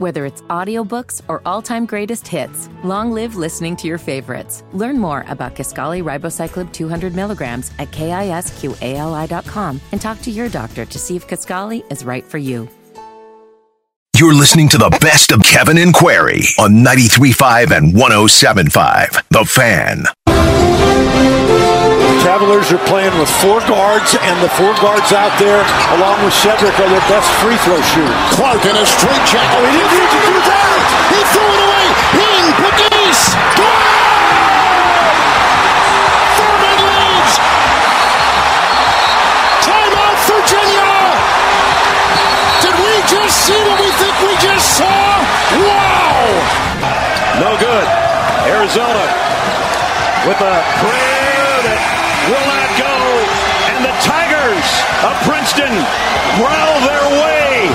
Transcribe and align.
Whether 0.00 0.24
it's 0.24 0.40
audiobooks 0.48 1.20
or 1.28 1.42
all-time 1.44 1.84
greatest 1.84 2.26
hits, 2.26 2.70
long 2.82 3.12
live 3.12 3.36
listening 3.36 3.76
to 3.76 3.86
your 3.86 3.98
favorites. 3.98 4.64
Learn 4.72 4.98
more 4.98 5.26
about 5.28 5.54
Kisqali 5.54 6.02
Ribociclib 6.02 6.72
200 6.72 7.14
milligrams 7.14 7.70
at 7.78 7.90
kisqali.com 7.90 9.80
and 9.92 10.00
talk 10.00 10.22
to 10.22 10.30
your 10.30 10.48
doctor 10.48 10.86
to 10.86 10.98
see 10.98 11.16
if 11.16 11.28
Kisqali 11.28 11.84
is 11.92 12.02
right 12.02 12.24
for 12.24 12.38
you. 12.38 12.66
You're 14.16 14.32
listening 14.32 14.70
to 14.70 14.78
the 14.78 14.96
best 15.02 15.32
of 15.32 15.42
Kevin 15.42 15.76
and 15.76 15.92
Query 15.92 16.44
on 16.58 16.82
93.5 16.82 17.76
and 17.76 17.92
107.5. 17.92 19.28
The 19.28 19.44
Fan. 19.44 20.04
Cavaliers 22.20 22.70
are 22.70 22.84
playing 22.84 23.16
with 23.18 23.32
four 23.40 23.60
guards, 23.64 24.12
and 24.12 24.36
the 24.44 24.52
four 24.54 24.76
guards 24.78 25.10
out 25.12 25.32
there, 25.40 25.64
along 25.96 26.20
with 26.22 26.36
Cedric, 26.36 26.76
are 26.76 26.88
their 26.88 27.06
best 27.08 27.26
free 27.40 27.56
throw 27.64 27.80
shooters. 27.80 28.12
Clark 28.36 28.60
in 28.68 28.76
a 28.76 28.84
straight 28.84 29.24
check. 29.24 29.42
Oh, 29.56 29.64
he 29.64 29.80
didn't 29.80 29.96
need 29.96 30.12
to 30.12 30.22
do 30.28 30.36
that. 30.44 30.80
He 31.16 31.20
threw 31.32 31.48
it 31.48 31.60
away. 31.64 31.86
Hien, 32.20 32.46
Pegues. 32.60 33.20
Furman 36.36 36.80
leads. 36.92 37.32
Timeout, 39.64 40.18
Virginia. 40.28 40.92
Did 42.60 42.76
we 42.84 42.94
just 43.08 43.34
see 43.48 43.60
what 43.64 43.80
we 43.80 43.90
think 43.96 44.14
we 44.28 44.36
just 44.44 44.76
saw? 44.76 45.24
Wow. 45.56 46.20
No 47.40 47.56
good. 47.56 47.88
Arizona 48.44 49.08
with 50.28 50.36
a 50.36 50.56
prayer 50.84 51.56
that 51.64 51.80
will 52.28 52.44
not 52.44 52.70
go. 52.76 52.92
And 53.72 53.80
the 53.88 53.94
Tigers 54.50 54.82
of 55.06 55.14
Princeton 55.22 55.70
growl 56.34 56.80
their 56.82 57.06
way 57.22 57.66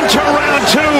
into 0.00 0.18
round 0.18 0.66
two 0.66 0.96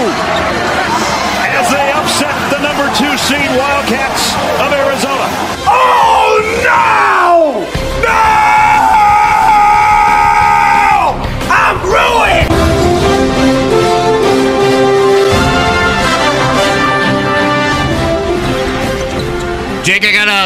as 1.56 1.70
they 1.72 1.90
upset 1.92 2.34
the 2.52 2.60
number 2.60 2.84
two 2.94 3.16
seed 3.16 3.48
Wildcats 3.56 4.34
of 4.60 4.72
Arizona. 4.72 5.24
Oh 5.64 6.60
no! 6.64 7.07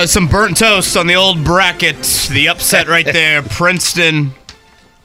Uh, 0.02 0.06
some 0.06 0.26
burnt 0.26 0.56
toast 0.56 0.96
on 0.96 1.06
the 1.06 1.14
old 1.14 1.44
bracket. 1.44 1.96
The 2.30 2.48
upset 2.48 2.88
right 2.88 3.04
there. 3.12 3.40
Princeton 3.40 4.32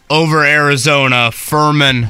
over 0.10 0.44
Arizona. 0.44 1.32
Furman 1.32 2.08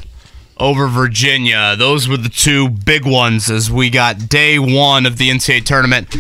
over 0.58 0.88
Virginia. 0.88 1.76
Those 1.76 2.08
were 2.08 2.16
the 2.16 2.30
two 2.30 2.70
big 2.70 3.06
ones 3.06 3.52
as 3.52 3.70
we 3.70 3.90
got 3.90 4.30
day 4.30 4.58
one 4.58 5.06
of 5.06 5.18
the 5.18 5.30
NCAA 5.30 5.66
tournament 5.66 6.16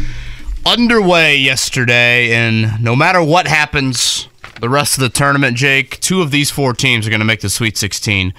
underway 0.66 1.38
yesterday. 1.38 2.34
And 2.34 2.84
no 2.84 2.98
matter 2.98 3.24
what 3.24 3.48
happens 3.48 4.28
the 4.60 4.70
rest 4.70 4.98
of 4.98 5.02
the 5.02 5.10
tournament, 5.10 5.56
Jake, 5.56 6.02
two 6.02 6.22
of 6.22 6.32
these 6.32 6.52
four 6.52 6.74
teams 6.74 7.08
are 7.08 7.10
going 7.10 7.22
to 7.22 7.26
make 7.26 7.42
the 7.42 7.50
Sweet 7.50 7.78
16. 7.78 8.34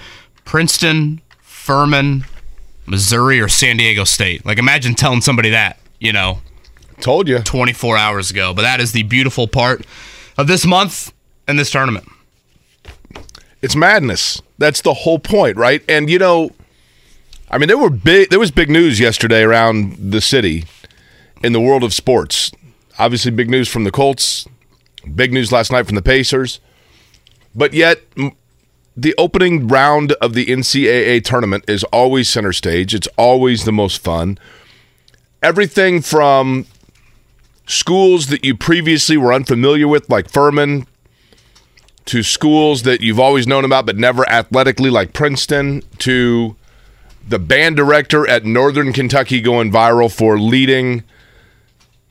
Princeton, 0.45 1.21
Furman, 1.41 2.25
Missouri, 2.85 3.41
or 3.41 3.47
San 3.47 3.77
Diego 3.77 4.03
State. 4.03 4.45
Like, 4.45 4.59
imagine 4.59 4.93
telling 4.93 5.21
somebody 5.21 5.49
that, 5.49 5.79
you 5.99 6.13
know, 6.13 6.39
Told 7.01 7.27
you. 7.27 7.39
24 7.39 7.97
hours 7.97 8.31
ago. 8.31 8.53
But 8.53 8.63
that 8.63 8.79
is 8.79 8.91
the 8.91 9.03
beautiful 9.03 9.47
part 9.47 9.85
of 10.37 10.47
this 10.47 10.65
month 10.65 11.13
and 11.47 11.57
this 11.57 11.71
tournament. 11.71 12.07
It's 13.61 13.75
madness. 13.75 14.41
That's 14.57 14.81
the 14.81 14.93
whole 14.93 15.19
point, 15.19 15.57
right? 15.57 15.83
And 15.89 16.09
you 16.09 16.19
know, 16.19 16.51
I 17.49 17.57
mean, 17.57 17.67
there 17.67 17.77
were 17.77 17.89
big. 17.89 18.29
There 18.29 18.39
was 18.39 18.51
big 18.51 18.69
news 18.69 18.99
yesterday 18.99 19.41
around 19.41 20.11
the 20.11 20.21
city 20.21 20.65
in 21.43 21.53
the 21.53 21.61
world 21.61 21.83
of 21.83 21.93
sports. 21.93 22.51
Obviously, 22.97 23.31
big 23.31 23.49
news 23.49 23.67
from 23.67 23.83
the 23.83 23.91
Colts. 23.91 24.47
Big 25.15 25.33
news 25.33 25.51
last 25.51 25.71
night 25.71 25.85
from 25.85 25.95
the 25.95 26.01
Pacers. 26.01 26.59
But 27.55 27.73
yet, 27.73 28.01
the 28.95 29.15
opening 29.17 29.67
round 29.67 30.11
of 30.13 30.33
the 30.33 30.45
NCAA 30.45 31.23
tournament 31.23 31.65
is 31.67 31.83
always 31.85 32.29
center 32.29 32.53
stage. 32.53 32.93
It's 32.93 33.07
always 33.17 33.63
the 33.63 33.71
most 33.71 34.03
fun. 34.03 34.37
Everything 35.41 36.01
from 36.01 36.65
schools 37.69 38.27
that 38.27 38.43
you 38.43 38.57
previously 38.57 39.15
were 39.15 39.31
unfamiliar 39.31 39.87
with, 39.87 40.09
like 40.09 40.29
Furman, 40.29 40.87
to 42.05 42.23
schools 42.23 42.81
that 42.81 43.01
you've 43.01 43.19
always 43.19 43.45
known 43.45 43.63
about 43.63 43.85
but 43.85 43.95
never 43.95 44.27
athletically, 44.27 44.89
like 44.89 45.13
Princeton, 45.13 45.83
to 45.99 46.55
the 47.27 47.37
band 47.37 47.75
director 47.75 48.27
at 48.27 48.43
Northern 48.43 48.91
Kentucky 48.91 49.39
going 49.39 49.71
viral 49.71 50.11
for 50.11 50.39
leading 50.39 51.03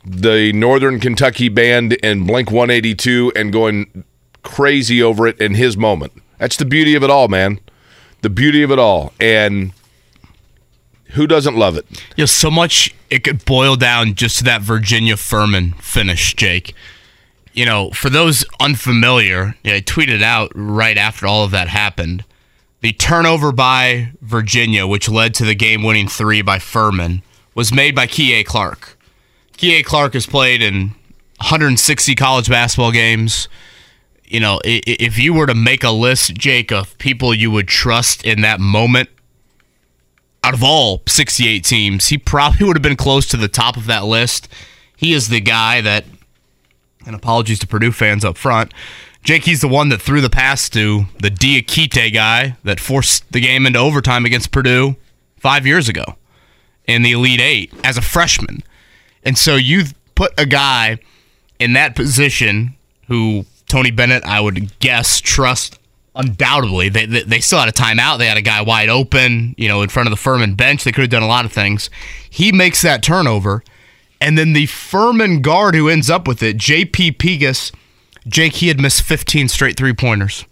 the 0.04 0.52
Northern 0.52 1.00
Kentucky 1.00 1.48
band 1.48 1.94
in 1.94 2.24
Blink 2.24 2.52
182 2.52 3.32
and 3.34 3.52
going 3.52 4.04
crazy 4.44 5.02
over 5.02 5.26
it 5.26 5.40
in 5.40 5.54
his 5.54 5.76
moment. 5.76 6.12
That's 6.38 6.56
the 6.56 6.64
beauty 6.64 6.94
of 6.94 7.02
it 7.02 7.10
all, 7.10 7.26
man. 7.26 7.58
The 8.22 8.30
beauty 8.30 8.62
of 8.62 8.70
it 8.70 8.78
all. 8.78 9.12
And 9.18 9.72
who 11.10 11.26
doesn't 11.26 11.56
love 11.56 11.76
it? 11.76 11.86
You 12.16 12.22
know, 12.22 12.26
so 12.26 12.50
much 12.50 12.94
it 13.10 13.24
could 13.24 13.44
boil 13.44 13.76
down 13.76 14.14
just 14.14 14.38
to 14.38 14.44
that 14.44 14.62
Virginia 14.62 15.16
Furman 15.16 15.72
finish, 15.74 16.34
Jake. 16.34 16.74
You 17.52 17.64
know, 17.64 17.90
for 17.90 18.10
those 18.10 18.44
unfamiliar, 18.60 19.56
yeah, 19.64 19.74
I 19.74 19.80
tweeted 19.80 20.22
out 20.22 20.52
right 20.54 20.96
after 20.96 21.26
all 21.26 21.44
of 21.44 21.50
that 21.50 21.68
happened. 21.68 22.24
The 22.80 22.92
turnover 22.92 23.50
by 23.50 24.12
Virginia, 24.20 24.86
which 24.86 25.08
led 25.08 25.34
to 25.34 25.44
the 25.44 25.54
game 25.54 25.82
winning 25.82 26.06
three 26.06 26.42
by 26.42 26.60
Furman, 26.60 27.22
was 27.54 27.72
made 27.72 27.94
by 27.94 28.06
Kihei 28.06 28.44
Clark. 28.44 28.96
Kihei 29.54 29.84
Clark 29.84 30.12
has 30.12 30.26
played 30.26 30.62
in 30.62 30.94
160 31.38 32.14
college 32.14 32.48
basketball 32.48 32.92
games. 32.92 33.48
You 34.24 34.38
know, 34.38 34.60
if 34.64 35.18
you 35.18 35.32
were 35.34 35.46
to 35.46 35.54
make 35.54 35.82
a 35.82 35.90
list, 35.90 36.34
Jake, 36.34 36.70
of 36.70 36.96
people 36.98 37.34
you 37.34 37.50
would 37.50 37.66
trust 37.66 38.24
in 38.24 38.42
that 38.42 38.60
moment, 38.60 39.08
out 40.48 40.54
of 40.54 40.64
all 40.64 41.02
68 41.06 41.62
teams, 41.62 42.06
he 42.06 42.16
probably 42.16 42.66
would 42.66 42.74
have 42.74 42.82
been 42.82 42.96
close 42.96 43.26
to 43.26 43.36
the 43.36 43.48
top 43.48 43.76
of 43.76 43.84
that 43.84 44.06
list. 44.06 44.48
He 44.96 45.12
is 45.12 45.28
the 45.28 45.42
guy 45.42 45.82
that, 45.82 46.06
and 47.04 47.14
apologies 47.14 47.58
to 47.58 47.66
Purdue 47.66 47.92
fans 47.92 48.24
up 48.24 48.38
front, 48.38 48.72
Jake, 49.22 49.44
he's 49.44 49.60
the 49.60 49.68
one 49.68 49.90
that 49.90 50.00
threw 50.00 50.22
the 50.22 50.30
pass 50.30 50.70
to 50.70 51.04
the 51.20 51.28
Diakite 51.28 52.14
guy 52.14 52.56
that 52.64 52.80
forced 52.80 53.30
the 53.30 53.40
game 53.40 53.66
into 53.66 53.78
overtime 53.78 54.24
against 54.24 54.50
Purdue 54.50 54.96
five 55.36 55.66
years 55.66 55.86
ago 55.86 56.16
in 56.86 57.02
the 57.02 57.12
Elite 57.12 57.40
Eight 57.40 57.74
as 57.84 57.98
a 57.98 58.02
freshman. 58.02 58.62
And 59.24 59.36
so 59.36 59.56
you 59.56 59.84
put 60.14 60.32
a 60.40 60.46
guy 60.46 60.98
in 61.58 61.74
that 61.74 61.94
position 61.94 62.74
who 63.08 63.44
Tony 63.68 63.90
Bennett, 63.90 64.24
I 64.24 64.40
would 64.40 64.78
guess, 64.78 65.20
trust 65.20 65.78
undoubtedly. 66.14 66.88
They, 66.88 67.06
they, 67.06 67.22
they 67.22 67.40
still 67.40 67.58
had 67.58 67.68
a 67.68 67.72
timeout. 67.72 68.18
They 68.18 68.26
had 68.26 68.36
a 68.36 68.42
guy 68.42 68.62
wide 68.62 68.88
open, 68.88 69.54
you 69.56 69.68
know, 69.68 69.82
in 69.82 69.88
front 69.88 70.06
of 70.06 70.10
the 70.10 70.16
Furman 70.16 70.54
bench. 70.54 70.84
They 70.84 70.92
could 70.92 71.02
have 71.02 71.10
done 71.10 71.22
a 71.22 71.28
lot 71.28 71.44
of 71.44 71.52
things. 71.52 71.90
He 72.28 72.52
makes 72.52 72.82
that 72.82 73.02
turnover. 73.02 73.62
And 74.20 74.36
then 74.36 74.52
the 74.52 74.66
Furman 74.66 75.42
guard 75.42 75.74
who 75.74 75.88
ends 75.88 76.10
up 76.10 76.26
with 76.26 76.42
it, 76.42 76.58
JP 76.58 77.18
Pegues, 77.18 77.72
Jake, 78.26 78.54
he 78.54 78.68
had 78.68 78.80
missed 78.80 79.02
15 79.02 79.48
straight 79.48 79.76
three 79.76 79.92
pointers. 79.92 80.44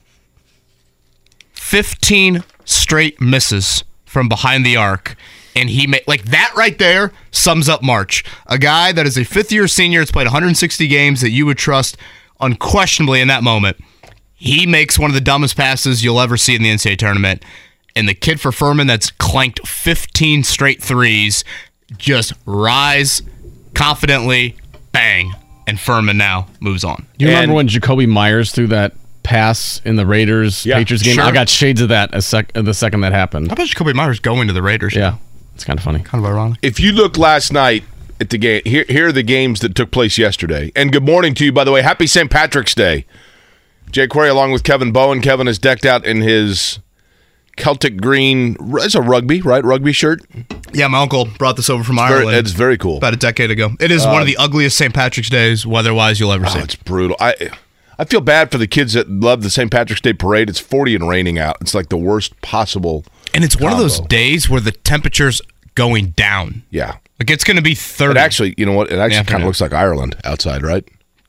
15 1.53 2.45
straight 2.65 3.21
misses 3.21 3.85
from 4.05 4.29
behind 4.29 4.65
the 4.65 4.77
arc. 4.77 5.17
And 5.57 5.71
he 5.71 5.87
made, 5.87 6.05
like, 6.07 6.25
that 6.27 6.53
right 6.55 6.79
there 6.79 7.13
sums 7.31 7.69
up 7.69 7.83
March. 7.83 8.25
A 8.47 8.59
guy 8.59 8.93
that 8.93 9.07
is 9.07 9.17
a 9.17 9.25
fifth 9.25 9.51
year 9.51 9.67
senior, 9.67 10.01
that's 10.01 10.13
played 10.13 10.27
160 10.27 10.87
games 10.87 11.23
that 11.23 11.31
you 11.31 11.47
would 11.47 11.59
trust 11.59 11.97
unquestionably 12.41 13.21
in 13.21 13.29
that 13.29 13.43
moment. 13.43 13.79
He 14.37 14.67
makes 14.67 14.99
one 14.99 15.11
of 15.11 15.15
the 15.15 15.21
dumbest 15.21 15.57
passes 15.57 16.05
you'll 16.05 16.21
ever 16.21 16.37
see 16.37 16.55
in 16.55 16.63
the 16.63 16.71
NCAA 16.71 16.99
tournament. 16.99 17.43
And 17.95 18.07
the 18.09 18.15
kid 18.15 18.41
for 18.41 18.53
Furman 18.53 18.87
that's 18.87 19.11
clanked 19.11 19.67
15 19.67 20.45
straight 20.45 20.83
threes 20.83 21.43
just 21.97 22.35
rise 22.45 23.23
confidently, 23.75 24.57
bang. 24.93 25.33
And 25.67 25.81
Furman 25.81 26.17
now 26.19 26.47
moves 26.61 26.85
on. 26.85 27.07
You 27.19 27.29
remember 27.29 27.45
And- 27.45 27.55
when 27.55 27.69
Jakobi 27.69 28.07
Meyers 28.07 28.53
threw 28.53 28.67
that 28.69 28.93
pass 29.23 29.81
in 29.85 29.97
the 29.97 30.07
Raiders 30.07 30.65
Yeah, 30.65 30.77
Patriots 30.79 31.03
game? 31.03 31.15
sure. 31.17 31.25
I 31.25 31.33
got 31.33 31.49
shades 31.49 31.81
of 31.81 31.89
that 31.89 32.11
a 32.13 32.23
sec- 32.23 32.53
the 32.53 32.75
second 32.75 33.01
that 33.01 33.13
happened. 33.13 33.49
How 33.49 33.55
about 33.55 33.67
Jakobi 33.69 33.95
Meyers 33.95 34.21
going 34.21 34.47
to 34.47 34.53
the 34.53 34.63
Raiders? 34.63 34.95
Yeah, 34.95 35.15
it's 35.55 35.65
kind 35.65 35.79
of 35.79 35.83
funny. 35.85 36.01
Kind 36.01 36.25
of 36.25 36.31
ironic. 36.31 36.59
If 36.63 36.79
you 36.79 36.93
look 36.93 37.19
last 37.19 37.53
night 37.53 37.83
at 38.21 38.31
the 38.31 38.39
game, 38.39 38.63
here, 38.65 38.85
here 38.89 39.09
are 39.09 39.13
the 39.13 39.25
games 39.25 39.59
that 39.61 39.75
took 39.75 39.91
place 39.91 40.17
yesterday. 40.19 40.71
And 40.77 40.93
good 40.93 41.03
morning 41.05 41.35
to 41.35 41.45
you, 41.45 41.51
by 41.53 41.65
the 41.65 41.73
way. 41.73 41.83
Happy 41.83 42.07
St. 42.07 42.31
Patrick's 42.31 42.75
Day. 42.75 43.05
Jake 43.91 44.11
Query 44.11 44.29
along 44.29 44.53
with 44.53 44.63
Kevin 44.65 44.93
Bowen. 44.93 45.21
Kevin 45.21 45.49
is 45.49 45.59
decked 45.59 45.85
out 45.87 46.05
in 46.05 46.21
his 46.21 46.79
Celtic 47.57 47.97
green. 48.01 48.57
It's 48.61 48.95
a 48.95 49.01
rugby, 49.01 49.41
right? 49.41 49.65
Rugby 49.65 49.93
shirt. 49.93 50.21
Yeah, 50.73 50.89
my 50.89 51.01
uncle 51.01 51.25
brought 51.39 51.57
this 51.57 51.71
over 51.71 51.83
from 51.83 51.97
Very, 51.97 52.21
Ireland 52.21 52.37
it's 52.37 52.51
very 52.51 52.77
cool. 52.77 52.99
about 52.99 53.15
a 53.15 53.17
decade 53.17 53.51
ago. 53.51 53.71
It 53.81 53.91
is 53.91 54.05
one 54.05 54.17
of 54.17 54.23
uh, 54.23 54.25
the 54.25 54.37
ugliest 54.37 54.77
St. 54.77 54.93
Patrick's 54.93 55.31
Days 55.31 55.67
weather-wise 55.67 56.21
you'll 56.21 56.33
ever 56.33 56.45
Oh, 56.47 56.51
see. 56.51 56.59
it's 56.59 56.77
brutal. 56.77 57.17
I 57.19 57.51
I 57.99 58.05
feel 58.05 58.21
bad 58.21 58.53
for 58.53 58.59
the 58.59 58.67
kids 58.67 58.93
that 58.93 59.09
love 59.09 59.43
the 59.43 59.49
St. 59.49 59.71
Patrick's 59.71 60.03
Day 60.03 60.13
parade. 60.13 60.51
It's 60.51 60.59
40 60.61 60.97
and 60.97 61.09
raining 61.09 61.39
out. 61.39 61.57
It's 61.63 61.75
like 61.75 61.89
the 61.89 61.97
worst 61.97 62.39
possible 62.43 63.05
And 63.33 63.43
it's 63.43 63.59
one 63.59 63.73
of 63.73 63.79
those 63.79 64.01
days 64.01 64.51
where 64.51 64.61
the 64.61 64.73
temperature's 64.73 65.41
going 65.75 66.09
down. 66.11 66.63
Yeah. 66.71 66.97
Like 67.19 67.31
it's 67.31 67.45
going 67.45 67.57
to 67.57 67.63
be 67.63 67.75
30. 67.75 68.11
It 68.11 68.17
actually, 68.19 68.55
you 68.59 68.67
know 68.67 68.73
what? 68.73 68.93
It 68.93 68.99
actually 68.99 69.25
kind 69.25 69.43
of 69.43 69.47
looks 69.47 69.63
like 69.63 69.73
Ireland 69.73 70.17
outside, 70.25 70.63
right? 70.63 70.87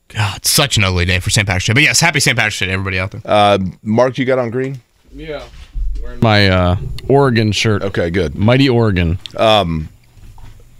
God, 0.08 0.38
it's 0.38 0.50
such 0.50 0.76
an 0.76 0.84
ugly 0.84 1.04
day 1.04 1.20
for 1.20 1.30
St. 1.30 1.46
Patrick's 1.46 1.66
Day. 1.66 1.74
But 1.74 1.82
yes, 1.82 2.00
happy 2.00 2.20
St. 2.20 2.36
Patrick's 2.36 2.58
Day 2.58 2.66
to 2.66 2.72
everybody 2.72 2.98
out 2.98 3.10
there. 3.10 3.20
Uh, 3.24 3.58
Mark, 3.82 4.18
you 4.18 4.24
got 4.24 4.38
on 4.38 4.50
green? 4.50 4.80
Yeah. 5.14 5.44
Wearing 6.02 6.20
my 6.20 6.48
uh, 6.48 6.76
Oregon 7.08 7.52
shirt. 7.52 7.82
Okay, 7.82 8.08
good. 8.10 8.34
Mighty 8.34 8.68
Oregon. 8.68 9.18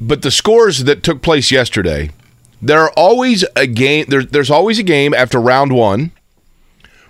But 0.00 0.22
the 0.22 0.30
scores 0.30 0.84
that 0.84 1.02
took 1.02 1.22
place 1.22 1.50
yesterday, 1.50 2.10
there 2.62 2.80
are 2.80 2.92
always 2.96 3.44
a 3.56 3.66
game. 3.66 4.06
There, 4.08 4.22
there's 4.24 4.50
always 4.50 4.78
a 4.78 4.82
game 4.82 5.12
after 5.12 5.40
round 5.40 5.72
one 5.72 6.12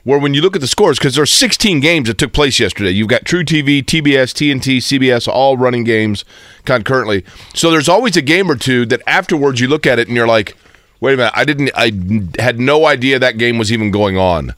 where 0.04 0.18
when 0.18 0.32
you 0.32 0.40
look 0.40 0.54
at 0.54 0.62
the 0.62 0.66
scores, 0.68 0.98
because 0.98 1.14
there's 1.14 1.30
16 1.30 1.80
games 1.80 2.08
that 2.08 2.16
took 2.16 2.32
place 2.32 2.58
yesterday. 2.58 2.90
You've 2.90 3.08
got 3.08 3.24
truTV, 3.24 3.82
TBS, 3.84 4.32
TNT, 4.32 4.78
CBS, 4.78 5.28
all 5.28 5.58
running 5.58 5.84
games 5.84 6.24
concurrently. 6.64 7.24
So 7.54 7.70
there's 7.70 7.90
always 7.90 8.16
a 8.16 8.22
game 8.22 8.50
or 8.50 8.56
two 8.56 8.86
that 8.86 9.02
afterwards 9.06 9.60
you 9.60 9.68
look 9.68 9.86
at 9.86 9.98
it 9.98 10.08
and 10.08 10.16
you're 10.16 10.26
like, 10.26 10.56
wait 11.00 11.14
a 11.14 11.16
minute, 11.16 11.32
I 11.34 11.44
didn't, 11.44 11.70
I 11.74 11.92
had 12.40 12.58
no 12.58 12.86
idea 12.86 13.18
that 13.18 13.38
game 13.38 13.58
was 13.58 13.72
even 13.72 13.90
going 13.90 14.16
on. 14.16 14.54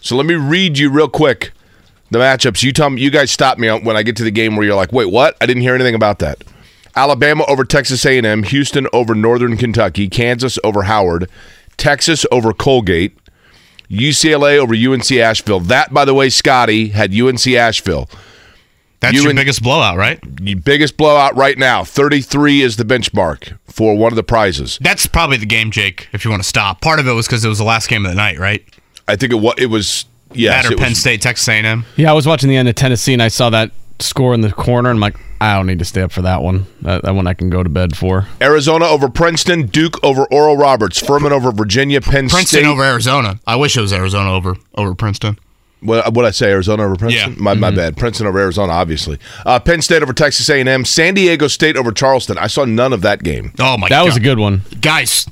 So 0.00 0.16
let 0.16 0.26
me 0.26 0.34
read 0.34 0.78
you 0.78 0.90
real 0.90 1.08
quick 1.08 1.52
the 2.10 2.18
matchups. 2.18 2.62
You 2.62 2.72
tell 2.72 2.90
me, 2.90 3.02
you 3.02 3.10
guys 3.10 3.30
stop 3.30 3.58
me 3.58 3.68
when 3.68 3.96
I 3.96 4.02
get 4.02 4.16
to 4.16 4.24
the 4.24 4.30
game 4.30 4.56
where 4.56 4.66
you're 4.66 4.76
like, 4.76 4.92
wait, 4.92 5.10
what? 5.10 5.36
I 5.40 5.46
didn't 5.46 5.62
hear 5.62 5.74
anything 5.74 5.94
about 5.94 6.18
that. 6.20 6.42
Alabama 6.96 7.44
over 7.46 7.64
Texas 7.64 8.04
A&M, 8.04 8.42
Houston 8.44 8.88
over 8.92 9.14
Northern 9.14 9.56
Kentucky, 9.56 10.08
Kansas 10.08 10.58
over 10.64 10.84
Howard, 10.84 11.30
Texas 11.76 12.26
over 12.32 12.52
Colgate, 12.52 13.16
UCLA 13.88 14.58
over 14.58 14.74
UNC 14.74 15.10
Asheville. 15.12 15.60
That, 15.60 15.92
by 15.92 16.04
the 16.04 16.14
way, 16.14 16.28
Scotty 16.28 16.88
had 16.88 17.14
UNC 17.14 17.46
Asheville. 17.46 18.08
That's 19.00 19.14
you 19.14 19.22
your 19.22 19.30
and- 19.30 19.36
biggest 19.36 19.62
blowout, 19.62 19.96
right? 19.96 20.18
The 20.22 20.54
biggest 20.54 20.96
blowout 20.96 21.36
right 21.36 21.56
now. 21.56 21.84
33 21.84 22.62
is 22.62 22.76
the 22.76 22.84
benchmark 22.84 23.56
for 23.66 23.96
one 23.96 24.12
of 24.12 24.16
the 24.16 24.22
prizes. 24.22 24.78
That's 24.80 25.06
probably 25.06 25.36
the 25.36 25.46
game, 25.46 25.70
Jake, 25.70 26.08
if 26.12 26.24
you 26.24 26.30
want 26.30 26.42
to 26.42 26.48
stop. 26.48 26.80
Part 26.80 26.98
of 26.98 27.06
it 27.06 27.12
was 27.12 27.26
because 27.26 27.44
it 27.44 27.48
was 27.48 27.58
the 27.58 27.64
last 27.64 27.88
game 27.88 28.04
of 28.04 28.10
the 28.10 28.16
night, 28.16 28.38
right? 28.38 28.64
I 29.06 29.16
think 29.16 29.32
it 29.32 29.36
was. 29.36 29.54
It 29.56 29.66
was 29.66 30.04
yes. 30.32 30.64
that 30.64 30.70
or 30.70 30.74
it 30.74 30.78
Penn 30.78 30.90
was, 30.90 31.00
State, 31.00 31.22
Texas 31.22 31.48
A&M. 31.48 31.84
Yeah, 31.96 32.10
I 32.10 32.14
was 32.14 32.26
watching 32.26 32.48
the 32.48 32.56
end 32.56 32.68
of 32.68 32.74
Tennessee 32.74 33.12
and 33.12 33.22
I 33.22 33.28
saw 33.28 33.50
that 33.50 33.70
score 34.00 34.34
in 34.34 34.40
the 34.40 34.52
corner 34.52 34.90
and 34.90 34.96
I'm 34.96 35.00
like, 35.00 35.16
I 35.40 35.56
don't 35.56 35.66
need 35.66 35.78
to 35.78 35.84
stay 35.84 36.02
up 36.02 36.12
for 36.12 36.22
that 36.22 36.42
one. 36.42 36.66
That, 36.82 37.02
that 37.02 37.14
one 37.14 37.26
I 37.26 37.34
can 37.34 37.50
go 37.50 37.62
to 37.62 37.68
bed 37.68 37.96
for. 37.96 38.26
Arizona 38.40 38.86
over 38.86 39.08
Princeton, 39.08 39.66
Duke 39.66 40.02
over 40.04 40.26
Oral 40.32 40.56
Roberts, 40.56 40.98
Furman 40.98 41.32
over 41.32 41.52
Virginia, 41.52 42.00
Penn 42.00 42.28
Princeton 42.28 42.46
State 42.46 42.66
over 42.66 42.82
Arizona. 42.82 43.38
I 43.46 43.56
wish 43.56 43.76
it 43.76 43.80
was 43.80 43.92
Arizona 43.92 44.32
over 44.32 44.56
over 44.74 44.94
Princeton. 44.94 45.38
What 45.80 46.12
what 46.14 46.24
I 46.24 46.30
say? 46.32 46.50
Arizona 46.50 46.84
over 46.84 46.96
Princeton. 46.96 47.30
Yeah. 47.30 47.34
Mm-hmm. 47.34 47.42
My, 47.44 47.54
my 47.54 47.70
bad. 47.70 47.96
Princeton 47.96 48.26
over 48.26 48.38
Arizona, 48.38 48.72
obviously. 48.72 49.18
Uh, 49.46 49.60
Penn 49.60 49.80
State 49.82 50.02
over 50.02 50.12
Texas 50.12 50.48
A 50.50 50.58
and 50.58 50.68
M. 50.68 50.84
San 50.84 51.14
Diego 51.14 51.46
State 51.48 51.76
over 51.76 51.92
Charleston. 51.92 52.36
I 52.38 52.46
saw 52.48 52.64
none 52.64 52.92
of 52.92 53.02
that 53.02 53.22
game. 53.22 53.52
Oh 53.60 53.76
my 53.78 53.88
god. 53.88 53.94
That 53.94 54.00
god, 54.00 54.06
was 54.06 54.16
a 54.16 54.20
good 54.20 54.38
one. 54.38 54.62
guys. 54.80 55.26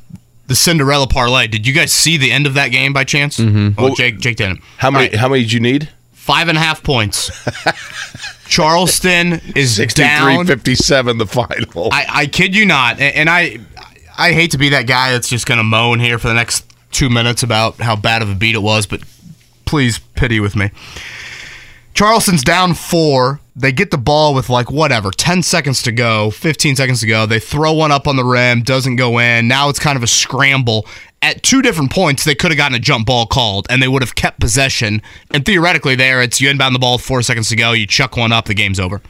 The 0.49 0.55
Cinderella 0.55 1.09
parlay. 1.09 1.49
Did 1.49 1.67
you 1.67 1.73
guys 1.75 1.91
see 1.91 2.17
the 2.17 2.31
end 2.31 2.47
of 2.47 2.55
that 2.55 2.69
game 2.69 2.93
by 2.93 3.03
chance? 3.03 3.39
Mm-hmm. 3.41 3.71
Oh, 3.81 3.87
Well, 3.87 3.95
Jake, 3.97 4.21
Jake 4.21 4.37
didn't. 4.37 4.61
How 4.77 4.93
many? 4.93 5.07
All 5.07 5.11
right, 5.11 5.19
How 5.19 5.29
many 5.29 5.43
did 5.43 5.53
you 5.53 5.59
need? 5.59 5.89
five 6.13 6.47
and 6.49 6.57
a 6.57 6.61
half 6.61 6.83
points. 6.85 7.31
Charleston 8.49 9.41
is 9.57 9.75
63 9.77 10.05
down. 10.05 10.47
57 10.47 11.19
the 11.19 11.27
final. 11.27 11.89
I, 11.93 12.07
I 12.09 12.27
kid 12.27 12.55
you 12.55 12.65
not, 12.67 12.99
a- 13.01 13.17
and 13.17 13.29
I 13.29 13.59
I 14.17 14.33
hate 14.33 14.53
to 14.53 14.59
be 14.59 14.69
that 14.71 14.87
guy 14.87 15.13
that's 15.13 15.29
just 15.29 15.47
going 15.47 15.59
to 15.59 15.65
moan 15.65 16.01
here 16.01 16.19
for 16.19 16.29
the 16.29 16.35
next 16.35 16.65
two 16.93 17.11
minutes 17.11 17.43
about 17.43 17.77
how 17.81 17.97
bad 17.97 18.23
of 18.23 18.31
a 18.31 18.35
beat 18.35 18.55
it 18.55 18.63
was, 18.63 18.87
but 18.87 19.03
please 19.67 19.99
pity 19.99 20.41
with 20.41 20.57
me. 20.57 20.71
Charleston's 21.97 22.43
down 22.43 22.75
four. 22.75 23.41
They 23.55 23.73
get 23.73 23.91
the 23.91 23.99
ball 23.99 24.35
with 24.35 24.51
like 24.51 24.71
whatever, 24.71 25.11
10 25.11 25.43
seconds 25.43 25.83
to 25.85 25.93
go, 25.93 26.31
15 26.31 26.77
seconds 26.77 27.01
to 27.01 27.07
go. 27.07 27.25
They 27.25 27.41
throw 27.41 27.73
one 27.73 27.91
up 27.91 28.07
on 28.07 28.17
the 28.17 28.25
rim, 28.25 28.63
doesn't 28.63 28.97
go 28.97 29.19
in. 29.19 29.49
Now 29.49 29.71
it's 29.71 29.79
kind 29.79 29.97
of 29.97 30.03
a 30.03 30.07
scramble. 30.07 30.87
At 31.23 31.43
two 31.43 31.63
different 31.63 31.91
points, 31.91 32.25
they 32.25 32.35
could 32.35 32.51
have 32.51 32.59
gotten 32.59 32.77
a 32.77 32.79
jump 32.79 33.07
ball 33.07 33.25
called 33.27 33.67
and 33.71 33.83
they 33.83 33.89
would 33.89 34.03
have 34.03 34.15
kept 34.15 34.41
possession. 34.41 35.01
And 35.31 35.47
theoretically, 35.47 35.95
there, 35.95 36.21
it's 36.21 36.39
you 36.39 36.51
inbound 36.51 36.75
the 36.75 36.79
ball 36.79 36.99
four 36.99 37.23
seconds 37.23 37.49
to 37.49 37.57
go, 37.57 37.73
you 37.73 37.87
chuck 37.87 38.17
one 38.17 38.31
up, 38.31 38.45
the 38.45 38.55
game's 38.55 38.79
over. 38.79 39.01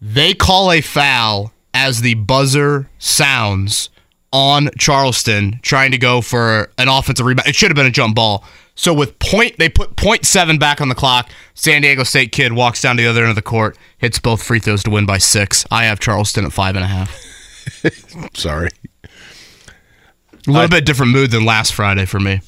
They 0.00 0.34
call 0.34 0.72
a 0.72 0.80
foul 0.80 1.52
as 1.72 2.00
the 2.00 2.14
buzzer 2.14 2.90
sounds 2.98 3.90
on 4.32 4.70
Charleston 4.76 5.60
trying 5.62 5.92
to 5.92 5.98
go 5.98 6.20
for 6.20 6.72
an 6.78 6.88
offensive 6.88 7.24
rebound. 7.24 7.48
It 7.48 7.54
should 7.54 7.70
have 7.70 7.76
been 7.76 7.86
a 7.86 7.92
jump 7.92 8.16
ball. 8.16 8.44
So 8.76 8.92
with 8.92 9.18
point, 9.18 9.56
they 9.58 9.68
put 9.68 9.96
point 9.96 10.24
seven 10.24 10.58
back 10.58 10.80
on 10.80 10.88
the 10.88 10.94
clock. 10.94 11.30
San 11.54 11.82
Diego 11.82 12.02
State 12.02 12.32
kid 12.32 12.52
walks 12.52 12.82
down 12.82 12.96
to 12.96 13.02
the 13.02 13.08
other 13.08 13.20
end 13.20 13.30
of 13.30 13.36
the 13.36 13.42
court, 13.42 13.78
hits 13.98 14.18
both 14.18 14.42
free 14.42 14.58
throws 14.58 14.82
to 14.82 14.90
win 14.90 15.06
by 15.06 15.18
six. 15.18 15.64
I 15.70 15.84
have 15.84 16.00
Charleston 16.00 16.44
at 16.44 16.52
five 16.52 16.74
and 16.74 16.84
a 16.84 16.88
half. 16.88 17.14
Sorry. 18.34 18.70
A 20.46 20.50
little 20.50 20.68
bit 20.68 20.84
different 20.84 21.12
mood 21.12 21.30
than 21.30 21.44
last 21.44 21.72
Friday 21.72 22.04
for 22.04 22.20
me. 22.20 22.40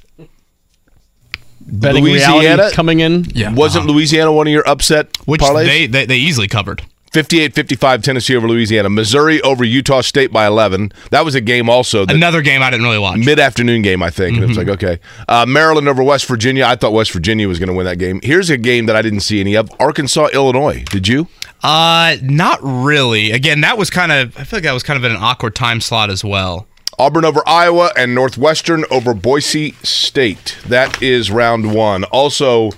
Betting 1.61 2.05
Louisiana 2.05 2.71
coming 2.73 3.01
in. 3.01 3.25
Yeah, 3.35 3.53
Wasn't 3.53 3.85
uh-huh. 3.85 3.93
Louisiana 3.93 4.33
one 4.33 4.47
of 4.47 4.53
your 4.53 4.69
upset 4.69 5.17
which 5.27 5.41
parlays? 5.41 5.67
they, 5.67 5.87
they 5.87 6.07
they 6.07 6.17
easily 6.17 6.47
covered. 6.47 6.83
58-55 7.17 8.03
Tennessee 8.03 8.37
over 8.37 8.47
Louisiana. 8.47 8.91
Missouri 8.91 9.41
over 9.41 9.65
Utah 9.65 10.03
State 10.03 10.31
by 10.31 10.47
11. 10.47 10.93
That 11.11 11.25
was 11.25 11.35
a 11.35 11.41
game 11.41 11.71
also. 11.71 12.05
That, 12.05 12.15
Another 12.15 12.43
game 12.43 12.63
I 12.63 12.71
didn't 12.71 12.85
really 12.85 12.99
watch. 12.99 13.19
mid-afternoon 13.19 13.81
game, 13.81 14.03
I 14.03 14.11
think. 14.11 14.35
And 14.35 14.45
it 14.45 14.49
was 14.49 14.59
like, 14.59 14.69
okay. 14.69 14.99
Uh, 15.27 15.47
Maryland 15.49 15.89
over 15.89 16.03
West 16.03 16.27
Virginia. 16.27 16.67
I 16.67 16.77
thought 16.77 16.93
West 16.93 17.13
Virginia 17.13 17.49
was 17.49 17.59
going 17.59 17.69
to 17.69 17.75
win 17.75 17.87
that 17.87 17.97
game. 17.97 18.21
Here's 18.23 18.51
a 18.51 18.59
game 18.59 18.85
that 18.87 18.97
I 18.97 19.01
didn't 19.03 19.21
see 19.21 19.41
any 19.41 19.55
of. 19.57 19.71
Arkansas, 19.81 20.29
Illinois. 20.35 20.85
Did 20.91 21.09
you? 21.09 21.27
Uh, 21.63 22.17
not 22.23 22.59
really. 22.63 23.31
Again, 23.31 23.63
that 23.63 23.79
was 23.79 23.89
kind 23.89 24.13
of. 24.13 24.37
I 24.37 24.45
feel 24.45 24.59
like 24.59 24.65
that 24.65 24.75
was 24.75 24.83
kind 24.83 24.99
of 24.99 25.05
in 25.05 25.13
an 25.13 25.17
awkward 25.23 25.55
time 25.55 25.81
slot 25.81 26.11
as 26.11 26.23
well. 26.23 26.67
Auburn 26.99 27.25
over 27.25 27.43
Iowa 27.47 27.93
and 27.97 28.15
Northwestern 28.15 28.85
over 28.91 29.15
Boise 29.15 29.73
State. 29.83 30.59
That 30.67 31.03
is 31.03 31.31
round 31.31 31.75
one. 31.75 32.05
Also, 32.05 32.71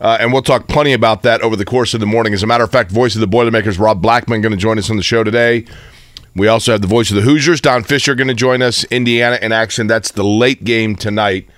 uh, 0.00 0.18
and 0.20 0.32
we'll 0.32 0.42
talk 0.42 0.68
plenty 0.68 0.92
about 0.92 1.22
that 1.22 1.40
over 1.42 1.56
the 1.56 1.64
course 1.64 1.94
of 1.94 2.00
the 2.00 2.06
morning. 2.06 2.34
As 2.34 2.42
a 2.42 2.46
matter 2.46 2.64
of 2.64 2.70
fact, 2.70 2.90
voice 2.90 3.14
of 3.14 3.20
the 3.20 3.26
Boilermakers, 3.26 3.78
Rob 3.78 4.02
Blackman, 4.02 4.40
going 4.40 4.52
to 4.52 4.58
join 4.58 4.78
us 4.78 4.90
on 4.90 4.96
the 4.96 5.02
show 5.02 5.24
today. 5.24 5.64
We 6.36 6.48
also 6.48 6.72
have 6.72 6.80
the 6.80 6.88
voice 6.88 7.10
of 7.10 7.16
the 7.16 7.22
Hoosiers, 7.22 7.60
Don 7.60 7.84
Fischer, 7.84 8.14
going 8.14 8.28
to 8.28 8.34
join 8.34 8.60
us. 8.60 8.84
Indiana 8.84 9.38
in 9.40 9.52
action. 9.52 9.86
That's 9.86 10.10
the 10.10 10.24
late 10.24 10.64
game 10.64 10.96
tonight, 10.96 11.48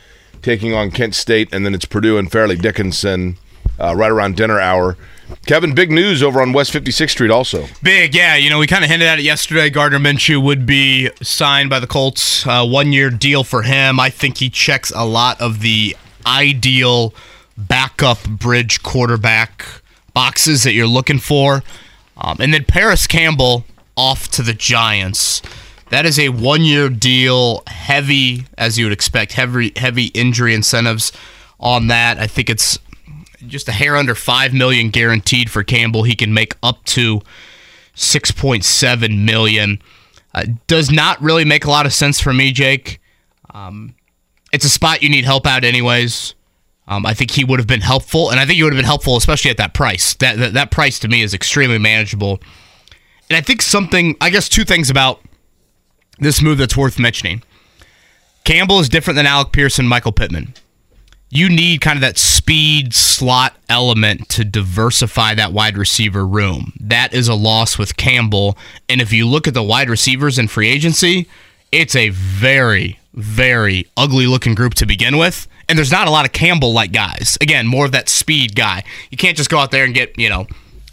taking 0.43 0.75
on 0.75 0.91
Kent 0.91 1.15
State, 1.15 1.49
and 1.53 1.65
then 1.65 1.75
it's 1.75 1.87
Purdue 1.87 2.19
and 2.19 2.31
Fairleigh 2.31 2.56
Dickinson 2.56 3.38
uh, 3.81 3.94
right 3.97 4.11
around 4.11 4.37
dinner 4.37 4.61
hour. 4.61 4.97
Kevin, 5.47 5.75
big 5.75 5.91
news 5.91 6.23
over 6.23 6.41
on 6.41 6.53
West 6.53 6.73
56th 6.73 7.11
Street 7.11 7.31
also. 7.31 7.67
Big, 7.82 8.15
yeah. 8.15 8.37
You 8.37 8.50
know, 8.50 8.58
we 8.58 8.67
kind 8.67 8.84
of 8.84 8.91
hinted 8.91 9.08
at 9.08 9.19
it 9.19 9.25
yesterday. 9.25 9.70
Gardner 9.70 9.99
Minshew 9.99 10.43
would 10.43 10.67
be 10.67 11.10
signed 11.22 11.69
by 11.69 11.81
the 11.81 11.87
Colts. 11.87 12.46
Uh, 12.46 12.65
one 12.65 12.93
year 12.93 13.10
deal 13.10 13.43
for 13.43 13.63
him. 13.63 13.99
I 13.99 14.10
think 14.10 14.39
he 14.39 14.51
checks 14.51 14.93
a 14.94 15.05
lot 15.05 15.41
of 15.41 15.60
the 15.60 15.96
ideal 16.27 17.13
backup 17.56 18.22
bridge 18.29 18.82
quarterback 18.82 19.67
boxes 20.15 20.63
that 20.63 20.72
you're 20.72 20.86
looking 20.86 21.19
for. 21.19 21.63
Um, 22.17 22.39
and 22.41 22.53
then 22.55 22.65
Parris 22.65 23.06
Campbell 23.06 23.65
off 23.96 24.29
to 24.32 24.43
the 24.43 24.55
Giants. 24.55 25.43
That 25.91 26.05
is 26.05 26.19
a 26.19 26.31
one 26.31 26.63
year 26.63 26.89
deal, 26.89 27.63
heavy, 27.67 28.46
as 28.58 28.79
you 28.79 28.86
would 28.86 28.93
expect, 28.93 29.32
heavy, 29.32 29.72
heavy 29.77 30.06
injury 30.06 30.55
incentives 30.55 31.13
on 31.60 31.86
that. 31.89 32.19
I 32.19 32.27
think 32.27 32.51
it's 32.51 32.79
just 33.46 33.69
a 33.69 33.72
hair 33.72 33.96
under 33.96 34.15
five 34.15 34.53
million 34.53 34.91
guaranteed 34.91 35.51
for 35.51 35.63
Campbell. 35.63 36.03
He 36.03 36.17
can 36.17 36.34
make 36.34 36.56
up 36.63 36.84
to 36.86 37.22
six 37.94 38.31
point 38.31 38.65
seven 38.65 39.25
million. 39.25 39.81
Uh, 40.34 40.44
does 40.67 40.91
not 40.91 41.20
really 41.22 41.44
make 41.44 41.65
a 41.65 41.70
lot 41.70 41.86
of 41.86 41.93
sense 41.93 42.20
for 42.20 42.32
me, 42.32 42.53
Jake. 42.53 43.01
Um, 43.55 43.94
it's 44.53 44.65
a 44.65 44.69
spot 44.69 45.03
you 45.03 45.08
need 45.08 45.25
help 45.25 45.46
out, 45.46 45.65
anyways. 45.65 46.34
Um, 46.88 47.05
I 47.05 47.14
think 47.14 47.32
he 47.32 47.44
would 47.44 47.58
have 47.58 47.66
been 47.66 47.81
helpful, 47.81 48.31
and 48.31 48.38
I 48.38 48.46
think 48.46 48.56
he 48.56 48.62
would 48.62 48.72
have 48.72 48.78
been 48.78 48.84
helpful, 48.84 49.16
especially 49.16 49.50
at 49.50 49.56
that 49.56 49.74
price. 49.74 50.14
That, 50.14 50.38
that 50.38 50.55
that 50.55 50.70
price 50.70 50.98
to 51.00 51.08
me 51.08 51.22
is 51.22 51.34
extremely 51.34 51.78
manageable. 51.78 52.40
And 53.28 53.36
I 53.36 53.40
think 53.40 53.60
something, 53.60 54.16
I 54.20 54.31
guess, 54.31 54.48
two 54.48 54.64
things 54.64 54.88
about 54.88 55.20
this 56.19 56.40
move 56.40 56.58
that's 56.58 56.76
worth 56.76 56.98
mentioning. 56.98 57.43
Campbell 58.44 58.78
is 58.78 58.88
different 58.88 59.16
than 59.16 59.26
Alec 59.26 59.50
Pearson, 59.50 59.88
Michael 59.88 60.12
Pittman 60.12 60.55
you 61.31 61.48
need 61.48 61.81
kind 61.81 61.96
of 61.96 62.02
that 62.02 62.19
speed 62.19 62.94
slot 62.94 63.56
element 63.69 64.28
to 64.28 64.44
diversify 64.44 65.34
that 65.34 65.52
wide 65.52 65.76
receiver 65.76 66.26
room. 66.26 66.72
That 66.81 67.12
is 67.12 67.28
a 67.28 67.34
loss 67.34 67.78
with 67.78 67.96
Campbell. 67.96 68.56
And 68.88 69.00
if 69.00 69.12
you 69.12 69.26
look 69.26 69.48
at 69.48 69.55
the 69.55 69.62
wide 69.62 69.90
receivers 69.90 70.38
in 70.38 70.48
free 70.48 70.69
agency, 70.69 71.28
it's 71.72 71.96
a 71.96 72.10
very, 72.10 73.00
very 73.17 73.87
ugly 73.96 74.27
looking 74.27 74.55
group 74.55 74.75
to 74.75 74.87
begin 74.87 75.17
with. 75.17 75.49
And 75.69 75.77
there's 75.77 75.91
not 75.91 76.06
a 76.06 76.11
lot 76.11 76.27
of 76.27 76.32
Campbell 76.32 76.73
like 76.73 76.93
guys. 76.93 77.37
Again, 77.41 77.67
more 77.67 77.87
of 77.87 77.93
that 77.93 78.08
speed 78.08 78.55
guy. 78.55 78.85
You 79.11 79.17
can't 79.17 79.37
just 79.37 79.51
go 79.51 79.58
out 79.58 79.70
there 79.70 79.85
and 79.85 79.94
get, 79.94 80.17
you 80.19 80.29
know, 80.29 80.46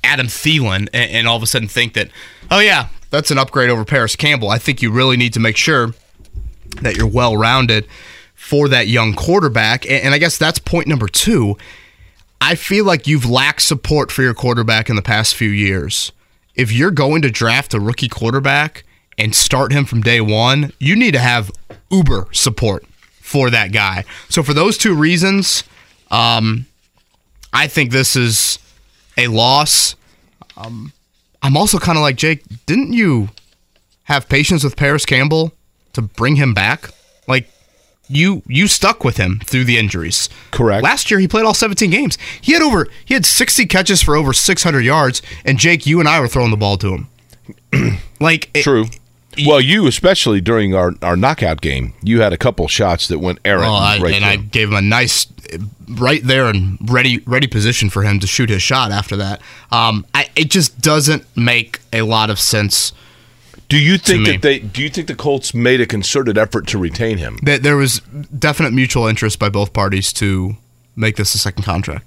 Adam 0.03 0.27
Thielen 0.27 0.89
and, 0.93 1.11
and 1.11 1.27
all 1.27 1.37
of 1.37 1.43
a 1.43 1.47
sudden 1.47 1.67
think 1.67 1.93
that, 1.93 2.09
oh, 2.49 2.59
yeah, 2.59 2.87
that's 3.09 3.29
an 3.29 3.37
upgrade 3.37 3.69
over 3.69 3.85
Parris 3.85 4.15
Campbell. 4.15 4.49
I 4.49 4.57
think 4.57 4.81
you 4.81 4.91
really 4.91 5.17
need 5.17 5.33
to 5.33 5.39
make 5.39 5.57
sure 5.57 5.93
that 6.81 6.97
you're 6.97 7.07
well 7.07 7.37
rounded 7.37 7.87
for 8.33 8.67
that 8.69 8.87
young 8.87 9.13
quarterback. 9.13 9.85
And, 9.85 10.05
and 10.05 10.13
I 10.13 10.17
guess 10.17 10.37
that's 10.37 10.59
point 10.59 10.87
number 10.87 11.07
two. 11.07 11.57
I 12.41 12.55
feel 12.55 12.83
like 12.83 13.07
you've 13.07 13.29
lacked 13.29 13.61
support 13.61 14.11
for 14.11 14.21
your 14.21 14.33
quarterback 14.33 14.89
in 14.89 14.95
the 14.95 15.01
past 15.01 15.35
few 15.35 15.49
years. 15.49 16.11
If 16.55 16.71
you're 16.71 16.91
going 16.91 17.21
to 17.21 17.29
draft 17.29 17.73
a 17.73 17.79
rookie 17.79 18.09
quarterback 18.09 18.83
and 19.17 19.33
start 19.35 19.71
him 19.71 19.85
from 19.85 20.01
day 20.01 20.21
one, 20.21 20.71
you 20.79 20.95
need 20.95 21.11
to 21.11 21.19
have 21.19 21.51
uber 21.91 22.27
support 22.31 22.85
for 23.21 23.49
that 23.49 23.71
guy. 23.71 24.03
So 24.29 24.43
for 24.43 24.53
those 24.53 24.77
two 24.77 24.95
reasons, 24.95 25.63
um, 26.11 26.65
I 27.51 27.67
think 27.67 27.91
this 27.91 28.15
is 28.15 28.59
a 29.17 29.27
loss. 29.27 29.95
Um, 30.57 30.91
I'm 31.41 31.55
also 31.57 31.77
kind 31.79 31.97
of 31.97 32.01
like 32.01 32.15
Jake. 32.15 32.43
Didn't 32.65 32.93
you 32.93 33.29
have 34.03 34.27
patience 34.29 34.63
with 34.63 34.75
Parris 34.75 35.05
Campbell 35.05 35.53
to 35.93 36.01
bring 36.01 36.35
him 36.35 36.53
back? 36.53 36.89
Like 37.27 37.49
you 38.09 38.41
you 38.47 38.67
stuck 38.67 39.03
with 39.03 39.17
him 39.17 39.39
through 39.45 39.63
the 39.65 39.77
injuries. 39.77 40.29
Correct. 40.51 40.83
Last 40.83 41.09
year 41.09 41.19
he 41.19 41.27
played 41.27 41.45
all 41.45 41.53
17 41.53 41.89
games. 41.89 42.17
He 42.41 42.53
had 42.53 42.61
over 42.61 42.87
he 43.05 43.13
had 43.13 43.25
60 43.25 43.65
catches 43.67 44.01
for 44.01 44.15
over 44.15 44.33
600 44.33 44.81
yards 44.81 45.21
and 45.45 45.57
Jake 45.57 45.85
you 45.85 45.99
and 45.99 46.09
I 46.09 46.19
were 46.19 46.27
throwing 46.27 46.51
the 46.51 46.57
ball 46.57 46.77
to 46.77 46.97
him. 47.71 47.97
like 48.19 48.49
it- 48.53 48.63
True. 48.63 48.85
Well, 49.45 49.61
you 49.61 49.87
especially 49.87 50.41
during 50.41 50.75
our, 50.75 50.93
our 51.01 51.15
knockout 51.15 51.61
game, 51.61 51.93
you 52.01 52.21
had 52.21 52.33
a 52.33 52.37
couple 52.37 52.67
shots 52.67 53.07
that 53.07 53.19
went 53.19 53.39
errant. 53.45 53.63
Well, 53.63 53.75
I, 53.75 53.99
right 53.99 54.13
and 54.13 54.23
there. 54.23 54.31
I 54.31 54.35
gave 54.35 54.69
him 54.69 54.75
a 54.75 54.81
nice, 54.81 55.27
right 55.87 56.21
there 56.23 56.47
and 56.47 56.77
ready 56.89 57.19
ready 57.19 57.47
position 57.47 57.89
for 57.89 58.03
him 58.03 58.19
to 58.19 58.27
shoot 58.27 58.49
his 58.49 58.61
shot 58.61 58.91
after 58.91 59.15
that. 59.17 59.41
Um, 59.71 60.05
I, 60.13 60.29
it 60.35 60.49
just 60.49 60.79
doesn't 60.81 61.25
make 61.35 61.79
a 61.91 62.03
lot 62.03 62.29
of 62.29 62.39
sense. 62.39 62.93
do 63.69 63.77
you 63.77 63.97
think 63.97 64.27
that 64.27 64.41
they? 64.41 64.59
Do 64.59 64.83
you 64.83 64.89
think 64.89 65.07
the 65.07 65.15
Colts 65.15 65.53
made 65.53 65.81
a 65.81 65.85
concerted 65.85 66.37
effort 66.37 66.67
to 66.67 66.77
retain 66.77 67.17
him? 67.17 67.39
That 67.43 67.63
there 67.63 67.77
was 67.77 67.99
definite 68.37 68.73
mutual 68.73 69.07
interest 69.07 69.39
by 69.39 69.49
both 69.49 69.73
parties 69.73 70.13
to 70.13 70.57
make 70.95 71.15
this 71.15 71.33
a 71.33 71.39
second 71.39 71.63
contract. 71.63 72.05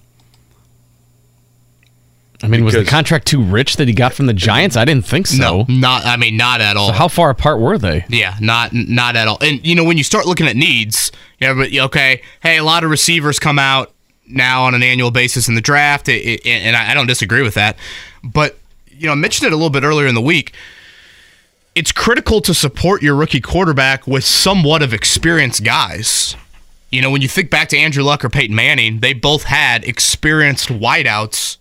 I 2.47 2.49
mean, 2.49 2.65
was 2.65 2.75
the 2.75 2.85
contract 2.85 3.27
too 3.27 3.43
rich 3.43 3.77
that 3.77 3.89
he 3.89 3.95
got 3.95 4.13
from 4.15 4.27
the 4.27 4.33
Giants? 4.33 4.77
I 4.77 4.85
didn't 4.85 5.05
think 5.05 5.27
so. 5.27 5.37
No, 5.37 5.65
not. 5.69 6.05
I 6.07 6.17
mean, 6.17 6.37
not 6.37 6.61
at 6.61 6.77
all. 6.77 6.89
So 6.89 6.93
how 6.95 7.09
far 7.09 7.29
apart 7.31 7.59
were 7.61 7.77
they? 7.77 8.05
Yeah, 8.09 8.37
not 8.41 8.73
not 8.73 9.17
at 9.17 9.27
all. 9.29 9.39
And 9.41 9.65
you 9.67 9.75
know, 9.75 9.85
when 9.85 9.99
you 9.99 10.05
start 10.05 10.27
looking 10.27 10.47
at 10.47 10.55
needs, 10.57 11.11
yeah, 11.41 11.53
but 11.55 11.77
okay, 11.77 12.23
hey, 12.43 12.59
a 12.59 12.65
lot 12.65 12.85
of 12.85 12.91
receivers 12.91 13.39
come 13.39 13.59
out 13.59 13.93
now 14.29 14.63
on 14.65 14.75
an 14.75 14.83
annual 14.83 15.11
basis 15.11 15.49
in 15.49 15.55
the 15.57 15.61
draft, 15.61 16.09
it, 16.09 16.23
it- 16.25 16.47
and 16.47 16.77
I, 16.77 16.93
I 16.93 16.95
don't 16.95 17.07
disagree 17.09 17.43
with 17.43 17.55
that. 17.55 17.77
But 18.23 18.57
you 18.89 19.07
know, 19.07 19.13
I 19.13 19.17
mentioned 19.17 19.47
it 19.49 19.53
a 19.53 19.57
little 19.57 19.71
bit 19.71 19.83
earlier 19.83 20.07
in 20.07 20.15
the 20.15 20.23
week. 20.23 20.55
It's 21.75 21.93
critical 21.93 22.41
to 22.41 22.55
support 22.55 23.03
your 23.03 23.15
rookie 23.15 23.41
quarterback 23.41 24.07
with 24.07 24.25
somewhat 24.25 24.81
of 24.83 24.95
experienced 24.95 25.63
guys. 25.65 26.35
You 26.91 27.03
know, 27.03 27.11
when 27.11 27.21
you 27.21 27.29
think 27.29 27.51
back 27.51 27.69
to 27.71 27.77
Andrew 27.77 28.03
Luck 28.03 28.25
or 28.25 28.31
Peyton 28.31 28.57
Manning, 28.57 29.01
they 29.01 29.13
both 29.13 29.43
had 29.43 29.85
experienced 29.85 30.69
wideouts 30.71 31.59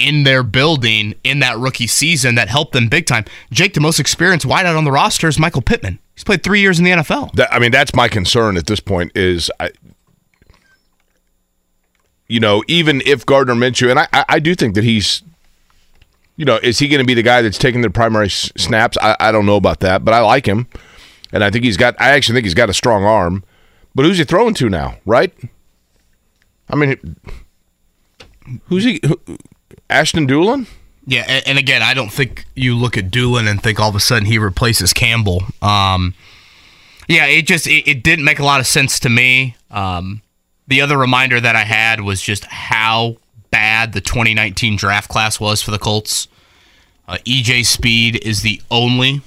in 0.00 0.24
their 0.24 0.42
building 0.42 1.14
in 1.24 1.40
that 1.40 1.58
rookie 1.58 1.86
season 1.86 2.34
that 2.34 2.48
helped 2.48 2.72
them 2.72 2.88
big 2.88 3.06
time. 3.06 3.24
Jake, 3.50 3.74
the 3.74 3.80
most 3.80 4.00
experienced 4.00 4.46
wideout 4.46 4.76
on 4.76 4.84
the 4.84 4.92
roster 4.92 5.28
is 5.28 5.38
Michael 5.38 5.62
Pittman. 5.62 5.98
He's 6.14 6.24
played 6.24 6.42
three 6.42 6.60
years 6.60 6.78
in 6.78 6.84
the 6.84 6.90
NFL. 6.90 7.32
That, 7.32 7.52
I 7.52 7.58
mean, 7.58 7.70
that's 7.70 7.94
my 7.94 8.08
concern 8.08 8.56
at 8.56 8.66
this 8.66 8.80
point. 8.80 9.12
Is 9.14 9.50
I, 9.60 9.70
you 12.28 12.40
know, 12.40 12.62
even 12.68 13.02
if 13.06 13.26
Gardner 13.26 13.54
Minshew, 13.54 13.90
and 13.90 13.98
I, 13.98 14.06
I, 14.12 14.38
do 14.38 14.54
think 14.54 14.74
that 14.76 14.84
he's, 14.84 15.22
you 16.36 16.44
know, 16.44 16.58
is 16.62 16.78
he 16.78 16.88
going 16.88 17.00
to 17.00 17.06
be 17.06 17.14
the 17.14 17.22
guy 17.22 17.42
that's 17.42 17.58
taking 17.58 17.80
the 17.80 17.90
primary 17.90 18.26
s- 18.26 18.52
snaps? 18.56 18.96
I, 19.02 19.16
I 19.18 19.32
don't 19.32 19.46
know 19.46 19.56
about 19.56 19.80
that, 19.80 20.04
but 20.04 20.14
I 20.14 20.20
like 20.20 20.46
him, 20.46 20.68
and 21.32 21.42
I 21.42 21.50
think 21.50 21.64
he's 21.64 21.76
got. 21.76 22.00
I 22.00 22.10
actually 22.10 22.36
think 22.36 22.44
he's 22.44 22.54
got 22.54 22.70
a 22.70 22.74
strong 22.74 23.04
arm. 23.04 23.42
But 23.94 24.04
who's 24.04 24.18
he 24.18 24.24
throwing 24.24 24.54
to 24.54 24.68
now? 24.68 24.98
Right? 25.04 25.34
I 26.68 26.76
mean, 26.76 27.16
who's 28.66 28.84
he? 28.84 29.00
Who, 29.04 29.20
Ashton 29.90 30.26
Dulin? 30.26 30.66
Yeah, 31.06 31.40
and, 31.46 31.58
again, 31.58 31.82
I 31.82 31.94
don't 31.94 32.12
think 32.12 32.44
you 32.54 32.76
look 32.76 32.96
at 32.96 33.10
Doolin 33.10 33.48
and 33.48 33.60
think 33.60 33.80
all 33.80 33.88
of 33.88 33.96
a 33.96 34.00
sudden 34.00 34.26
he 34.26 34.38
replaces 34.38 34.92
Campbell. 34.92 35.42
Um, 35.60 36.14
yeah, 37.08 37.26
it 37.26 37.46
just 37.46 37.66
it, 37.66 37.88
it 37.88 38.02
didn't 38.04 38.24
make 38.24 38.38
a 38.38 38.44
lot 38.44 38.60
of 38.60 38.66
sense 38.66 39.00
to 39.00 39.08
me. 39.08 39.56
Um, 39.70 40.22
the 40.68 40.80
other 40.80 40.96
reminder 40.96 41.40
that 41.40 41.56
I 41.56 41.64
had 41.64 42.02
was 42.02 42.22
just 42.22 42.44
how 42.44 43.16
bad 43.50 43.92
the 43.92 44.00
2019 44.00 44.76
draft 44.76 45.08
class 45.08 45.40
was 45.40 45.60
for 45.60 45.72
the 45.72 45.78
Colts. 45.78 46.28
Uh, 47.08 47.18
EJ 47.24 47.66
Speed 47.66 48.24
is 48.24 48.42
the 48.42 48.62
only 48.70 49.22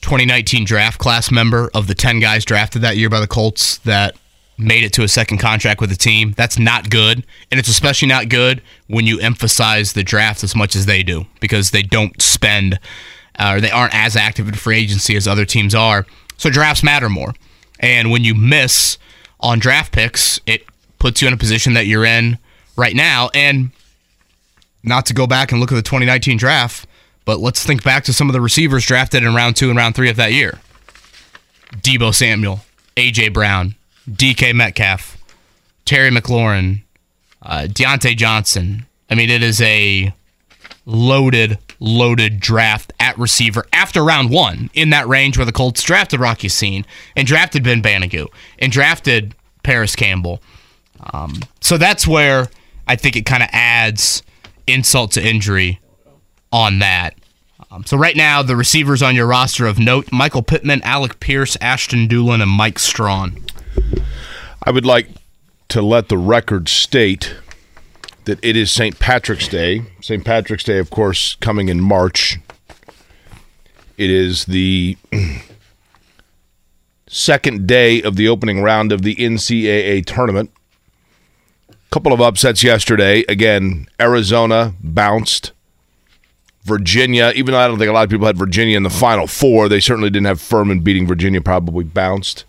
2019 0.00 0.64
draft 0.64 0.98
class 0.98 1.30
member 1.30 1.70
of 1.74 1.86
the 1.86 1.94
10 1.94 2.20
guys 2.20 2.46
drafted 2.46 2.80
that 2.80 2.96
year 2.96 3.10
by 3.10 3.20
the 3.20 3.26
Colts 3.26 3.76
that 3.78 4.16
made 4.58 4.82
it 4.82 4.92
to 4.94 5.04
a 5.04 5.08
second 5.08 5.38
contract 5.38 5.80
with 5.80 5.90
the 5.90 5.96
team. 5.96 6.34
That's 6.36 6.58
not 6.58 6.90
good. 6.90 7.24
And 7.50 7.60
it's 7.60 7.68
especially 7.68 8.08
not 8.08 8.28
good 8.28 8.60
when 8.88 9.06
you 9.06 9.20
emphasize 9.20 9.92
the 9.92 10.02
draft 10.02 10.42
as 10.42 10.56
much 10.56 10.74
as 10.74 10.86
they 10.86 11.02
do 11.02 11.26
because 11.40 11.70
they 11.70 11.82
don't 11.82 12.20
spend 12.20 12.78
uh, 13.38 13.54
or 13.54 13.60
they 13.60 13.70
aren't 13.70 13.94
as 13.94 14.16
active 14.16 14.48
in 14.48 14.54
free 14.54 14.78
agency 14.78 15.14
as 15.16 15.28
other 15.28 15.44
teams 15.44 15.74
are. 15.74 16.06
So 16.36 16.50
drafts 16.50 16.82
matter 16.82 17.08
more. 17.08 17.34
And 17.80 18.10
when 18.10 18.24
you 18.24 18.34
miss 18.34 18.98
on 19.40 19.60
draft 19.60 19.92
picks, 19.92 20.40
it 20.46 20.64
puts 20.98 21.22
you 21.22 21.28
in 21.28 21.34
a 21.34 21.38
position 21.38 21.74
that 21.74 21.86
you're 21.86 22.04
in 22.04 22.38
right 22.76 22.96
now. 22.96 23.30
And 23.34 23.70
not 24.82 25.06
to 25.06 25.14
go 25.14 25.26
back 25.26 25.52
and 25.52 25.60
look 25.60 25.70
at 25.70 25.76
the 25.76 25.82
2019 25.82 26.36
draft, 26.36 26.86
but 27.24 27.38
let's 27.38 27.64
think 27.64 27.84
back 27.84 28.04
to 28.04 28.12
some 28.12 28.28
of 28.28 28.32
the 28.32 28.40
receivers 28.40 28.86
drafted 28.86 29.22
in 29.22 29.34
round 29.34 29.54
two 29.54 29.68
and 29.68 29.76
round 29.76 29.94
three 29.94 30.10
of 30.10 30.16
that 30.16 30.32
year. 30.32 30.58
Deebo 31.76 32.14
Samuel, 32.14 32.60
AJ 32.96 33.32
Brown, 33.32 33.74
DK 34.08 34.54
Metcalf, 34.54 35.16
Terry 35.84 36.10
McLaurin, 36.10 36.82
uh, 37.42 37.66
Diontae 37.68 38.16
Johnson. 38.16 38.86
I 39.10 39.14
mean, 39.14 39.30
it 39.30 39.42
is 39.42 39.60
a 39.60 40.12
loaded, 40.86 41.58
loaded 41.80 42.40
draft 42.40 42.92
at 42.98 43.18
receiver 43.18 43.64
after 43.72 44.02
round 44.02 44.30
one 44.30 44.70
in 44.74 44.90
that 44.90 45.06
range 45.06 45.36
where 45.36 45.46
the 45.46 45.52
Colts 45.52 45.82
drafted 45.82 46.20
Rock 46.20 46.42
Ya-Sin 46.42 46.84
and 47.16 47.26
drafted 47.26 47.62
Ben 47.62 47.82
Banogu 47.82 48.26
and 48.58 48.72
drafted 48.72 49.34
Parris 49.62 49.94
Campbell. 49.94 50.42
Um, 51.12 51.34
so 51.60 51.78
that's 51.78 52.06
where 52.06 52.48
I 52.86 52.96
think 52.96 53.16
it 53.16 53.26
kind 53.26 53.42
of 53.42 53.48
adds 53.52 54.22
insult 54.66 55.12
to 55.12 55.26
injury 55.26 55.80
on 56.52 56.78
that. 56.80 57.14
Um, 57.70 57.84
so 57.84 57.96
right 57.96 58.16
now, 58.16 58.42
the 58.42 58.56
receivers 58.56 59.02
on 59.02 59.14
your 59.14 59.26
roster 59.26 59.66
of 59.66 59.78
note: 59.78 60.08
Michael 60.10 60.42
Pittman, 60.42 60.82
Alec 60.82 61.20
Pierce, 61.20 61.56
Ashton 61.60 62.08
Dulin, 62.08 62.40
and 62.42 62.50
Mike 62.50 62.78
Strachan. 62.78 63.44
I 64.62 64.70
would 64.70 64.86
like 64.86 65.08
to 65.68 65.82
let 65.82 66.08
the 66.08 66.18
record 66.18 66.68
state 66.68 67.34
that 68.24 68.38
it 68.44 68.56
is 68.56 68.70
St. 68.70 68.98
Patrick's 68.98 69.48
Day. 69.48 69.82
St. 70.00 70.24
Patrick's 70.24 70.64
Day, 70.64 70.78
of 70.78 70.90
course, 70.90 71.36
coming 71.36 71.68
in 71.68 71.80
March. 71.80 72.38
It 73.96 74.10
is 74.10 74.44
the 74.44 74.98
second 77.08 77.66
day 77.66 78.02
of 78.02 78.16
the 78.16 78.28
opening 78.28 78.62
round 78.62 78.92
of 78.92 79.02
the 79.02 79.16
NCAA 79.16 80.04
tournament. 80.04 80.50
Couple 81.90 82.12
of 82.12 82.20
upsets 82.20 82.62
yesterday. 82.62 83.24
Again, 83.28 83.88
Arizona 83.98 84.74
bounced. 84.82 85.52
Virginia, 86.64 87.32
even 87.34 87.52
though 87.52 87.60
I 87.60 87.66
don't 87.66 87.78
think 87.78 87.88
a 87.88 87.94
lot 87.94 88.04
of 88.04 88.10
people 88.10 88.26
had 88.26 88.36
Virginia 88.36 88.76
in 88.76 88.82
the 88.82 88.90
final 88.90 89.26
four, 89.26 89.70
they 89.70 89.80
certainly 89.80 90.10
didn't 90.10 90.26
have 90.26 90.38
Furman 90.38 90.80
beating 90.80 91.06
Virginia, 91.06 91.40
probably 91.40 91.84
bounced 91.84 92.44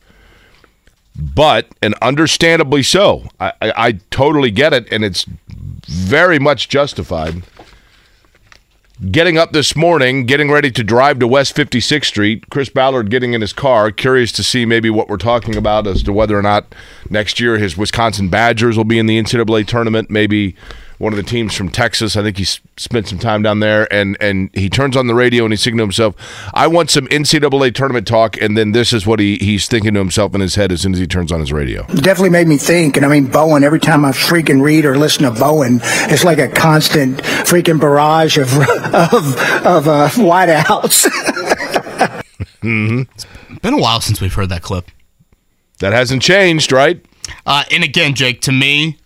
but 1.15 1.67
and 1.81 1.93
understandably 1.95 2.83
so. 2.83 3.27
I, 3.39 3.53
I, 3.61 3.73
I 3.75 3.91
totally 4.09 4.51
get 4.51 4.73
it, 4.73 4.91
and 4.91 5.03
it's 5.03 5.25
very 5.87 6.39
much 6.39 6.69
justified. 6.69 7.43
Getting 9.11 9.37
up 9.37 9.53
this 9.53 9.77
morning, 9.77 10.25
getting 10.25 10.51
ready 10.51 10.69
to 10.71 10.83
drive 10.83 11.19
to 11.19 11.27
West 11.27 11.55
56th 11.55 12.03
Street, 12.03 12.49
Chris 12.49 12.67
Ballard 12.67 13.09
getting 13.09 13.33
in 13.33 13.39
his 13.39 13.53
car, 13.53 13.91
curious 13.91 14.29
to 14.33 14.43
see 14.43 14.65
maybe 14.65 14.89
what 14.89 15.07
we're 15.07 15.15
talking 15.15 15.55
about 15.55 15.87
as 15.87 16.03
to 16.03 16.11
whether 16.11 16.37
or 16.37 16.41
not 16.41 16.75
next 17.09 17.39
year 17.39 17.57
his 17.57 17.77
Wisconsin 17.77 18.27
Badgers 18.27 18.75
will 18.75 18.83
be 18.83 18.99
in 18.99 19.05
the 19.05 19.17
NCAA 19.17 19.65
tournament. 19.67 20.09
Maybe 20.09 20.53
one 20.99 21.11
of 21.11 21.17
the 21.17 21.23
teams 21.23 21.55
from 21.55 21.69
Texas. 21.69 22.15
I 22.15 22.21
think 22.21 22.37
he 22.37 22.43
spent 22.43 23.07
some 23.07 23.17
time 23.17 23.41
down 23.41 23.59
there, 23.61 23.91
and 23.91 24.15
and 24.19 24.51
he 24.53 24.69
turns 24.69 24.95
on 24.95 25.07
the 25.07 25.15
radio 25.15 25.43
and 25.45 25.51
he's 25.51 25.63
thinking 25.63 25.77
to 25.77 25.83
himself, 25.83 26.15
"I 26.53 26.67
want 26.67 26.91
some 26.91 27.07
NCAA 27.07 27.73
tournament 27.73 28.05
talk." 28.05 28.39
And 28.39 28.55
then 28.57 28.73
this 28.73 28.93
is 28.93 29.07
what 29.07 29.19
he 29.19 29.37
he's 29.37 29.67
thinking 29.67 29.93
to 29.95 29.99
himself 29.99 30.35
in 30.35 30.41
his 30.41 30.55
head 30.55 30.71
as 30.71 30.81
soon 30.81 30.93
as 30.93 30.99
he 30.99 31.07
turns 31.07 31.31
on 31.31 31.39
his 31.39 31.51
radio. 31.51 31.83
definitely 31.87 32.29
made 32.29 32.47
me 32.47 32.57
think. 32.57 32.97
And 32.97 33.05
I 33.05 33.09
mean, 33.09 33.25
Bowen, 33.27 33.63
every 33.63 33.79
time 33.79 34.05
I 34.05 34.11
freaking 34.11 34.61
read 34.61 34.85
or 34.85 34.97
listen 34.97 35.23
to 35.23 35.31
Bowen, 35.31 35.79
it's 35.83 36.23
like 36.23 36.37
a 36.37 36.47
constant 36.47 37.17
freaking 37.17 37.79
barrage 37.79 38.37
of, 38.37 38.53
of, 38.57 39.37
of 39.65 39.87
uh, 39.87 40.09
wideouts. 40.09 41.07
Been 43.61 43.73
a 43.73 43.77
while 43.77 44.01
since 44.01 44.21
we've 44.21 44.33
heard 44.33 44.49
that 44.49 44.61
clip. 44.61 44.91
That 45.79 45.93
hasn't 45.93 46.21
changed, 46.21 46.71
right? 46.71 47.03
Uh, 47.45 47.63
and 47.71 47.83
again, 47.83 48.13
Jake, 48.15 48.41
to 48.41 48.51
me, 48.51 48.98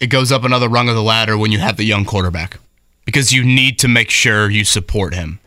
it 0.00 0.08
goes 0.08 0.30
up 0.30 0.44
another 0.44 0.68
rung 0.68 0.88
of 0.88 0.94
the 0.94 1.02
ladder 1.02 1.36
when 1.36 1.52
you 1.52 1.58
have 1.58 1.76
the 1.76 1.84
young 1.84 2.04
quarterback 2.04 2.58
because 3.04 3.32
you 3.32 3.44
need 3.44 3.78
to 3.78 3.88
make 3.88 4.10
sure 4.10 4.50
you 4.50 4.64
support 4.64 5.14
him. 5.14 5.40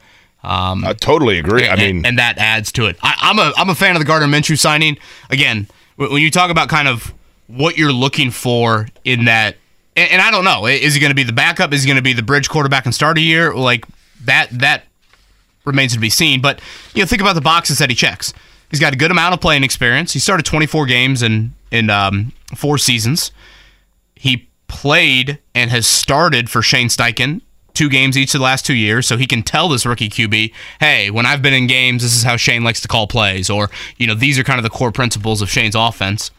Um, 0.43 0.83
I 0.83 0.93
totally 0.93 1.37
agree. 1.37 1.67
I 1.67 1.73
and, 1.73 1.79
mean, 1.79 2.05
and 2.05 2.19
that 2.19 2.37
adds 2.37 2.71
to 2.73 2.87
it. 2.87 2.97
I, 3.03 3.15
I'm 3.21 3.37
a 3.37 3.53
I'm 3.55 3.69
a 3.69 3.75
fan 3.75 3.95
of 3.95 3.99
the 3.99 4.05
Gardner 4.05 4.27
Minshew 4.27 4.57
signing. 4.57 4.97
Again, 5.29 5.67
when 5.95 6.21
you 6.21 6.31
talk 6.31 6.49
about 6.49 6.69
kind 6.69 6.87
of 6.87 7.13
what 7.47 7.77
you're 7.77 7.91
looking 7.91 8.31
for 8.31 8.87
in 9.03 9.25
that. 9.25 9.57
And, 9.95 10.11
and 10.11 10.21
I 10.21 10.31
don't 10.31 10.45
know. 10.45 10.65
Is 10.65 10.93
he 10.93 10.99
going 10.99 11.11
to 11.11 11.15
be 11.15 11.23
the 11.23 11.33
backup? 11.33 11.73
Is 11.73 11.83
he 11.83 11.87
going 11.87 11.97
to 11.97 12.03
be 12.03 12.13
the 12.13 12.23
bridge 12.23 12.49
quarterback 12.49 12.85
and 12.85 12.95
start 12.95 13.17
a 13.17 13.21
year? 13.21 13.53
Like 13.53 13.85
that. 14.25 14.47
That 14.51 14.85
remains 15.65 15.93
to 15.93 15.99
be 15.99 16.09
seen. 16.09 16.41
But 16.41 16.61
you 16.93 17.01
know, 17.01 17.07
think 17.07 17.21
about 17.21 17.35
the 17.35 17.41
boxes 17.41 17.77
that 17.79 17.89
he 17.89 17.95
checks. 17.95 18.33
He's 18.69 18.79
got 18.79 18.93
a 18.93 18.95
good 18.95 19.11
amount 19.11 19.33
of 19.33 19.41
playing 19.41 19.63
experience. 19.63 20.13
He 20.13 20.19
started 20.19 20.45
24 20.45 20.85
games 20.85 21.21
in 21.21 21.53
in 21.71 21.89
um, 21.89 22.31
four 22.55 22.77
seasons. 22.77 23.31
He 24.21 24.49
played 24.67 25.39
and 25.55 25.71
has 25.71 25.87
started 25.87 26.47
for 26.47 26.61
Shane 26.61 26.89
Steichen 26.89 27.41
two 27.73 27.89
games 27.89 28.15
each 28.15 28.35
of 28.35 28.39
the 28.39 28.43
last 28.43 28.67
two 28.67 28.75
years, 28.75 29.07
so 29.07 29.17
he 29.17 29.25
can 29.25 29.41
tell 29.41 29.67
this 29.67 29.83
rookie 29.83 30.09
QB, 30.09 30.53
hey, 30.79 31.09
when 31.09 31.25
I've 31.25 31.41
been 31.41 31.55
in 31.55 31.65
games, 31.65 32.03
this 32.03 32.15
is 32.15 32.21
how 32.21 32.37
Shane 32.37 32.63
likes 32.63 32.81
to 32.81 32.87
call 32.87 33.07
plays, 33.07 33.49
or 33.49 33.71
you 33.97 34.05
know, 34.05 34.13
these 34.13 34.37
are 34.37 34.43
kind 34.43 34.59
of 34.59 34.63
the 34.63 34.69
core 34.69 34.91
principles 34.91 35.41
of 35.41 35.49
Shane's 35.49 35.73
offense. 35.73 36.29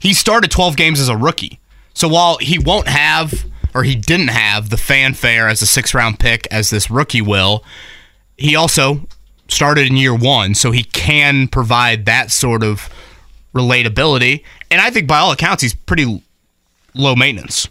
He 0.00 0.12
started 0.14 0.50
12 0.50 0.76
games 0.76 0.98
as 0.98 1.08
a 1.08 1.16
rookie, 1.16 1.60
so 1.94 2.08
while 2.08 2.38
he 2.38 2.58
won't 2.58 2.88
have 2.88 3.46
or 3.74 3.84
he 3.84 3.94
didn't 3.94 4.28
have 4.28 4.70
the 4.70 4.76
fanfare 4.76 5.46
as 5.46 5.62
a 5.62 5.66
six 5.66 5.94
round 5.94 6.18
pick 6.18 6.48
as 6.50 6.70
this 6.70 6.90
rookie 6.90 7.22
will, 7.22 7.62
he 8.36 8.56
also 8.56 9.06
started 9.46 9.86
in 9.86 9.96
year 9.96 10.14
one, 10.14 10.54
so 10.56 10.72
he 10.72 10.82
can 10.82 11.46
provide 11.46 12.06
that 12.06 12.32
sort 12.32 12.64
of 12.64 12.88
relatability. 13.54 14.42
And 14.70 14.80
I 14.80 14.90
think 14.90 15.06
by 15.06 15.18
all 15.18 15.30
accounts, 15.30 15.62
he's 15.62 15.74
pretty 15.74 16.22
low 16.98 17.14
maintenance. 17.16 17.68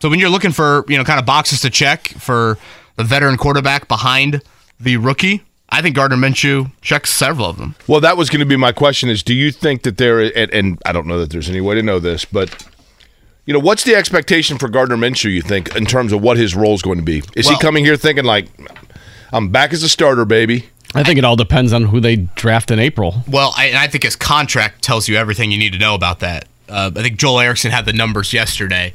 So 0.00 0.10
when 0.10 0.18
you're 0.18 0.28
looking 0.30 0.52
for, 0.52 0.84
you 0.88 0.98
know, 0.98 1.04
kind 1.04 1.18
of 1.18 1.24
boxes 1.24 1.60
to 1.62 1.70
check 1.70 2.08
for 2.08 2.58
the 2.96 3.04
veteran 3.04 3.38
quarterback 3.38 3.88
behind 3.88 4.42
the 4.78 4.98
rookie, 4.98 5.42
I 5.70 5.80
think 5.80 5.96
Gardner 5.96 6.16
Minshew 6.16 6.70
checks 6.82 7.10
several 7.10 7.48
of 7.48 7.56
them. 7.56 7.74
Well, 7.86 8.00
that 8.00 8.16
was 8.16 8.28
going 8.28 8.40
to 8.40 8.46
be 8.46 8.56
my 8.56 8.72
question 8.72 9.08
is 9.08 9.22
do 9.22 9.34
you 9.34 9.50
think 9.50 9.82
that 9.82 9.96
there 9.96 10.20
and, 10.20 10.52
and 10.52 10.82
I 10.84 10.92
don't 10.92 11.06
know 11.06 11.18
that 11.18 11.30
there's 11.30 11.48
any 11.48 11.60
way 11.60 11.74
to 11.74 11.82
know 11.82 11.98
this, 11.98 12.24
but 12.24 12.66
you 13.46 13.54
know, 13.54 13.60
what's 13.60 13.84
the 13.84 13.94
expectation 13.94 14.58
for 14.58 14.68
Gardner 14.68 14.96
Minshew, 14.96 15.32
you 15.32 15.40
think, 15.40 15.74
in 15.76 15.86
terms 15.86 16.12
of 16.12 16.20
what 16.20 16.36
his 16.36 16.56
role 16.56 16.74
is 16.74 16.82
going 16.82 16.98
to 16.98 17.04
be? 17.04 17.22
Is 17.36 17.46
Well- 17.46 17.54
he 17.56 17.60
coming 17.60 17.84
here 17.84 17.96
thinking 17.96 18.24
like 18.24 18.48
I'm 19.32 19.48
back 19.48 19.72
as 19.72 19.82
a 19.82 19.88
starter, 19.88 20.24
baby? 20.24 20.66
I 20.94 21.02
think 21.02 21.18
it 21.18 21.24
all 21.24 21.36
depends 21.36 21.72
on 21.72 21.84
who 21.86 22.00
they 22.00 22.16
draft 22.16 22.70
in 22.70 22.78
April. 22.78 23.22
Well, 23.28 23.52
I, 23.56 23.66
and 23.66 23.76
I 23.76 23.86
think 23.86 24.04
his 24.04 24.16
contract 24.16 24.82
tells 24.82 25.08
you 25.08 25.16
everything 25.16 25.50
you 25.50 25.58
need 25.58 25.72
to 25.72 25.78
know 25.78 25.94
about 25.94 26.20
that. 26.20 26.46
Uh, 26.68 26.90
I 26.94 27.02
think 27.02 27.18
Joel 27.18 27.40
Erickson 27.40 27.70
had 27.70 27.86
the 27.86 27.92
numbers 27.92 28.32
yesterday. 28.32 28.92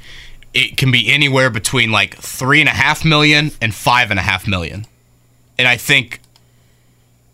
It 0.53 0.77
can 0.77 0.91
be 0.91 1.11
anywhere 1.11 1.49
between 1.49 1.91
like 1.91 2.17
three 2.17 2.59
and 2.59 2.67
a 2.67 2.73
half 2.73 3.05
million 3.05 3.51
and 3.61 3.73
five 3.73 4.11
and 4.11 4.19
a 4.19 4.23
half 4.23 4.47
million, 4.47 4.85
and 5.57 5.67
I 5.67 5.77
think 5.77 6.19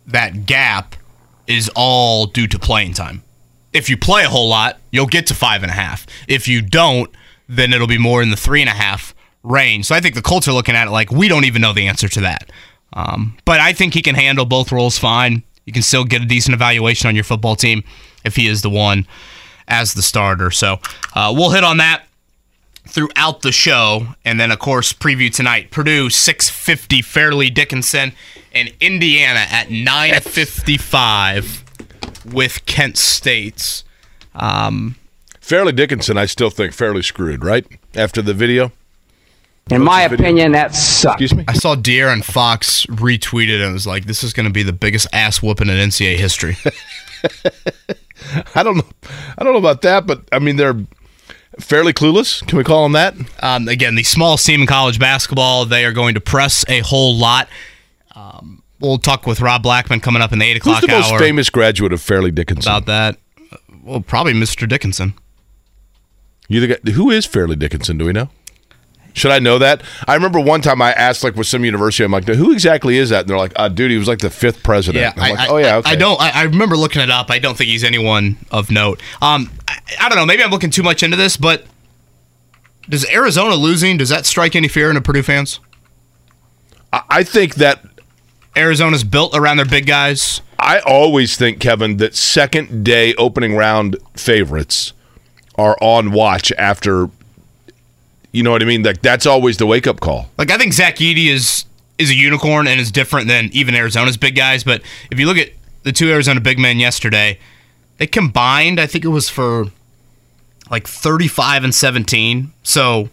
that 0.06 0.46
gap 0.46 0.96
is 1.48 1.72
all 1.76 2.28
due 2.28 2.48
to 2.48 2.60
playing 2.60 2.94
time. 2.94 3.24
If 3.74 3.90
you 3.90 3.98
play 3.98 4.24
a 4.24 4.30
whole 4.30 4.50
lot, 4.50 4.78
you'll 4.92 5.08
get 5.08 5.28
to 5.28 5.34
five 5.34 5.64
and 5.64 5.72
a 5.72 5.76
half. 5.76 6.06
If 6.28 6.48
you 6.48 6.62
don't, 6.62 7.10
then 7.50 7.74
it'll 7.74 7.88
be 7.88 7.98
more 7.98 8.22
in 8.22 8.30
the 8.30 8.38
three 8.38 8.62
and 8.62 8.70
a 8.70 8.74
half 8.74 9.16
range. 9.44 9.86
So 9.86 9.96
I 9.96 10.00
think 10.00 10.16
the 10.16 10.22
Colts 10.22 10.48
are 10.48 10.54
looking 10.54 10.76
at 10.76 10.88
it 10.88 10.92
like 10.92 11.12
we 11.12 11.28
don't 11.28 11.46
even 11.46 11.62
know 11.62 11.74
the 11.74 11.88
answer 11.88 12.08
to 12.10 12.22
that. 12.22 12.52
Um, 12.94 13.38
but 13.46 13.60
I 13.60 13.74
think 13.74 13.94
he 13.94 14.02
can 14.02 14.16
handle 14.16 14.46
both 14.46 14.72
roles 14.72 14.98
fine. 14.98 15.44
You 15.66 15.74
can 15.74 15.82
still 15.82 16.06
get 16.06 16.22
a 16.22 16.26
decent 16.26 16.54
evaluation 16.54 17.08
on 17.08 17.16
your 17.16 17.24
football 17.24 17.56
team 17.56 17.84
if 18.24 18.36
he 18.36 18.48
is 18.48 18.62
the 18.62 18.70
one 18.70 19.06
as 19.68 19.94
the 19.94 20.02
starter. 20.02 20.52
So 20.52 20.80
uh, 21.14 21.34
we'll 21.36 21.52
hit 21.52 21.64
on 21.64 21.78
that 21.78 22.04
throughout 22.88 23.42
the 23.42 23.52
show, 23.52 24.08
and 24.26 24.40
then 24.40 24.52
of 24.52 24.60
course 24.60 24.94
preview 24.94 25.34
tonight. 25.34 25.72
Purdue 25.72 26.10
650, 26.10 27.02
Fairleigh 27.02 27.50
Dickinson, 27.50 28.14
and 28.54 28.74
Indiana 28.80 29.46
at 29.50 29.70
955 29.70 31.64
with 32.34 32.66
Kent 32.66 32.98
State's. 32.98 33.84
Um, 34.36 34.96
Fairleigh 35.40 35.74
Dickinson, 35.74 36.18
I 36.18 36.26
still 36.26 36.50
think 36.50 36.74
fairly 36.74 37.02
screwed, 37.02 37.44
right? 37.44 37.66
After 37.96 38.22
the 38.22 38.34
video. 38.34 38.72
In 39.70 39.82
my 39.82 40.04
opinion, 40.04 40.54
that 40.54 40.74
sucks. 40.74 41.22
Excuse 41.22 41.36
me. 41.36 41.44
I 41.48 41.54
saw 41.54 41.76
De'Aaron 41.76 42.24
Fox 42.24 42.86
retweeted 42.86 43.62
and 43.64 43.74
was 43.74 43.86
like, 43.86 44.06
"This 44.06 44.24
is 44.24 44.32
going 44.32 44.46
to 44.46 44.52
be 44.52 44.64
the 44.64 44.72
biggest 44.72 45.08
ass 45.12 45.42
whooping 45.42 45.68
in 45.68 45.76
NCAA 45.76 46.18
history." 46.18 46.56
I 48.56 48.64
don't 48.64 48.78
know. 48.78 48.88
I 49.38 49.44
don't 49.44 49.54
know 49.54 49.60
about 49.60 49.82
that, 49.84 50.08
but 50.08 50.22
I 50.32 50.40
mean 50.40 50.56
they're 50.58 50.76
fairly 51.60 51.94
clueless. 51.94 52.46
Can 52.48 52.58
we 52.58 52.64
call 52.64 52.84
them 52.84 52.94
that? 52.94 53.16
um, 53.42 53.68
again, 53.68 53.96
the 53.96 54.04
small 54.04 54.38
team 54.38 54.62
in 54.62 54.68
college 54.68 55.00
basketball, 55.00 55.66
they 55.66 55.86
are 55.86 55.94
going 55.94 56.14
to 56.16 56.22
press 56.22 56.66
a 56.68 56.80
whole 56.80 57.16
lot. 57.16 57.48
Um, 58.16 58.64
we'll 58.80 58.98
talk 58.98 59.26
with 59.26 59.42
Rob 59.42 59.64
Blackman 59.64 60.00
coming 60.00 60.22
up 60.22 60.32
in 60.34 60.40
the 60.40 60.46
eight 60.46 60.58
o'clock. 60.58 60.82
Who's 60.82 60.90
the 60.90 60.96
most 60.96 61.18
famous 61.18 61.50
graduate 61.50 61.94
of 61.94 62.02
Fairleigh 62.02 62.32
Dickinson? 62.32 62.72
about 62.72 62.86
that. 62.86 63.18
Well, 63.84 64.02
probably 64.02 64.34
Mr. 64.34 64.68
Dickinson. 64.68 65.14
You 66.50 66.60
the 66.62 66.68
guy, 66.68 66.92
who 66.92 67.10
is 67.10 67.26
Fairleigh 67.26 67.56
Dickinson? 67.58 67.98
Do 67.98 68.06
we 68.06 68.14
know? 68.14 68.30
Should 69.18 69.32
I 69.32 69.40
know 69.40 69.58
that? 69.58 69.82
I 70.08 70.14
remember 70.14 70.40
one 70.40 70.62
time 70.62 70.80
I 70.82 70.92
asked 70.94 71.24
like 71.24 71.36
with 71.36 71.48
some 71.48 71.66
university, 71.66 72.04
I'm 72.04 72.12
like, 72.12 72.28
who 72.28 72.52
exactly 72.52 72.98
is 72.98 73.10
that? 73.10 73.22
And 73.22 73.30
they're 73.30 73.38
like, 73.38 73.54
uh, 73.56 73.68
dude, 73.68 73.90
he 73.90 73.98
was 73.98 74.08
like 74.08 74.20
the 74.20 74.30
fifth 74.30 74.62
president. 74.64 75.02
Yeah, 75.02 75.14
I'm 75.24 75.32
I, 75.32 75.36
like, 75.36 75.50
oh 75.50 75.58
yeah, 75.58 75.68
I- 75.68 75.78
okay. 75.78 75.92
I 75.92 75.96
don't. 75.96 76.22
I, 76.22 76.30
I 76.30 76.44
remember 76.44 76.78
looking 76.78 77.02
it 77.02 77.10
up. 77.10 77.32
I 77.32 77.40
don't 77.40 77.58
think 77.58 77.70
he's 77.70 77.84
anyone 77.84 78.38
of 78.52 78.70
note. 78.70 79.02
Um, 79.22 79.50
I, 79.68 79.80
I 80.02 80.10
don't 80.10 80.18
know. 80.18 80.26
Maybe 80.26 80.44
I'm 80.44 80.52
looking 80.52 80.70
too 80.70 80.84
much 80.84 81.02
into 81.02 81.18
this, 81.18 81.36
but 81.36 81.66
does 82.88 83.10
Arizona 83.10 83.56
losing 83.56 83.98
does 83.98 84.10
that 84.10 84.26
strike 84.26 84.56
any 84.56 84.68
fear 84.68 84.90
into 84.90 85.02
Purdue 85.02 85.24
fans? 85.24 85.60
I- 86.94 87.02
I 87.10 87.24
think 87.24 87.56
that 87.56 87.84
Arizona's 88.56 89.04
built 89.04 89.36
around 89.36 89.58
their 89.58 89.66
big 89.66 89.86
guys. 89.88 90.42
I 90.60 90.80
always 90.80 91.38
think, 91.38 91.60
Kevin, 91.60 91.98
that 91.98 92.16
second 92.16 92.84
day 92.84 93.14
opening 93.16 93.56
round 93.56 93.98
favorites 94.16 94.94
are 95.56 95.76
on 95.82 96.12
watch 96.12 96.52
after. 96.58 97.10
You 98.38 98.44
know 98.44 98.52
what 98.52 98.62
I 98.62 98.66
mean? 98.66 98.84
Like 98.84 99.02
that's 99.02 99.26
always 99.26 99.58
the 99.58 99.66
wake 99.66 99.88
up 99.88 100.00
call. 100.00 100.30
Like 100.38 100.52
I 100.52 100.58
think 100.60 100.72
Zach 100.74 100.98
Edey 100.98 101.26
is 101.28 101.66
is 101.98 102.12
a 102.12 102.16
unicorn 102.16 102.68
and 102.68 102.80
is 102.80 102.92
different 102.92 103.28
than 103.28 103.50
even 103.52 103.74
Arizona's 103.74 104.16
big 104.16 104.36
guys. 104.36 104.64
But 104.64 104.84
if 105.10 105.20
you 105.20 105.26
look 105.26 105.38
at 105.40 105.50
the 105.82 105.92
two 105.92 106.12
Arizona 106.12 106.40
big 106.40 106.60
men 106.60 106.78
yesterday, 106.78 107.40
they 107.98 108.06
combined. 108.06 108.80
I 108.80 108.86
think 108.86 109.04
it 109.04 109.08
was 109.08 109.28
for 109.28 109.66
like 110.70 110.88
35 110.88 111.64
and 111.64 111.74
17. 111.74 112.52
So 112.62 113.10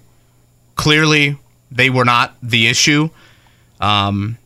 clearly 0.75 1.39
they 1.71 1.89
were 1.89 2.05
not 2.05 2.35
the 2.43 2.67
issue. 2.67 3.09
Um, 3.81 4.37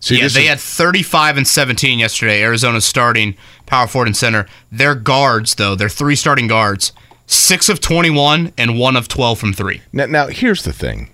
See, 0.00 0.14
yeah, 0.16 0.28
they 0.28 0.44
is- 0.44 0.48
had 0.48 0.60
35 0.60 1.36
and 1.36 1.46
17 1.46 1.98
yesterday. 1.98 2.42
Arizona's 2.42 2.86
starting 2.86 3.36
power 3.66 3.86
forward 3.86 4.08
and 4.08 4.16
center. 4.16 4.46
Their 4.72 4.94
guards, 4.94 5.56
though, 5.56 5.74
their 5.74 5.90
three 5.90 6.16
starting 6.16 6.46
guards, 6.46 6.92
six 7.30 7.68
of 7.68 7.80
21 7.80 8.52
and 8.58 8.78
one 8.78 8.96
of 8.96 9.06
12 9.08 9.38
from 9.38 9.52
three. 9.52 9.82
Now, 9.92 10.06
now 10.06 10.26
here's 10.26 10.64
the 10.64 10.72
thing. 10.72 11.10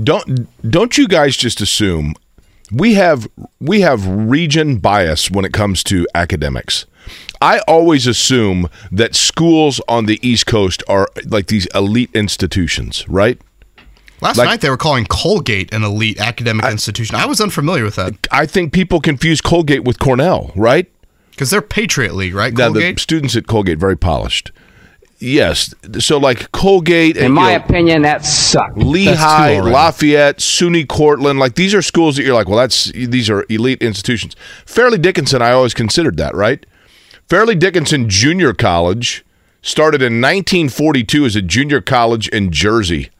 Don't 0.00 0.46
don't 0.70 0.96
you 0.96 1.08
guys 1.08 1.36
just 1.36 1.60
assume 1.60 2.14
we 2.70 2.94
have 2.94 3.26
we 3.60 3.80
have 3.80 4.06
region 4.06 4.76
bias 4.76 5.28
when 5.30 5.44
it 5.44 5.52
comes 5.52 5.82
to 5.84 6.06
academics. 6.14 6.86
I 7.40 7.60
always 7.60 8.06
assume 8.06 8.68
that 8.92 9.14
schools 9.16 9.80
on 9.88 10.06
the 10.06 10.20
East 10.22 10.46
Coast 10.46 10.82
are 10.88 11.08
like 11.26 11.46
these 11.46 11.66
elite 11.74 12.10
institutions, 12.14 13.08
right? 13.08 13.40
Last 14.20 14.36
Like- 14.36 14.48
night 14.48 14.60
they 14.60 14.70
were 14.70 14.76
calling 14.76 15.06
Colgate 15.06 15.72
an 15.72 15.82
elite 15.82 16.20
academic 16.20 16.66
institution. 16.66 17.16
I 17.16 17.26
was 17.26 17.40
unfamiliar 17.40 17.84
with 17.84 17.96
that 17.96 18.14
I 18.30 18.46
think 18.46 18.72
people 18.72 19.00
confuse 19.00 19.40
Colgate 19.40 19.82
with 19.84 19.98
Cornell, 19.98 20.52
right? 20.54 20.86
because 21.30 21.50
they're 21.50 21.62
Patriot 21.62 22.16
League, 22.16 22.34
right? 22.34 22.52
Now 22.52 22.70
the 22.70 22.96
students 22.98 23.36
at 23.36 23.46
Colgate 23.46 23.78
very 23.78 23.96
polished. 23.96 24.50
Yes, 25.20 25.74
so 25.98 26.16
like 26.18 26.52
Colgate 26.52 27.16
and 27.16 27.26
In 27.26 27.32
my 27.32 27.52
you 27.52 27.58
know, 27.58 27.64
opinion, 27.64 28.02
that 28.02 28.24
sucks. 28.24 28.76
Lehigh. 28.76 29.60
Lafayette, 29.60 30.38
SUNY 30.38 30.86
Cortland, 30.88 31.40
like 31.40 31.56
these 31.56 31.74
are 31.74 31.82
schools 31.82 32.16
that 32.16 32.22
you're 32.24 32.34
like, 32.34 32.46
well, 32.46 32.58
that's 32.58 32.92
these 32.92 33.28
are 33.28 33.44
elite 33.48 33.82
institutions. 33.82 34.36
Fairleigh 34.64 34.98
Dickinson, 34.98 35.42
I 35.42 35.50
always 35.50 35.74
considered 35.74 36.16
that, 36.18 36.36
right? 36.36 36.64
Fairleigh 37.28 37.56
Dickinson 37.56 38.08
Junior 38.08 38.54
College 38.54 39.24
started 39.60 40.00
in 40.00 40.20
1942 40.20 41.24
as 41.26 41.34
a 41.36 41.42
junior 41.42 41.80
college 41.80 42.28
in 42.28 42.52
Jersey. 42.52 43.10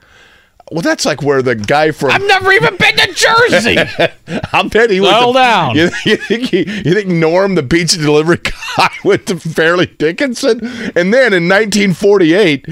Well, 0.70 0.82
that's 0.82 1.06
like 1.06 1.22
where 1.22 1.40
the 1.40 1.54
guy 1.54 1.92
from 1.92 2.10
I've 2.10 2.22
never 2.22 2.52
even 2.52 2.76
been 2.76 2.96
to 2.96 3.12
Jersey. 3.14 3.76
I 4.52 4.68
bet 4.68 4.90
he 4.90 5.00
Settle 5.02 5.32
to, 5.32 5.38
down. 5.38 5.76
You, 5.76 5.90
you 6.04 6.16
think 6.16 6.48
he, 6.48 6.58
you 6.58 6.94
think 6.94 7.08
Norm, 7.08 7.54
the 7.54 7.62
pizza 7.62 7.98
delivery 7.98 8.38
guy, 8.76 8.90
went 9.02 9.26
to 9.28 9.38
Fairleigh 9.38 9.86
Dickinson, 9.86 10.58
and 10.94 11.14
then 11.14 11.32
in 11.32 11.48
1948, 11.48 12.66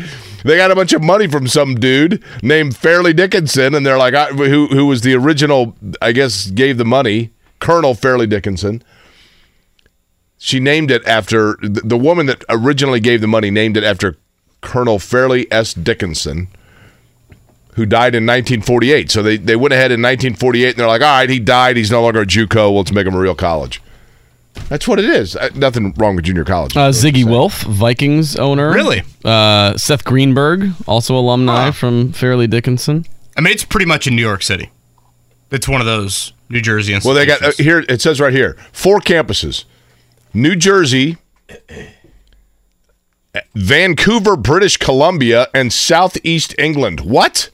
they 0.44 0.56
got 0.56 0.70
a 0.70 0.74
bunch 0.74 0.92
of 0.92 1.02
money 1.02 1.26
from 1.26 1.48
some 1.48 1.74
dude 1.76 2.22
named 2.42 2.76
Fairleigh 2.76 3.14
Dickinson, 3.14 3.74
and 3.74 3.86
they're 3.86 3.98
like, 3.98 4.14
I, 4.14 4.26
who 4.26 4.66
who 4.66 4.86
was 4.86 5.00
the 5.00 5.14
original? 5.14 5.74
I 6.02 6.12
guess 6.12 6.50
gave 6.50 6.76
the 6.78 6.84
money, 6.84 7.30
Colonel 7.60 7.94
Fairleigh 7.94 8.26
Dickinson. 8.26 8.82
She 10.38 10.60
named 10.60 10.90
it 10.90 11.06
after 11.06 11.56
the, 11.62 11.80
the 11.82 11.96
woman 11.96 12.26
that 12.26 12.44
originally 12.50 13.00
gave 13.00 13.22
the 13.22 13.26
money. 13.26 13.50
Named 13.50 13.76
it 13.78 13.84
after 13.84 14.18
Colonel 14.60 14.98
Fairleigh 14.98 15.46
S. 15.50 15.72
Dickinson 15.72 16.48
who 17.76 17.86
died 17.86 18.14
in 18.14 18.24
1948. 18.24 19.10
So 19.10 19.22
they, 19.22 19.36
they 19.36 19.56
went 19.56 19.72
ahead 19.72 19.92
in 19.92 20.00
1948 20.02 20.68
and 20.70 20.76
they're 20.78 20.86
like, 20.86 21.02
all 21.02 21.06
right, 21.18 21.30
he 21.30 21.38
died. 21.38 21.76
He's 21.76 21.90
no 21.90 22.02
longer 22.02 22.22
a 22.22 22.26
JUCO. 22.26 22.54
Well, 22.56 22.76
Let's 22.78 22.92
make 22.92 23.06
him 23.06 23.14
a 23.14 23.18
real 23.18 23.34
college. 23.34 23.80
That's 24.68 24.88
what 24.88 24.98
it 24.98 25.04
is. 25.04 25.36
Uh, 25.36 25.50
nothing 25.54 25.92
wrong 25.98 26.16
with 26.16 26.24
junior 26.24 26.44
college. 26.44 26.74
Uh, 26.76 26.88
Zygi 26.90 27.24
Wilf, 27.24 27.60
Vikings 27.62 28.36
owner. 28.36 28.72
Really? 28.72 29.02
Uh, 29.24 29.76
Seth 29.76 30.04
Greenberg, 30.04 30.70
also 30.86 31.14
alumni 31.16 31.66
Huh. 31.66 31.72
from 31.72 32.12
Fairleigh 32.12 32.46
Dickinson. 32.46 33.04
I 33.36 33.42
mean, 33.42 33.52
it's 33.52 33.64
pretty 33.64 33.84
much 33.86 34.06
in 34.06 34.16
New 34.16 34.22
York 34.22 34.42
City. 34.42 34.70
It's 35.50 35.68
one 35.68 35.80
of 35.82 35.86
those 35.86 36.32
New 36.48 36.62
Jersey 36.62 36.98
Well, 37.04 37.14
they 37.14 37.26
got 37.26 37.42
uh, 37.42 37.52
here. 37.58 37.84
It 37.88 38.00
says 38.00 38.18
right 38.18 38.32
here 38.32 38.56
four 38.72 38.98
campuses: 39.00 39.64
New 40.32 40.56
Jersey, 40.56 41.18
Vancouver, 43.54 44.36
British 44.36 44.76
Columbia, 44.76 45.48
and 45.54 45.72
Southeast 45.72 46.54
England. 46.58 47.00
What? 47.00 47.50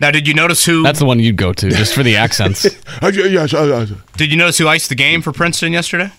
Now, 0.00 0.10
did 0.10 0.26
you 0.28 0.34
notice 0.34 0.64
who? 0.64 0.82
That's 0.82 0.98
the 0.98 1.04
one 1.04 1.18
you'd 1.20 1.36
go 1.36 1.52
to 1.52 1.70
just 1.70 1.94
for 1.94 2.02
the 2.02 2.16
accents. 2.24 2.64
Yeah, 3.02 3.10
yeah, 3.24 3.86
Did 4.16 4.30
you 4.30 4.36
notice 4.36 4.58
who 4.58 4.68
iced 4.68 4.88
the 4.88 4.94
game 4.94 5.22
for 5.22 5.32
Princeton 5.32 5.72
yesterday? 5.72 6.10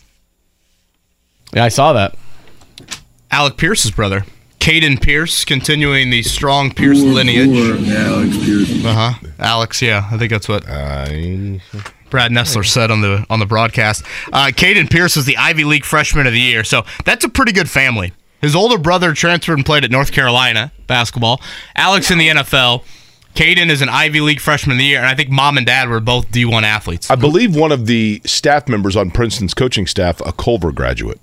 yeah, 1.54 1.64
I 1.64 1.70
saw 1.70 1.94
that. 1.94 2.16
Alec 3.32 3.58
Pierce's 3.58 3.92
brother, 3.92 4.26
Caden 4.60 5.02
Pierce, 5.02 5.44
continuing 5.46 6.10
the 6.10 6.24
strong 6.24 6.72
Pierce 6.74 7.02
lineage. 7.02 7.50
Alex 7.90 8.38
Pierce. 8.46 8.86
Uh 8.86 8.94
huh. 8.94 9.28
Alex, 9.40 9.82
yeah, 9.82 10.08
I 10.12 10.18
think 10.18 10.32
that's 10.32 10.48
what 10.48 10.64
I- 10.68 11.62
Brad 12.10 12.32
Nessler 12.32 12.66
said 12.66 12.92
on 12.92 13.02
the 13.02 13.26
on 13.30 13.40
the 13.40 13.46
broadcast. 13.46 14.04
Uh, 14.32 14.46
Caden 14.48 14.90
Pierce 14.90 15.16
was 15.18 15.26
the 15.26 15.36
Ivy 15.38 15.66
League 15.66 15.84
Freshman 15.84 16.28
of 16.28 16.34
the 16.34 16.40
Year, 16.40 16.64
so 16.64 16.86
that's 17.04 17.26
a 17.26 17.30
pretty 17.30 17.52
good 17.52 17.70
family. 17.70 18.14
His 18.42 18.56
older 18.56 18.78
brother 18.78 19.14
transferred 19.14 19.56
and 19.58 19.66
played 19.66 19.84
at 19.84 19.92
North 19.92 20.12
Carolina 20.12 20.72
basketball. 20.88 21.42
Alex 21.76 22.12
in 22.12 22.18
the 22.20 22.30
NFL. 22.30 22.84
Caden 23.36 23.69
is 23.69 23.82
an 23.82 23.89
Ivy 23.89 24.21
League 24.21 24.39
Freshman 24.39 24.76
of 24.76 24.78
the 24.80 24.86
Year, 24.86 25.00
and 25.00 25.08
I 25.08 25.13
think 25.13 25.30
mom 25.30 25.58
and 25.58 25.65
dad 25.65 25.89
were 25.89 26.00
both 26.00 26.32
D1 26.32 26.63
athletes. 26.63 27.12
I 27.12 27.15
believe 27.15 27.56
one 27.56 27.71
of 27.71 27.86
the 27.86 28.21
staff 28.26 28.67
members 28.69 28.95
on 28.95 29.12
Princeton's 29.12 29.54
coaching 29.54 29.86
staff, 29.88 30.21
a 30.26 30.32
Culver 30.32 30.71
graduate. 30.71 31.19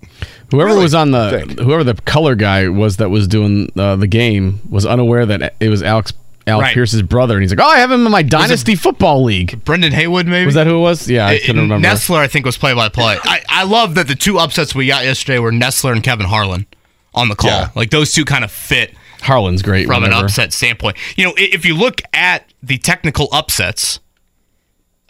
Whoever 0.50 0.74
was 0.76 0.94
on 0.94 1.12
the 1.12 1.40
whoever 1.62 1.82
the 1.82 1.94
color 1.94 2.34
guy 2.34 2.68
was 2.68 2.98
that 2.98 3.08
was 3.08 3.26
doing 3.26 3.72
uh, 3.76 3.96
the 3.96 4.06
game 4.06 4.60
was 4.68 4.84
unaware 4.84 5.24
that 5.24 5.54
it 5.58 5.70
was 5.70 5.82
Alex 5.82 6.12
Alex 6.46 6.66
Right. 6.66 6.74
Pierce's 6.74 7.02
brother, 7.02 7.34
and 7.36 7.42
he's 7.42 7.50
like, 7.50 7.64
"Oh, 7.64 7.70
I 7.70 7.78
have 7.78 7.90
him 7.90 8.04
in 8.04 8.12
my 8.12 8.22
dynasty 8.22 8.74
football 8.74 9.22
league." 9.24 9.64
Brendan 9.64 9.92
Haywood, 9.92 10.26
maybe? 10.26 10.44
Was 10.44 10.56
that 10.56 10.66
who 10.66 10.76
it 10.76 10.80
was? 10.80 11.08
Yeah, 11.08 11.26
I 11.28 11.38
couldn't 11.38 11.62
remember. 11.62 11.86
Nessler, 11.88 12.18
I 12.18 12.28
think, 12.28 12.44
was 12.44 12.58
play 12.58 12.74
by 12.74 12.88
play. 12.90 13.16
I 13.22 13.42
I 13.48 13.64
love 13.64 13.94
that 13.94 14.08
the 14.08 14.14
two 14.14 14.38
upsets 14.38 14.74
we 14.74 14.86
got 14.86 15.04
yesterday 15.04 15.38
were 15.38 15.52
Nessler 15.52 15.92
and 15.92 16.02
Kevin 16.02 16.26
Harlan 16.26 16.66
on 17.14 17.28
the 17.28 17.36
call. 17.36 17.50
Yeah. 17.50 17.70
Like 17.74 17.90
those 17.90 18.12
two 18.12 18.24
kind 18.26 18.44
of 18.44 18.50
fit 18.50 18.94
Harlan's 19.22 19.62
great 19.62 19.86
from 19.86 20.04
an 20.04 20.12
upset 20.12 20.52
standpoint. 20.52 20.96
You 21.16 21.24
know, 21.26 21.34
if 21.36 21.64
you 21.64 21.74
look 21.76 22.02
at 22.12 22.52
the 22.62 22.78
technical 22.78 23.28
upsets, 23.32 24.00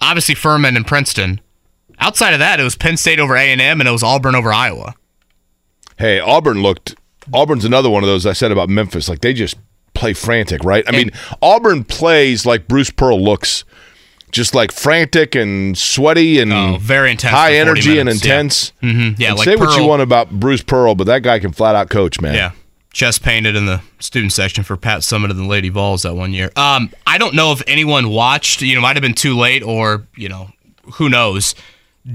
obviously 0.00 0.34
Furman 0.34 0.76
and 0.76 0.86
Princeton. 0.86 1.40
Outside 1.98 2.32
of 2.32 2.38
that, 2.40 2.58
it 2.58 2.64
was 2.64 2.74
Penn 2.74 2.96
State 2.96 3.20
over 3.20 3.36
A 3.36 3.40
and 3.52 3.60
M, 3.60 3.80
and 3.80 3.88
it 3.88 3.92
was 3.92 4.02
Auburn 4.02 4.34
over 4.34 4.52
Iowa. 4.52 4.94
Hey, 5.98 6.18
Auburn 6.18 6.62
looked. 6.62 6.96
Auburn's 7.32 7.64
another 7.64 7.88
one 7.88 8.02
of 8.02 8.08
those 8.08 8.26
I 8.26 8.32
said 8.32 8.50
about 8.50 8.68
Memphis. 8.68 9.08
Like 9.08 9.20
they 9.20 9.32
just 9.32 9.56
play 9.94 10.12
frantic, 10.12 10.64
right? 10.64 10.84
I 10.88 10.90
mean, 10.92 11.10
Auburn 11.40 11.84
plays 11.84 12.44
like 12.44 12.66
Bruce 12.66 12.90
Pearl 12.90 13.22
looks, 13.22 13.64
just 14.32 14.54
like 14.54 14.72
frantic 14.72 15.36
and 15.36 15.78
sweaty 15.78 16.40
and 16.40 16.52
Oh, 16.52 16.78
very 16.80 17.12
intense 17.12 17.32
high 17.32 17.50
for 17.60 17.66
40 17.66 17.70
energy 17.70 17.98
and 18.00 18.06
minutes, 18.06 18.24
yeah. 18.24 18.32
intense. 18.34 18.72
Mhm, 18.82 19.18
yeah, 19.20 19.28
And 19.28 19.38
like 19.38 19.44
say 19.44 19.54
what 19.56 19.78
you 19.78 19.86
want 19.86 20.02
about 20.02 20.30
Bruce 20.30 20.62
Pearl, 20.62 20.94
but 20.96 21.04
that 21.06 21.22
guy 21.22 21.38
can 21.38 21.52
flat 21.52 21.76
out 21.76 21.88
coach, 21.90 22.20
man. 22.20 22.34
Yeah. 22.34 22.50
Chest 22.92 23.22
painted 23.22 23.56
in 23.56 23.66
the 23.66 23.80
student 24.00 24.32
section 24.32 24.64
for 24.64 24.76
Pat 24.76 25.00
Summitt 25.00 25.30
and 25.30 25.38
the 25.38 25.46
Lady 25.46 25.68
Vols 25.70 26.02
that 26.02 26.14
one 26.14 26.32
year. 26.32 26.50
Um, 26.56 26.90
I 27.06 27.16
don't 27.18 27.34
know 27.34 27.52
if 27.52 27.62
anyone 27.66 28.10
watched, 28.10 28.60
you 28.62 28.74
know, 28.74 28.80
might 28.82 28.96
have 28.96 29.02
been 29.02 29.14
too 29.14 29.36
late 29.36 29.62
or, 29.62 30.06
you 30.16 30.28
know, 30.28 30.50
who 30.94 31.08
knows. 31.08 31.54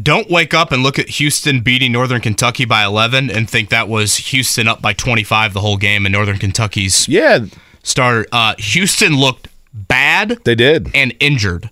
Don't 0.03 0.29
wake 0.29 0.53
up 0.53 0.71
and 0.71 0.83
look 0.83 0.99
at 0.99 1.07
Houston 1.09 1.61
beating 1.61 1.91
Northern 1.93 2.21
Kentucky 2.21 2.65
by 2.65 2.83
11 2.83 3.31
and 3.31 3.49
think 3.49 3.69
that 3.69 3.87
was 3.87 4.17
Houston 4.17 4.67
up 4.67 4.81
by 4.81 4.93
25 4.93 5.53
the 5.53 5.61
whole 5.61 5.77
game 5.77 6.05
and 6.05 6.13
Northern 6.13 6.37
Kentucky's 6.37 7.07
Yeah, 7.07 7.45
starter. 7.83 8.27
Uh, 8.31 8.53
Houston 8.59 9.15
looked 9.15 9.47
bad 9.73 10.39
they 10.43 10.55
did. 10.55 10.89
and 10.93 11.15
injured. 11.19 11.69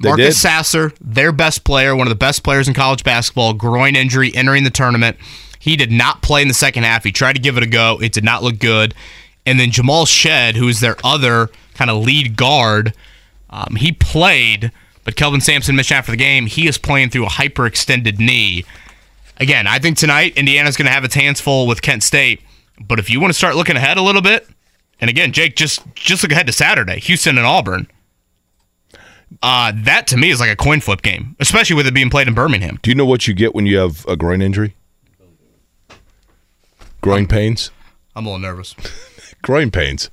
They 0.00 0.08
Marcus 0.10 0.34
did. 0.34 0.34
Sasser, 0.34 0.92
their 1.00 1.32
best 1.32 1.64
player, 1.64 1.94
one 1.96 2.06
of 2.06 2.10
the 2.10 2.16
best 2.16 2.42
players 2.42 2.68
in 2.68 2.74
college 2.74 3.02
basketball, 3.04 3.54
groin 3.54 3.96
injury 3.96 4.30
entering 4.34 4.64
the 4.64 4.70
tournament. 4.70 5.16
He 5.66 5.74
did 5.74 5.90
not 5.90 6.22
play 6.22 6.42
in 6.42 6.48
the 6.48 6.54
second 6.54 6.84
half. 6.84 7.02
He 7.02 7.10
tried 7.10 7.32
to 7.32 7.42
give 7.42 7.56
it 7.56 7.64
a 7.64 7.66
go. 7.66 7.98
It 8.00 8.12
did 8.12 8.22
not 8.22 8.44
look 8.44 8.60
good. 8.60 8.94
And 9.44 9.58
then 9.58 9.72
Jamal 9.72 10.06
Shead, 10.06 10.54
who 10.54 10.68
is 10.68 10.78
their 10.78 10.94
other 11.02 11.48
kind 11.74 11.90
of 11.90 12.04
lead 12.04 12.36
guard, 12.36 12.92
um, 13.50 13.74
he 13.74 13.90
played, 13.90 14.70
but 15.02 15.16
Kelvin 15.16 15.40
Sampson 15.40 15.74
missed 15.74 15.90
after 15.90 16.12
the 16.12 16.16
game. 16.16 16.46
He 16.46 16.68
is 16.68 16.78
playing 16.78 17.10
through 17.10 17.26
a 17.26 17.30
hyperextended 17.30 18.20
knee. 18.20 18.64
Again, 19.38 19.66
I 19.66 19.80
think 19.80 19.98
tonight 19.98 20.34
Indiana's 20.36 20.76
going 20.76 20.86
to 20.86 20.92
have 20.92 21.02
its 21.02 21.16
hands 21.16 21.40
full 21.40 21.66
with 21.66 21.82
Kent 21.82 22.04
State. 22.04 22.42
But 22.78 23.00
if 23.00 23.10
you 23.10 23.18
want 23.18 23.32
to 23.32 23.36
start 23.36 23.56
looking 23.56 23.74
ahead 23.74 23.96
a 23.96 24.02
little 24.02 24.22
bit, 24.22 24.48
and 25.00 25.10
again, 25.10 25.32
Jake, 25.32 25.56
just 25.56 25.82
just 25.96 26.22
look 26.22 26.30
ahead 26.30 26.46
to 26.46 26.52
Saturday, 26.52 27.00
Houston 27.00 27.38
and 27.38 27.46
Auburn. 27.46 27.88
Uh, 29.42 29.72
that 29.74 30.06
to 30.06 30.16
me 30.16 30.30
is 30.30 30.38
like 30.38 30.50
a 30.50 30.54
coin 30.54 30.78
flip 30.78 31.02
game, 31.02 31.34
especially 31.40 31.74
with 31.74 31.88
it 31.88 31.94
being 31.94 32.08
played 32.08 32.28
in 32.28 32.34
Birmingham. 32.34 32.78
Do 32.82 32.90
you 32.90 32.94
know 32.94 33.04
what 33.04 33.26
you 33.26 33.34
get 33.34 33.52
when 33.52 33.66
you 33.66 33.78
have 33.78 34.06
a 34.06 34.16
groin 34.16 34.40
injury? 34.40 34.76
Groin 37.06 37.28
pains. 37.28 37.70
I'm 38.16 38.26
a 38.26 38.30
little 38.30 38.40
nervous. 38.40 38.74
Groin 39.42 39.70
pains. 39.70 40.10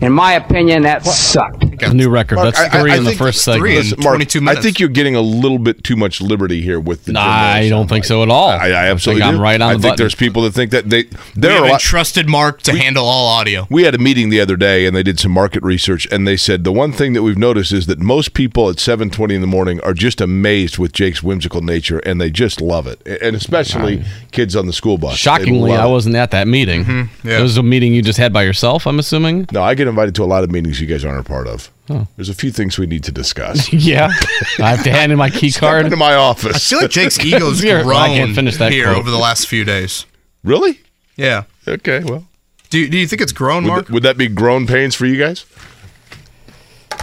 In 0.00 0.10
my 0.10 0.32
opinion, 0.32 0.84
that 0.84 1.04
sucked. 1.04 1.67
A 1.82 1.94
new 1.94 2.08
record. 2.08 2.36
Mark, 2.36 2.54
That's 2.54 2.74
I- 2.74 2.78
I- 2.78 2.82
three 2.82 2.92
I 2.92 2.96
in 2.96 3.04
the 3.04 3.12
first 3.12 3.38
that's 3.38 3.44
segment. 3.44 3.60
three 3.62 3.72
in 3.72 3.82
Listen, 3.82 3.98
Mark, 4.02 4.16
22 4.16 4.48
I 4.48 4.54
think 4.60 4.80
you're 4.80 4.88
getting 4.88 5.14
a 5.14 5.20
little 5.20 5.58
bit 5.58 5.84
too 5.84 5.96
much 5.96 6.20
liberty 6.20 6.60
here 6.62 6.78
with 6.80 7.04
the. 7.04 7.12
Nah, 7.12 7.20
I 7.22 7.68
don't 7.68 7.88
think 7.88 8.04
so 8.04 8.22
at 8.22 8.30
all. 8.30 8.50
I, 8.50 8.68
I 8.68 8.86
absolutely 8.88 9.22
think 9.22 9.34
I'm 9.34 9.40
right 9.40 9.60
on 9.60 9.70
I 9.70 9.72
the 9.74 9.78
think 9.80 9.92
button. 9.92 9.96
there's 10.04 10.14
people 10.14 10.42
that 10.42 10.52
think 10.52 10.70
that 10.72 10.88
they 10.90 11.04
We 11.04 11.08
there 11.36 11.50
are 11.52 11.54
have 11.54 11.64
a 11.64 11.68
lot. 11.68 11.72
entrusted 11.80 12.28
Mark 12.28 12.62
to 12.62 12.76
handle 12.76 13.04
all 13.06 13.28
audio. 13.28 13.66
We 13.70 13.84
had 13.84 13.94
a 13.94 13.98
meeting 13.98 14.30
the 14.30 14.40
other 14.40 14.56
day, 14.56 14.86
and 14.86 14.96
they 14.96 15.02
did 15.02 15.18
some 15.20 15.32
market 15.32 15.62
research, 15.62 16.06
and 16.10 16.26
they 16.26 16.36
said 16.36 16.64
the 16.64 16.72
one 16.72 16.92
thing 16.92 17.12
that 17.14 17.22
we've 17.22 17.38
noticed 17.38 17.72
is 17.72 17.86
that 17.86 17.98
most 17.98 18.34
people 18.34 18.68
at 18.68 18.76
7:20 18.76 19.34
in 19.34 19.40
the 19.40 19.46
morning 19.46 19.80
are 19.82 19.94
just 19.94 20.20
amazed 20.20 20.78
with 20.78 20.92
Jake's 20.92 21.22
whimsical 21.22 21.60
nature, 21.62 21.98
and 22.00 22.20
they 22.20 22.30
just 22.30 22.60
love 22.60 22.86
it, 22.86 23.00
and 23.22 23.34
especially 23.36 24.02
kids 24.32 24.54
on 24.56 24.66
the 24.66 24.72
school 24.72 24.98
bus. 24.98 25.16
Shockingly, 25.16 25.72
I 25.72 25.86
wasn't 25.86 26.16
at 26.16 26.30
that 26.32 26.48
meeting. 26.48 26.84
Mm-hmm. 26.84 27.28
yeah. 27.28 27.38
It 27.38 27.42
was 27.42 27.56
a 27.56 27.62
meeting 27.62 27.94
you 27.94 28.02
just 28.02 28.18
had 28.18 28.32
by 28.32 28.42
yourself, 28.42 28.86
I'm 28.86 28.98
assuming. 28.98 29.46
No, 29.52 29.62
I 29.62 29.74
get 29.74 29.88
invited 29.88 30.14
to 30.16 30.22
a 30.22 30.26
lot 30.26 30.44
of 30.44 30.50
meetings 30.50 30.80
you 30.80 30.86
guys 30.86 31.04
aren't 31.04 31.20
a 31.20 31.22
part 31.28 31.46
of. 31.46 31.67
Oh. 31.90 32.06
There's 32.16 32.28
a 32.28 32.34
few 32.34 32.50
things 32.52 32.78
we 32.78 32.86
need 32.86 33.04
to 33.04 33.12
discuss. 33.12 33.72
Yeah. 33.72 34.10
I 34.58 34.70
have 34.70 34.82
to 34.84 34.90
hand 34.90 35.10
in 35.12 35.18
my 35.18 35.30
key 35.30 35.50
card. 35.52 35.84
into 35.86 35.96
my 35.96 36.14
office. 36.14 36.56
I 36.56 36.58
feel 36.58 36.80
like 36.82 36.90
Jake's 36.90 37.18
ego's 37.24 37.60
Here, 37.60 37.82
grown 37.82 37.96
I 37.96 38.08
can't 38.08 38.34
finish 38.34 38.56
that 38.58 38.72
here 38.72 38.84
quote. 38.86 38.98
over 38.98 39.10
the 39.10 39.18
last 39.18 39.46
few 39.48 39.64
days. 39.64 40.04
really? 40.44 40.80
Yeah. 41.16 41.44
Okay, 41.66 42.04
well, 42.04 42.26
Do, 42.70 42.86
do 42.88 42.96
you 42.98 43.06
think 43.06 43.22
it's 43.22 43.32
grown, 43.32 43.64
would, 43.64 43.68
Mark? 43.68 43.86
th- 43.86 43.94
would 43.94 44.02
that 44.04 44.16
be 44.18 44.28
grown 44.28 44.66
pains 44.66 44.94
for 44.94 45.06
you 45.06 45.16
guys? 45.18 45.44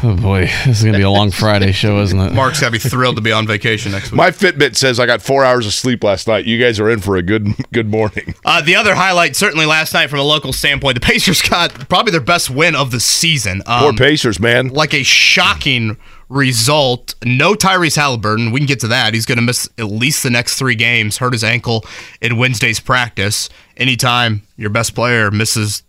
Oh 0.04 0.16
boy, 0.16 0.42
this 0.66 0.80
is 0.80 0.84
gonna 0.84 0.98
be 0.98 1.04
a 1.04 1.10
long 1.10 1.32
Friday 1.32 1.72
show, 1.72 2.02
isn't 2.02 2.20
it? 2.20 2.34
Mark's 2.34 2.60
got 2.60 2.68
to 2.68 2.72
be 2.74 2.80
thrilled 2.80 3.16
to 3.16 3.22
be 3.22 3.32
on 3.32 3.48
vacation 3.48 3.92
next 3.92 4.12
week. 4.12 4.18
My 4.18 4.30
Fitbit 4.32 4.76
says 4.76 5.00
I 5.00 5.06
got 5.06 5.22
four 5.22 5.44
hours 5.46 5.66
of 5.66 5.74
sleep 5.74 6.04
last 6.04 6.28
night. 6.28 6.46
You 6.46 6.60
guys 6.60 6.80
are 6.80 6.90
in 6.90 7.00
for 7.00 7.16
a 7.18 7.22
good 7.22 7.48
good 7.72 7.90
morning. 7.90 8.34
Uh, 8.46 8.62
the 8.62 8.76
other 8.76 8.94
highlight, 8.94 9.36
certainly 9.36 9.66
last 9.66 9.94
night 9.94 10.08
from 10.10 10.20
a 10.20 10.24
local 10.24 10.54
standpoint, 10.54 10.94
the 10.94 11.02
Pacers 11.02 11.42
got 11.42 11.72
probably 11.90 12.12
their 12.12 12.22
best 12.22 12.50
win 12.52 12.76
of 12.76 12.92
the 12.92 13.00
season. 13.00 13.64
Poor 13.66 13.90
Um, 13.90 13.96
Pacers, 13.96 14.40
man. 14.40 14.68
like 14.68 14.94
a 14.94 15.02
shocking 15.02 15.98
result. 16.30 17.16
No 17.26 17.56
Tyrese 17.56 17.96
Halliburton. 17.96 18.52
We 18.52 18.60
can 18.60 18.68
get 18.68 18.80
to 18.82 18.88
that. 18.90 19.16
He's 19.16 19.26
going 19.26 19.38
to 19.38 19.42
miss 19.42 19.68
at 19.80 19.86
least 19.86 20.22
the 20.22 20.30
next 20.30 20.60
three 20.60 20.76
games. 20.76 21.18
Hurt 21.18 21.34
his 21.34 21.44
ankle 21.44 21.84
in 22.22 22.38
Wednesday's 22.38 22.80
practice. 22.80 23.50
Anytime 23.78 24.44
your 24.58 24.70
best 24.70 24.94
player 24.94 25.32
misses, 25.32 25.82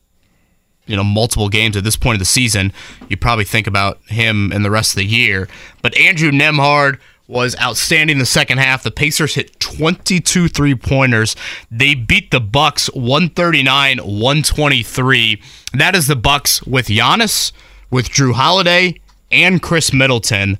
you 0.87 0.97
know, 0.97 1.05
multiple 1.05 1.49
games 1.49 1.77
at 1.77 1.85
this 1.85 1.97
point 1.97 2.17
of 2.17 2.21
the 2.21 2.25
season, 2.25 2.73
you 3.09 3.17
probably 3.17 3.45
think 3.45 3.67
about 3.67 3.99
him 4.07 4.53
and 4.53 4.65
the 4.65 4.71
rest 4.71 4.93
of 4.93 4.97
the 4.97 5.05
year. 5.07 5.49
But 5.83 5.97
Andrew 5.97 6.31
Nembhard 6.31 6.99
was 7.29 7.57
outstanding 7.61 8.15
in 8.15 8.19
the 8.21 8.27
second 8.27 8.59
half. 8.59 8.85
The 8.85 8.91
Pacers 8.93 9.35
hit 9.35 9.59
22 9.59 10.47
three-pointers. 10.49 11.35
They 11.71 11.95
beat 11.97 12.31
the 12.31 12.39
Bucks 12.41 12.89
139-123. 12.91 15.43
That 15.73 15.95
is 15.95 16.07
the 16.07 16.17
Bucks 16.17 16.63
with 16.63 16.87
Giannis, 16.87 17.53
with 17.91 18.09
Jrue 18.11 18.33
Holiday, 18.35 19.01
and 19.31 19.63
Khris 19.63 19.93
Middleton. 19.93 20.59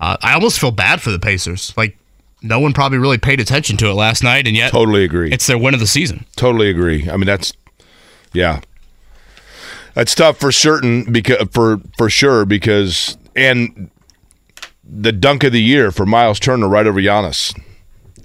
Uh, 0.00 0.16
I 0.22 0.32
almost 0.34 0.58
feel 0.60 0.70
bad 0.70 1.02
for 1.02 1.10
the 1.10 1.18
Pacers. 1.18 1.74
Like 1.76 1.98
no 2.42 2.60
one 2.60 2.72
probably 2.72 2.98
really 2.98 3.18
paid 3.18 3.40
attention 3.40 3.76
to 3.78 3.88
it 3.88 3.94
last 3.94 4.22
night, 4.22 4.46
and 4.46 4.56
yet 4.56 4.70
Totally 4.70 5.04
agree. 5.04 5.32
it's 5.32 5.46
their 5.46 5.58
win 5.58 5.74
of 5.74 5.80
the 5.80 5.86
season. 5.86 6.24
Totally 6.36 6.70
agree. 6.70 7.10
I 7.10 7.16
mean, 7.16 7.26
that's 7.26 7.52
yeah, 8.32 8.60
that's 9.94 10.14
tough 10.14 10.38
for 10.38 10.52
certain 10.52 11.10
because 11.10 11.48
for 11.50 11.80
for 11.96 12.10
sure 12.10 12.44
because 12.44 13.16
and 13.34 13.90
the 14.84 15.12
dunk 15.12 15.44
of 15.44 15.52
the 15.52 15.62
year 15.62 15.90
for 15.90 16.04
Myles 16.04 16.38
Turner 16.38 16.68
right 16.68 16.86
over 16.86 17.00
Giannis, 17.00 17.58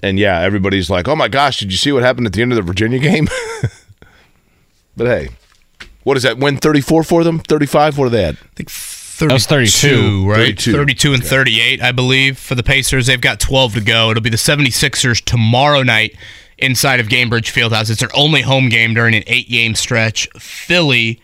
and 0.02 0.18
yeah, 0.18 0.40
everybody's 0.40 0.90
like, 0.90 1.08
oh 1.08 1.16
my 1.16 1.28
gosh, 1.28 1.60
did 1.60 1.72
you 1.72 1.78
see 1.78 1.92
what 1.92 2.02
happened 2.02 2.26
at 2.26 2.32
the 2.32 2.42
end 2.42 2.52
of 2.52 2.56
the 2.56 2.62
Virginia 2.62 2.98
game? 2.98 3.28
but 4.96 5.06
hey, 5.06 5.28
what 6.02 6.16
is 6.16 6.22
that? 6.24 6.38
Win 6.38 6.56
thirty 6.58 6.80
four 6.80 7.02
for 7.02 7.24
them? 7.24 7.38
Thirty 7.38 7.66
five? 7.66 7.96
What 7.96 8.06
are 8.06 8.10
they 8.10 8.24
at? 8.24 8.34
I 8.34 8.54
think 8.56 8.70
32, 9.20 9.34
was 9.34 9.46
32. 9.46 10.30
right? 10.30 10.36
32. 10.36 10.72
32 10.72 11.12
and 11.12 11.24
38, 11.24 11.82
I 11.82 11.92
believe, 11.92 12.38
for 12.38 12.54
the 12.54 12.62
Pacers. 12.62 13.06
They've 13.06 13.20
got 13.20 13.38
12 13.38 13.74
to 13.74 13.80
go. 13.82 14.10
It'll 14.10 14.22
be 14.22 14.30
the 14.30 14.38
76ers 14.38 15.22
tomorrow 15.22 15.82
night 15.82 16.16
inside 16.56 17.00
of 17.00 17.08
Gainbridge 17.08 17.52
Fieldhouse. 17.52 17.90
It's 17.90 18.00
their 18.00 18.08
only 18.16 18.40
home 18.40 18.70
game 18.70 18.94
during 18.94 19.14
an 19.14 19.22
eight 19.26 19.50
game 19.50 19.74
stretch. 19.74 20.26
Philly 20.38 21.20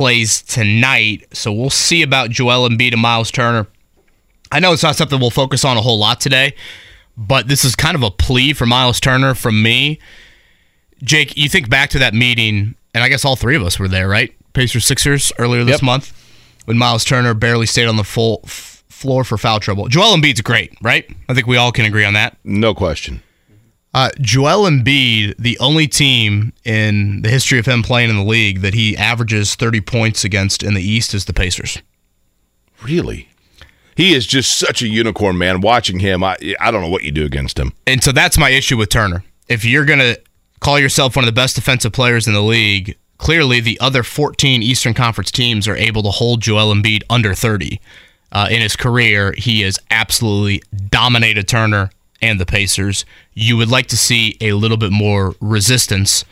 plays 0.00 0.42
tonight, 0.42 1.26
so 1.32 1.50
we'll 1.50 1.70
see 1.70 2.02
about 2.02 2.28
Joel 2.28 2.68
Embiid 2.68 2.92
and 2.92 3.00
Myles 3.00 3.30
Turner. 3.30 3.66
I 4.52 4.60
know 4.60 4.74
it's 4.74 4.82
not 4.82 4.94
something 4.94 5.18
we'll 5.18 5.30
focus 5.30 5.64
on 5.64 5.78
a 5.78 5.80
whole 5.80 5.98
lot 5.98 6.20
today, 6.20 6.54
but 7.16 7.48
this 7.48 7.64
is 7.64 7.74
kind 7.74 7.94
of 7.94 8.02
a 8.02 8.10
plea 8.10 8.52
for 8.52 8.66
Myles 8.66 9.00
Turner 9.00 9.34
from 9.34 9.62
me. 9.62 9.98
Jake, 11.02 11.34
you 11.38 11.48
think 11.48 11.70
back 11.70 11.88
to 11.90 11.98
that 11.98 12.12
meeting, 12.12 12.74
and 12.94 13.02
I 13.02 13.08
guess 13.08 13.24
all 13.24 13.36
three 13.36 13.56
of 13.56 13.62
us 13.62 13.78
were 13.78 13.88
there, 13.88 14.06
right? 14.06 14.34
Pacers 14.52 14.84
Sixers 14.84 15.32
earlier 15.38 15.64
this 15.64 15.76
Yep. 15.76 15.82
month 15.82 16.12
when 16.66 16.76
Myles 16.76 17.02
Turner 17.02 17.32
barely 17.32 17.64
stayed 17.64 17.86
on 17.86 17.96
the 17.96 18.04
full 18.04 18.42
f- 18.44 18.84
floor 18.90 19.24
for 19.24 19.38
foul 19.38 19.60
trouble. 19.60 19.88
Joel 19.88 20.14
Embiid's 20.14 20.42
great, 20.42 20.74
right? 20.82 21.08
I 21.26 21.32
think 21.32 21.46
we 21.46 21.56
all 21.56 21.72
can 21.72 21.86
agree 21.86 22.04
on 22.04 22.12
that. 22.12 22.36
No 22.44 22.74
question. 22.74 23.22
Uh, 23.96 24.10
Joel 24.20 24.68
Embiid, 24.68 25.36
the 25.38 25.58
only 25.58 25.88
team 25.88 26.52
in 26.64 27.22
the 27.22 27.30
history 27.30 27.58
of 27.58 27.64
him 27.64 27.82
playing 27.82 28.10
in 28.10 28.16
the 28.16 28.22
league 28.22 28.60
that 28.60 28.74
he 28.74 28.94
averages 28.94 29.54
30 29.54 29.80
points 29.80 30.22
against 30.22 30.62
in 30.62 30.74
the 30.74 30.82
East 30.82 31.14
is 31.14 31.24
the 31.24 31.32
Pacers. 31.32 31.78
Really? 32.82 33.30
He 33.96 34.12
is 34.12 34.26
just 34.26 34.58
such 34.58 34.82
a 34.82 34.86
unicorn, 34.86 35.38
man. 35.38 35.62
Watching 35.62 36.00
him, 36.00 36.22
I 36.22 36.36
I 36.60 36.70
don't 36.70 36.82
know 36.82 36.90
what 36.90 37.04
you 37.04 37.10
do 37.10 37.24
against 37.24 37.58
him. 37.58 37.72
And 37.86 38.04
so 38.04 38.12
that's 38.12 38.36
my 38.36 38.50
issue 38.50 38.76
with 38.76 38.90
Turner. 38.90 39.24
If 39.48 39.64
you're 39.64 39.86
going 39.86 40.00
to 40.00 40.20
call 40.60 40.78
yourself 40.78 41.16
one 41.16 41.24
of 41.24 41.26
the 41.26 41.40
best 41.40 41.54
defensive 41.56 41.94
players 41.94 42.26
in 42.26 42.34
the 42.34 42.42
league, 42.42 42.98
clearly 43.16 43.60
the 43.60 43.80
other 43.80 44.02
14 44.02 44.62
Eastern 44.62 44.92
Conference 44.92 45.30
teams 45.30 45.66
are 45.66 45.76
able 45.76 46.02
to 46.02 46.10
hold 46.10 46.42
Joel 46.42 46.74
Embiid 46.74 47.02
under 47.08 47.32
30. 47.32 47.80
Uh, 48.30 48.48
in 48.50 48.60
his 48.60 48.76
career, 48.76 49.32
he 49.38 49.62
has 49.62 49.78
absolutely 49.90 50.62
dominated 50.90 51.48
Turner 51.48 51.88
and 52.20 52.40
the 52.40 52.46
Pacers. 52.46 53.04
You 53.34 53.56
would 53.56 53.70
like 53.70 53.86
to 53.88 53.96
see 53.96 54.36
a 54.40 54.52
little 54.52 54.76
bit 54.76 54.92
more 54.92 55.34
resistance, 55.40 56.24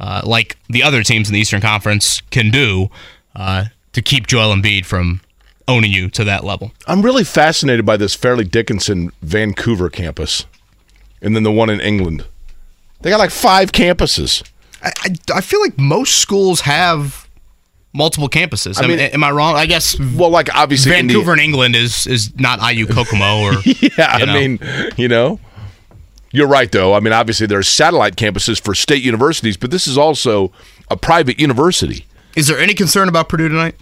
uh, 0.00 0.22
like 0.24 0.56
the 0.68 0.82
other 0.82 1.02
teams 1.02 1.28
in 1.28 1.34
the 1.34 1.40
Eastern 1.40 1.60
Conference 1.60 2.20
can 2.30 2.50
do, 2.50 2.90
uh, 3.34 3.66
to 3.92 4.02
keep 4.02 4.26
Joel 4.26 4.54
Embiid 4.54 4.84
from 4.84 5.20
owning 5.68 5.92
you 5.92 6.08
to 6.10 6.24
that 6.24 6.44
level. 6.44 6.72
I'm 6.86 7.02
really 7.02 7.24
fascinated 7.24 7.86
by 7.86 7.96
this 7.96 8.14
Fairleigh 8.14 8.44
Dickinson 8.44 9.12
Vancouver 9.22 9.88
campus, 9.88 10.46
and 11.20 11.34
then 11.36 11.42
the 11.42 11.52
one 11.52 11.70
in 11.70 11.80
England. 11.80 12.24
They 13.00 13.10
got 13.10 13.18
like 13.18 13.30
five 13.30 13.72
campuses. 13.72 14.42
I, 14.82 14.92
I, 15.04 15.14
I 15.36 15.40
feel 15.40 15.60
like 15.60 15.78
most 15.78 16.18
schools 16.18 16.62
have 16.62 17.28
multiple 17.92 18.28
campuses. 18.28 18.80
I, 18.80 18.84
I 18.84 18.88
mean, 18.88 18.98
mean- 18.98 19.10
am 19.10 19.24
I 19.24 19.30
wrong? 19.30 19.56
I 19.56 19.66
guess 19.66 19.98
Well, 19.98 20.30
like 20.30 20.54
obviously 20.54 20.92
Vancouver 20.92 21.32
in 21.32 21.40
England 21.40 21.76
is 21.76 22.06
is 22.06 22.38
not 22.38 22.60
IU 22.60 22.86
Kokomo 22.86 23.42
or 23.42 23.52
Yeah, 23.64 24.18
you 24.18 24.26
know. 24.26 24.32
I 24.32 24.34
mean, 24.34 24.58
you 24.96 25.08
know, 25.08 25.40
you're 26.32 26.48
right 26.48 26.70
though. 26.70 26.94
I 26.94 27.00
mean, 27.00 27.12
obviously 27.12 27.46
there's 27.46 27.68
satellite 27.68 28.16
campuses 28.16 28.60
for 28.60 28.74
state 28.74 29.02
universities, 29.02 29.56
but 29.56 29.70
this 29.70 29.86
is 29.86 29.98
also 29.98 30.52
a 30.90 30.96
private 30.96 31.38
university. 31.40 32.06
Is 32.34 32.48
there 32.48 32.58
any 32.58 32.74
concern 32.74 33.08
about 33.08 33.28
Purdue 33.28 33.48
tonight? 33.48 33.74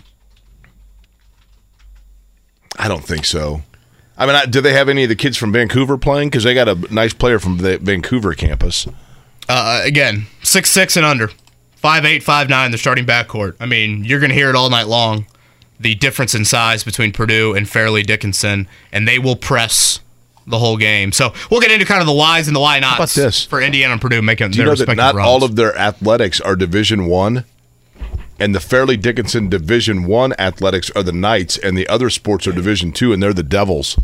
I 2.79 2.89
don't 2.89 3.05
think 3.05 3.25
so. 3.25 3.63
I 4.17 4.27
mean, 4.27 4.35
I, 4.35 4.45
do 4.47 4.61
they 4.61 4.73
have 4.73 4.89
any 4.89 5.05
of 5.05 5.09
the 5.09 5.17
kids 5.17 5.37
from 5.37 5.53
Vancouver 5.53 5.97
playing? 5.97 6.29
Because 6.29 6.45
they 6.45 6.55
got 6.55 6.69
a 6.69 6.75
nice 6.93 7.15
player 7.15 7.39
from 7.39 7.59
the 7.59 7.79
Vancouver 7.79 8.35
campus. 8.35 8.87
Uh, 9.49 9.81
again, 9.85 10.27
six 10.43 10.71
six 10.71 10.97
and 10.97 11.07
under, 11.07 11.31
five 11.81 12.05
eight, 12.05 12.23
five 12.23 12.49
nine. 12.49 12.71
They're 12.71 12.79
starting 12.79 13.07
backcourt. 13.07 13.57
I 13.59 13.67
mean, 13.67 14.05
you're 14.05 14.21
going 14.21 14.31
to 14.31 14.35
hear 14.37 14.51
it 14.51 14.55
all 14.57 14.71
night 14.71 14.87
long. 14.87 15.27
The 15.79 15.95
difference 15.95 16.35
in 16.35 16.45
size 16.45 16.85
between 16.85 17.11
Purdue 17.13 17.55
and 17.55 17.67
Fairleigh 17.69 18.03
Dickinson, 18.03 18.69
and 18.93 19.09
they 19.09 19.19
will 19.19 19.37
press 19.37 20.01
the 20.47 20.59
whole 20.59 20.77
game. 20.77 21.11
So 21.13 21.33
we'll 21.51 21.61
get 21.61 21.71
into 21.71 21.87
kind 21.87 22.01
of 22.03 22.07
the 22.07 22.13
whys 22.13 22.49
and 22.49 22.57
the 22.57 22.61
why 22.61 22.79
nots 22.81 22.97
about 22.97 23.25
this? 23.25 23.45
for 23.45 23.63
Indiana 23.63 23.93
and 23.93 24.01
Purdue 24.01 24.21
making 24.21 24.51
Do 24.51 24.59
their 24.59 24.67
you 24.67 24.71
know 24.71 24.75
that 24.75 24.81
respective 24.89 24.97
not 24.97 25.15
runs. 25.15 25.27
all 25.27 25.43
of 25.45 25.57
their 25.57 25.75
athletics 25.77 26.41
are 26.41 26.55
Division 26.55 27.07
One, 27.07 27.45
and 28.39 28.55
the 28.55 28.61
Fairleigh 28.61 28.99
Dickinson 28.99 29.49
Division 29.49 30.05
One 30.05 30.35
athletics 30.39 30.91
are 30.95 31.03
the 31.03 31.13
Knights, 31.13 31.57
and 31.57 31.79
the 31.79 31.89
other 31.89 32.11
sports 32.11 32.47
are 32.47 32.53
Division 32.53 32.93
Two, 32.93 33.13
and 33.15 33.23
they're 33.23 33.33
the 33.33 33.43
Devils. 33.43 33.99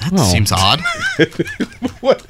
that 0.00 0.18
seems 0.18 0.52
oh. 0.52 0.56
odd. 0.58 0.80
What? 2.00 2.26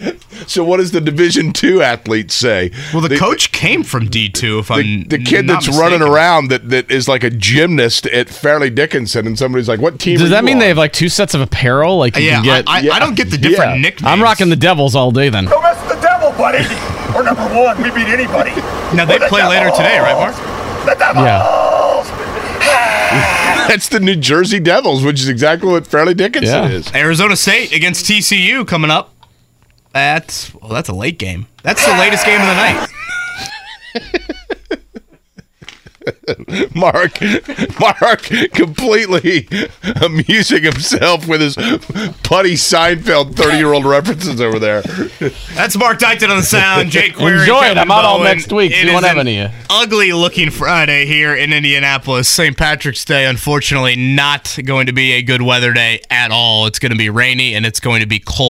So 0.46 0.64
what 0.64 0.78
does 0.78 0.92
the 0.92 1.00
Division 1.00 1.52
Two 1.52 1.82
athletes 1.82 2.34
say? 2.34 2.70
Well, 2.92 3.02
the 3.02 3.08
They- 3.08 3.18
coach 3.18 3.52
came 3.52 3.82
from 3.82 4.08
D 4.08 4.28
two. 4.28 4.58
If 4.60 4.68
the, 4.68 4.74
I'm 4.74 5.04
the 5.04 5.18
kid 5.18 5.46
not 5.46 5.64
that's 5.64 5.76
running 5.78 6.02
around 6.02 6.48
that, 6.48 6.68
that 6.70 6.90
is 6.90 7.08
like 7.08 7.24
a 7.24 7.30
gymnast 7.30 8.06
at 8.06 8.28
Fairleigh 8.28 8.70
Dickinson, 8.70 9.26
and 9.26 9.38
somebody's 9.38 9.68
like, 9.68 9.80
"What 9.80 9.98
team?" 9.98 10.18
Does 10.18 10.26
are 10.26 10.30
that 10.30 10.40
you 10.40 10.46
mean 10.46 10.54
on? 10.56 10.60
they 10.60 10.68
have 10.68 10.78
like 10.78 10.92
two 10.92 11.08
sets 11.08 11.34
of 11.34 11.40
apparel? 11.40 11.98
Like 11.98 12.16
you 12.16 12.24
Yeah, 12.24 12.34
can 12.36 12.44
get. 12.44 12.68
I, 12.68 12.76
I, 12.76 12.80
yeah, 12.80 12.92
I 12.94 12.98
don't 12.98 13.16
get 13.16 13.30
the 13.30 13.38
different 13.38 13.76
yeah. 13.76 13.80
nicknames. 13.82 14.10
I'm 14.10 14.22
rocking 14.22 14.48
the 14.48 14.56
Devils 14.56 14.94
all 14.94 15.10
day 15.10 15.28
then. 15.28 15.46
Don't 15.46 15.62
mess 15.62 15.80
with 15.88 15.96
the 15.96 16.00
devil, 16.06 16.30
buddy. 16.32 16.64
We're 17.14 17.22
number 17.22 17.42
one. 17.54 17.76
We 17.82 17.90
beat 17.90 18.08
anybody. 18.08 18.50
Now 18.96 19.04
they 19.04 19.18
the 19.18 19.26
play 19.28 19.46
later 19.46 19.70
today, 19.70 19.98
right, 20.00 20.14
Mark? 20.14 20.34
The 20.86 20.94
devils. 20.98 21.24
Yeah. 21.24 21.60
That's 23.68 23.88
the 23.88 24.00
New 24.00 24.16
Jersey 24.16 24.60
Devils, 24.60 25.02
which 25.04 25.20
is 25.20 25.28
exactly 25.28 25.70
what 25.70 25.86
Fairleigh 25.86 26.14
Dickinson 26.14 26.64
Yeah. 26.64 26.68
is. 26.68 26.94
Arizona 26.94 27.36
State 27.36 27.72
against 27.72 28.06
TCU 28.06 28.64
coming 28.66 28.90
up. 28.90 29.13
That's 29.94 30.52
well, 30.56 30.70
that's 30.70 30.88
a 30.88 30.94
late 30.94 31.18
game. 31.18 31.46
That's 31.62 31.84
the 31.86 31.92
latest 31.92 32.26
game 32.26 32.40
of 32.40 32.46
the 32.48 32.54
night. 32.54 32.88
Mark, 36.74 37.18
Mark, 37.80 38.22
completely 38.52 39.48
amusing 40.02 40.64
himself 40.64 41.26
with 41.26 41.40
his 41.40 41.54
Puddy 42.24 42.54
Seinfeld 42.54 43.34
thirty-year-old 43.36 43.86
references 43.86 44.40
over 44.40 44.58
there. 44.58 44.82
That's 45.54 45.76
Mark 45.78 45.98
Dykton 45.98 46.28
on 46.28 46.36
the 46.36 46.42
sound. 46.42 46.90
Jake 46.90 47.14
Query. 47.16 47.40
Enjoy 47.40 47.64
it. 47.66 47.78
I'm 47.78 47.90
out 47.90 48.04
all 48.04 48.18
Bowen. 48.18 48.28
next 48.28 48.52
week, 48.52 48.72
so 48.72 48.78
It 48.78 48.86
you 48.86 48.92
won't 48.92 49.04
is 49.04 49.08
have 49.08 49.18
an 49.18 49.28
any 49.28 49.40
of 49.40 49.52
you. 49.52 49.58
Ugly 49.70 50.12
looking 50.12 50.50
Friday 50.50 51.06
here 51.06 51.34
in 51.34 51.52
Indianapolis. 51.52 52.28
St. 52.28 52.56
Patrick's 52.56 53.04
Day, 53.04 53.26
unfortunately, 53.26 53.96
not 53.96 54.58
going 54.64 54.86
to 54.86 54.92
be 54.92 55.12
a 55.12 55.22
good 55.22 55.40
weather 55.40 55.72
day 55.72 56.02
at 56.10 56.30
all. 56.32 56.66
It's 56.66 56.78
going 56.78 56.92
to 56.92 56.98
be 56.98 57.08
rainy 57.10 57.54
and 57.54 57.64
it's 57.64 57.80
going 57.80 58.00
to 58.00 58.06
be 58.06 58.18
cold. 58.18 58.50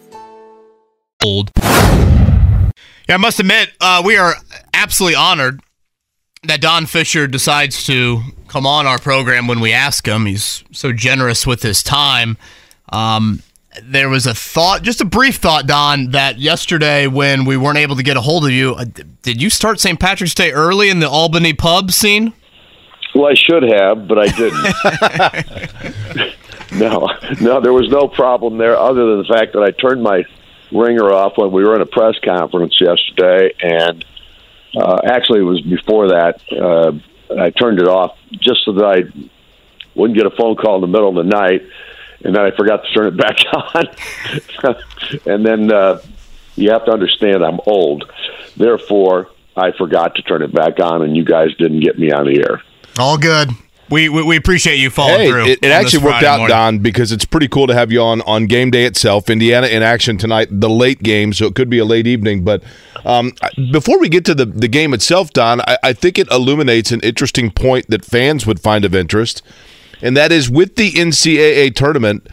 Cold. 1.21 1.51
Yeah, 1.57 3.15
I 3.15 3.17
must 3.17 3.39
admit, 3.39 3.71
uh, 3.79 4.01
we 4.03 4.17
are 4.17 4.33
absolutely 4.73 5.15
honored 5.15 5.61
that 6.43 6.61
Don 6.61 6.85
Fischer 6.87 7.27
decides 7.27 7.85
to 7.85 8.21
come 8.47 8.65
on 8.65 8.87
our 8.87 8.97
program 8.97 9.47
when 9.47 9.59
we 9.59 9.71
ask 9.71 10.07
him. 10.07 10.25
He's 10.25 10.63
so 10.71 10.91
generous 10.91 11.45
with 11.45 11.61
his 11.61 11.83
time. 11.83 12.37
Um, 12.89 13.43
there 13.83 14.09
was 14.09 14.25
a 14.25 14.33
thought, 14.33 14.81
just 14.81 14.99
a 14.99 15.05
brief 15.05 15.35
thought, 15.37 15.67
Don, 15.67 16.11
that 16.11 16.39
yesterday 16.39 17.07
when 17.07 17.45
we 17.45 17.55
weren't 17.55 17.77
able 17.77 17.95
to 17.95 18.03
get 18.03 18.17
a 18.17 18.21
hold 18.21 18.45
of 18.45 18.51
you, 18.51 18.73
uh, 18.73 18.85
did 19.21 19.41
you 19.41 19.49
start 19.49 19.79
St. 19.79 19.99
Patrick's 19.99 20.33
Day 20.33 20.51
early 20.51 20.89
in 20.89 20.99
the 20.99 21.09
Albany 21.09 21.53
pub 21.53 21.91
scene? 21.91 22.33
Well, 23.13 23.29
I 23.29 23.35
should 23.35 23.63
have, 23.63 24.07
but 24.07 24.17
I 24.17 24.27
didn't. 24.27 24.63
no, 26.79 27.07
no, 27.41 27.61
there 27.61 27.73
was 27.73 27.89
no 27.89 28.07
problem 28.07 28.57
there 28.57 28.77
other 28.77 29.05
than 29.11 29.19
the 29.19 29.33
fact 29.33 29.53
that 29.53 29.61
I 29.61 29.71
turned 29.71 30.01
my 30.01 30.23
ringer 30.71 31.11
off 31.11 31.37
when 31.37 31.51
we 31.51 31.63
were 31.63 31.75
in 31.75 31.81
a 31.81 31.85
press 31.85 32.15
conference 32.23 32.79
yesterday, 32.79 33.53
and 33.61 34.05
uh, 34.75 34.99
actually 35.03 35.39
it 35.39 35.43
was 35.43 35.61
before 35.61 36.09
that. 36.09 36.41
Uh, 36.51 36.93
I 37.37 37.49
turned 37.49 37.79
it 37.79 37.87
off 37.87 38.17
just 38.31 38.65
so 38.65 38.73
that 38.73 38.85
I 38.85 39.29
wouldn't 39.95 40.17
get 40.17 40.25
a 40.25 40.35
phone 40.35 40.55
call 40.55 40.75
in 40.75 40.81
the 40.81 40.87
middle 40.87 41.09
of 41.09 41.15
the 41.15 41.23
night, 41.23 41.63
and 42.23 42.35
then 42.35 42.41
I 42.41 42.51
forgot 42.55 42.83
to 42.83 42.93
turn 42.93 43.07
it 43.07 43.17
back 43.17 43.37
on. 43.53 43.85
and 45.25 45.45
then 45.45 45.71
uh, 45.71 46.01
you 46.55 46.71
have 46.71 46.85
to 46.85 46.91
understand 46.91 47.43
I'm 47.43 47.59
old, 47.65 48.11
therefore 48.57 49.29
I 49.55 49.71
forgot 49.71 50.15
to 50.15 50.21
turn 50.21 50.41
it 50.41 50.53
back 50.53 50.79
on, 50.79 51.01
and 51.01 51.15
you 51.15 51.25
guys 51.25 51.55
didn't 51.57 51.81
get 51.81 51.99
me 51.99 52.11
on 52.11 52.25
the 52.25 52.39
air. 52.39 52.61
All 52.99 53.17
good. 53.17 53.51
We, 53.91 54.07
we, 54.09 54.23
we 54.23 54.37
appreciate 54.37 54.77
you 54.77 54.89
following 54.89 55.19
Hey, 55.19 55.29
through. 55.29 55.45
it, 55.47 55.59
it 55.61 55.71
actually 55.71 56.05
worked 56.05 56.23
out, 56.23 56.37
morning. 56.39 56.55
Don, 56.55 56.79
because 56.79 57.11
it's 57.11 57.25
pretty 57.25 57.47
cool 57.47 57.67
to 57.67 57.73
have 57.73 57.91
you 57.91 58.01
on 58.01 58.21
on 58.21 58.45
game 58.45 58.71
day 58.71 58.85
itself. 58.85 59.29
Indiana 59.29 59.67
in 59.67 59.83
action 59.83 60.17
tonight, 60.17 60.47
the 60.49 60.69
late 60.69 61.03
game, 61.03 61.33
so 61.33 61.45
it 61.45 61.55
could 61.55 61.69
be 61.69 61.77
a 61.79 61.85
late 61.85 62.07
evening. 62.07 62.43
But 62.43 62.63
um, 63.05 63.33
before 63.71 63.99
we 63.99 64.07
get 64.09 64.23
to 64.25 64.33
the, 64.33 64.45
the 64.45 64.67
game 64.69 64.93
itself, 64.93 65.31
Don, 65.33 65.61
I, 65.61 65.77
I 65.83 65.93
think 65.93 66.17
it 66.17 66.29
illuminates 66.31 66.91
an 66.91 67.01
interesting 67.01 67.51
point 67.51 67.87
that 67.89 68.05
fans 68.05 68.45
would 68.47 68.59
find 68.61 68.85
of 68.85 68.95
interest. 68.95 69.41
and 70.01 70.15
that 70.15 70.31
is 70.31 70.49
with 70.49 70.77
the 70.77 70.91
NCAA 70.91 71.75
tournament. 71.75 72.27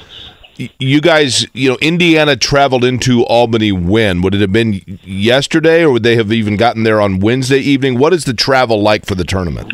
You 0.81 1.01
guys, 1.01 1.47
you 1.53 1.71
know, 1.71 1.79
Indiana 1.81 2.35
traveled 2.35 2.85
into 2.85 3.23
Albany 3.27 3.71
when? 3.71 4.23
Would 4.23 4.35
it 4.35 4.41
have 4.41 4.53
been 4.53 4.83
yesterday, 5.05 5.83
or 5.85 5.93
would 5.93 6.03
they 6.03 6.17
have 6.17 6.33
even 6.33 6.57
gotten 6.57 6.83
there 6.83 7.01
on 7.01 7.21
Wednesday 7.21 7.59
evening? 7.61 7.97
What 7.97 8.13
is 8.13 8.25
the 8.25 8.35
travel 8.35 8.83
like 8.83 9.07
for 9.07 9.15
the 9.15 9.25
tournament? 9.25 9.73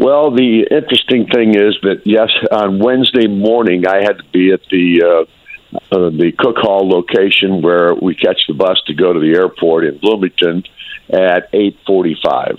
Well, 0.00 0.30
the 0.30 0.66
interesting 0.70 1.26
thing 1.26 1.50
is 1.50 1.76
that 1.82 2.06
yes, 2.06 2.30
on 2.50 2.78
Wednesday 2.78 3.26
morning 3.26 3.86
I 3.86 3.96
had 3.96 4.16
to 4.16 4.24
be 4.32 4.50
at 4.50 4.60
the 4.70 5.02
uh, 5.04 5.76
uh, 5.94 6.08
the 6.08 6.32
Cook 6.38 6.56
Hall 6.56 6.88
location 6.88 7.60
where 7.60 7.94
we 7.94 8.14
catch 8.14 8.40
the 8.48 8.54
bus 8.54 8.80
to 8.86 8.94
go 8.94 9.12
to 9.12 9.20
the 9.20 9.34
airport 9.36 9.84
in 9.84 9.98
Bloomington 9.98 10.64
at 11.12 11.50
eight 11.52 11.76
forty-five 11.86 12.56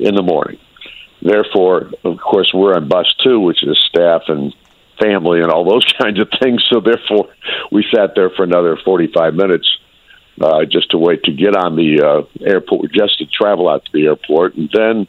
in 0.00 0.14
the 0.14 0.22
morning. 0.22 0.58
Therefore, 1.22 1.92
of 2.04 2.18
course, 2.18 2.52
we're 2.52 2.74
on 2.74 2.88
bus 2.88 3.06
two, 3.24 3.40
which 3.40 3.62
is 3.62 3.82
staff 3.88 4.24
and 4.28 4.54
family 5.00 5.40
and 5.40 5.50
all 5.50 5.64
those 5.64 5.90
kinds 5.98 6.20
of 6.20 6.28
things. 6.42 6.62
So 6.70 6.80
therefore, 6.80 7.32
we 7.70 7.86
sat 7.90 8.10
there 8.14 8.28
for 8.28 8.42
another 8.42 8.76
forty-five 8.84 9.32
minutes 9.32 9.78
uh, 10.42 10.66
just 10.66 10.90
to 10.90 10.98
wait 10.98 11.22
to 11.24 11.32
get 11.32 11.56
on 11.56 11.74
the 11.74 12.02
uh, 12.02 12.44
airport, 12.44 12.92
just 12.92 13.16
to 13.20 13.24
travel 13.24 13.70
out 13.70 13.86
to 13.86 13.90
the 13.94 14.08
airport, 14.08 14.56
and 14.56 14.68
then 14.74 15.06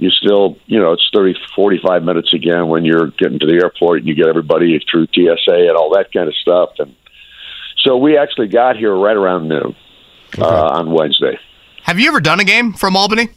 you 0.00 0.10
still, 0.10 0.56
you 0.66 0.80
know, 0.80 0.92
it's 0.92 1.08
30, 1.14 1.34
45 1.54 2.02
minutes 2.02 2.32
again 2.32 2.68
when 2.68 2.84
you're 2.84 3.08
getting 3.18 3.38
to 3.38 3.46
the 3.46 3.60
airport 3.62 4.00
and 4.00 4.08
you 4.08 4.14
get 4.14 4.28
everybody 4.28 4.80
through 4.90 5.06
TSA 5.14 5.68
and 5.68 5.76
all 5.76 5.90
that 5.94 6.10
kind 6.12 6.26
of 6.26 6.34
stuff. 6.36 6.70
And 6.78 6.96
so 7.84 7.98
we 7.98 8.16
actually 8.16 8.48
got 8.48 8.76
here 8.76 8.94
right 8.94 9.16
around 9.16 9.48
noon 9.48 9.76
uh, 10.38 10.68
on 10.78 10.90
Wednesday. 10.90 11.38
Have 11.82 12.00
you 12.00 12.08
ever 12.08 12.20
done 12.20 12.40
a 12.40 12.44
game 12.44 12.72
from 12.72 12.96
Albany? 12.96 13.28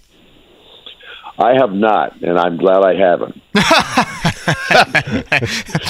I 1.37 1.55
have 1.55 1.73
not, 1.73 2.21
and 2.21 2.37
I'm 2.37 2.57
glad 2.57 2.83
I 2.83 2.95
haven't. 2.95 3.41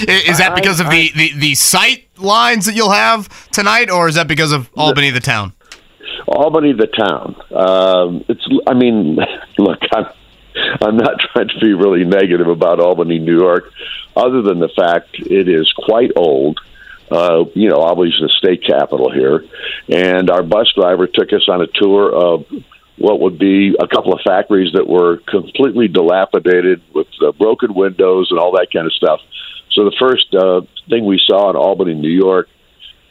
Is 0.08 0.38
that 0.38 0.54
because 0.56 0.80
of 0.80 0.90
the, 0.90 1.12
the, 1.16 1.34
the 1.38 1.56
sight 1.56 2.08
lines 2.18 2.66
that 2.66 2.76
you'll 2.76 2.92
have 2.92 3.52
tonight, 3.52 3.90
or 3.90 4.08
is 4.08 4.16
that 4.16 4.28
because 4.28 4.52
of 4.52 4.70
Albany, 4.76 5.10
the 5.10 5.20
town? 5.20 5.54
Albany, 6.28 6.72
the 6.74 6.88
town. 6.88 7.36
Um, 7.52 8.24
it's. 8.30 8.48
I 8.68 8.74
mean, 8.74 9.18
look, 9.58 9.80
I'm. 9.92 10.06
I'm 10.56 10.98
not 10.98 11.20
trying 11.34 11.50
to 11.50 11.60
be 11.60 11.74
really 11.74 12.06
negative 12.06 12.48
about 12.48 12.80
Albany, 12.80 13.20
New 13.20 13.38
York, 13.38 13.72
other 14.16 14.42
than 14.42 14.60
the 14.60 14.70
fact 14.70 15.16
it 15.16 15.48
is 15.48 15.72
quite 15.72 16.12
old. 16.16 16.60
Uh, 17.12 17.46
you 17.54 17.70
know, 17.70 17.78
obviously 17.78 18.26
the 18.26 18.34
state 18.38 18.63
capital 18.66 19.12
here, 19.12 19.46
and 19.89 20.30
our 20.30 20.42
bus 20.42 20.72
driver 20.76 21.06
took 21.06 21.32
us 21.34 21.48
on 21.48 21.62
a 21.62 21.68
tour 21.68 22.12
of 22.12 22.46
what 22.98 23.20
would 23.20 23.38
be 23.38 23.76
a 23.80 23.88
couple 23.88 24.13
of 24.13 24.20
factories 24.26 24.74
that 24.74 24.88
were 24.88 25.18
completely 25.28 25.88
dilapidated 25.88 26.82
with 26.94 27.08
uh, 27.22 27.32
broken 27.34 27.74
windows 27.74 28.28
and 28.32 28.39
all 28.39 28.54
that 28.54 28.68
kind 28.72 28.86
of 28.86 28.94
stuff. 28.94 29.20
So 29.72 29.86
the 29.86 29.96
first 30.00 30.34
uh, 30.34 30.62
thing 30.89 31.06
we 31.06 31.20
saw 31.26 31.50
in 31.50 31.56
Albany, 31.56 31.96
New 31.96 32.10
York, 32.12 32.48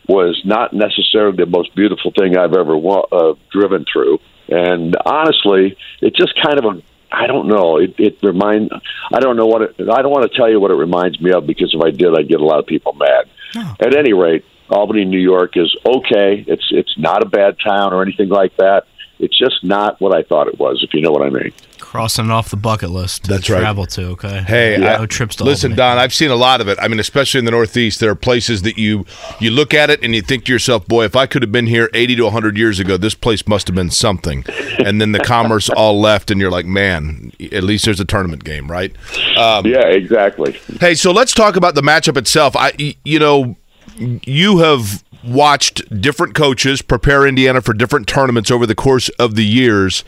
was 0.08 0.40
not 0.44 0.72
necessarily 0.72 1.36
the 1.36 1.46
most 1.46 1.74
beautiful 1.74 2.12
thing 2.16 2.36
I've 2.36 2.54
ever 2.54 2.76
wa- 2.76 3.06
uh, 3.10 3.34
driven 3.50 3.84
through. 3.90 4.18
And 4.48 4.96
honestly, 5.04 5.76
it 6.00 6.14
just 6.14 6.34
kind 6.42 6.58
of 6.58 6.64
a 6.64 6.82
I 7.12 7.26
don't 7.26 7.46
know. 7.46 7.76
It, 7.76 7.94
it 7.98 8.18
remind 8.22 8.70
I 9.12 9.20
don't 9.20 9.36
know 9.36 9.46
what 9.46 9.62
it. 9.62 9.76
I 9.80 10.00
don't 10.00 10.10
want 10.10 10.30
to 10.30 10.36
tell 10.36 10.50
you 10.50 10.58
what 10.58 10.70
it 10.70 10.76
reminds 10.76 11.20
me 11.20 11.32
of 11.32 11.46
because 11.46 11.74
if 11.74 11.80
I 11.80 11.90
did, 11.90 12.18
I'd 12.18 12.28
get 12.28 12.40
a 12.40 12.44
lot 12.44 12.58
of 12.58 12.66
people 12.66 12.94
mad. 12.94 13.28
Oh. 13.56 13.76
At 13.80 13.94
any 13.94 14.14
rate, 14.14 14.44
Albany, 14.70 15.04
New 15.04 15.20
York 15.20 15.56
is 15.56 15.74
okay. 15.84 16.44
It's 16.46 16.66
it's 16.70 16.98
not 16.98 17.22
a 17.22 17.26
bad 17.26 17.56
town 17.64 17.92
or 17.92 18.02
anything 18.02 18.30
like 18.30 18.56
that. 18.56 18.86
It's 19.18 19.38
just 19.38 19.62
not 19.62 20.00
what 20.00 20.16
I 20.16 20.22
thought 20.22 20.48
it 20.48 20.58
was, 20.58 20.82
if 20.82 20.94
you 20.94 21.02
know 21.02 21.12
what 21.12 21.22
I 21.22 21.30
mean. 21.30 21.52
Crossing 21.92 22.24
it 22.24 22.30
off 22.30 22.48
the 22.48 22.56
bucket 22.56 22.88
list. 22.88 23.24
That's 23.24 23.48
to 23.48 23.52
right. 23.52 23.60
Travel 23.60 23.84
to, 23.84 24.06
okay. 24.12 24.40
Hey, 24.46 24.78
no 24.80 25.02
I- 25.02 25.06
trips 25.06 25.36
to 25.36 25.44
listen, 25.44 25.72
Albany. 25.72 25.76
Don. 25.76 25.98
I've 25.98 26.14
seen 26.14 26.30
a 26.30 26.36
lot 26.36 26.62
of 26.62 26.68
it. 26.68 26.78
I 26.80 26.88
mean, 26.88 26.98
especially 26.98 27.40
in 27.40 27.44
the 27.44 27.50
Northeast, 27.50 28.00
there 28.00 28.08
are 28.10 28.14
places 28.14 28.62
that 28.62 28.78
you 28.78 29.04
you 29.40 29.50
look 29.50 29.74
at 29.74 29.90
it 29.90 30.02
and 30.02 30.14
you 30.14 30.22
think 30.22 30.46
to 30.46 30.52
yourself, 30.52 30.88
"Boy, 30.88 31.04
if 31.04 31.14
I 31.14 31.26
could 31.26 31.42
have 31.42 31.52
been 31.52 31.66
here 31.66 31.90
80 31.92 32.16
to 32.16 32.22
100 32.24 32.56
years 32.56 32.80
ago, 32.80 32.96
this 32.96 33.12
place 33.14 33.46
must 33.46 33.66
have 33.68 33.74
been 33.74 33.90
something." 33.90 34.42
And 34.82 35.02
then 35.02 35.12
the 35.12 35.18
commerce 35.22 35.68
all 35.68 36.00
left, 36.00 36.30
and 36.30 36.40
you're 36.40 36.50
like, 36.50 36.64
"Man, 36.64 37.30
at 37.52 37.62
least 37.62 37.84
there's 37.84 38.00
a 38.00 38.06
tournament 38.06 38.42
game, 38.42 38.70
right?" 38.70 38.90
Um, 39.36 39.66
yeah, 39.66 39.84
exactly. 39.86 40.58
Hey, 40.80 40.94
so 40.94 41.12
let's 41.12 41.34
talk 41.34 41.56
about 41.56 41.74
the 41.74 41.82
matchup 41.82 42.16
itself. 42.16 42.56
I, 42.56 42.72
y- 42.78 42.96
you 43.04 43.18
know, 43.18 43.56
you 43.98 44.60
have 44.60 45.04
watched 45.22 46.00
different 46.00 46.34
coaches 46.34 46.80
prepare 46.80 47.26
Indiana 47.26 47.60
for 47.60 47.74
different 47.74 48.06
tournaments 48.06 48.50
over 48.50 48.64
the 48.64 48.74
course 48.74 49.10
of 49.18 49.34
the 49.34 49.44
years. 49.44 50.04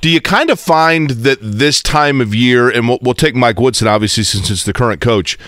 Do 0.00 0.10
you 0.10 0.20
kind 0.20 0.50
of 0.50 0.60
find 0.60 1.10
that 1.10 1.38
this 1.40 1.82
time 1.82 2.20
of 2.20 2.34
year, 2.34 2.68
and 2.70 2.88
we'll, 2.88 2.98
we'll 3.02 3.14
take 3.14 3.34
Mike 3.34 3.58
Woodson 3.58 3.88
obviously 3.88 4.24
since 4.24 4.50
it's 4.50 4.64
the 4.64 4.72
current 4.72 5.00
coach, 5.00 5.38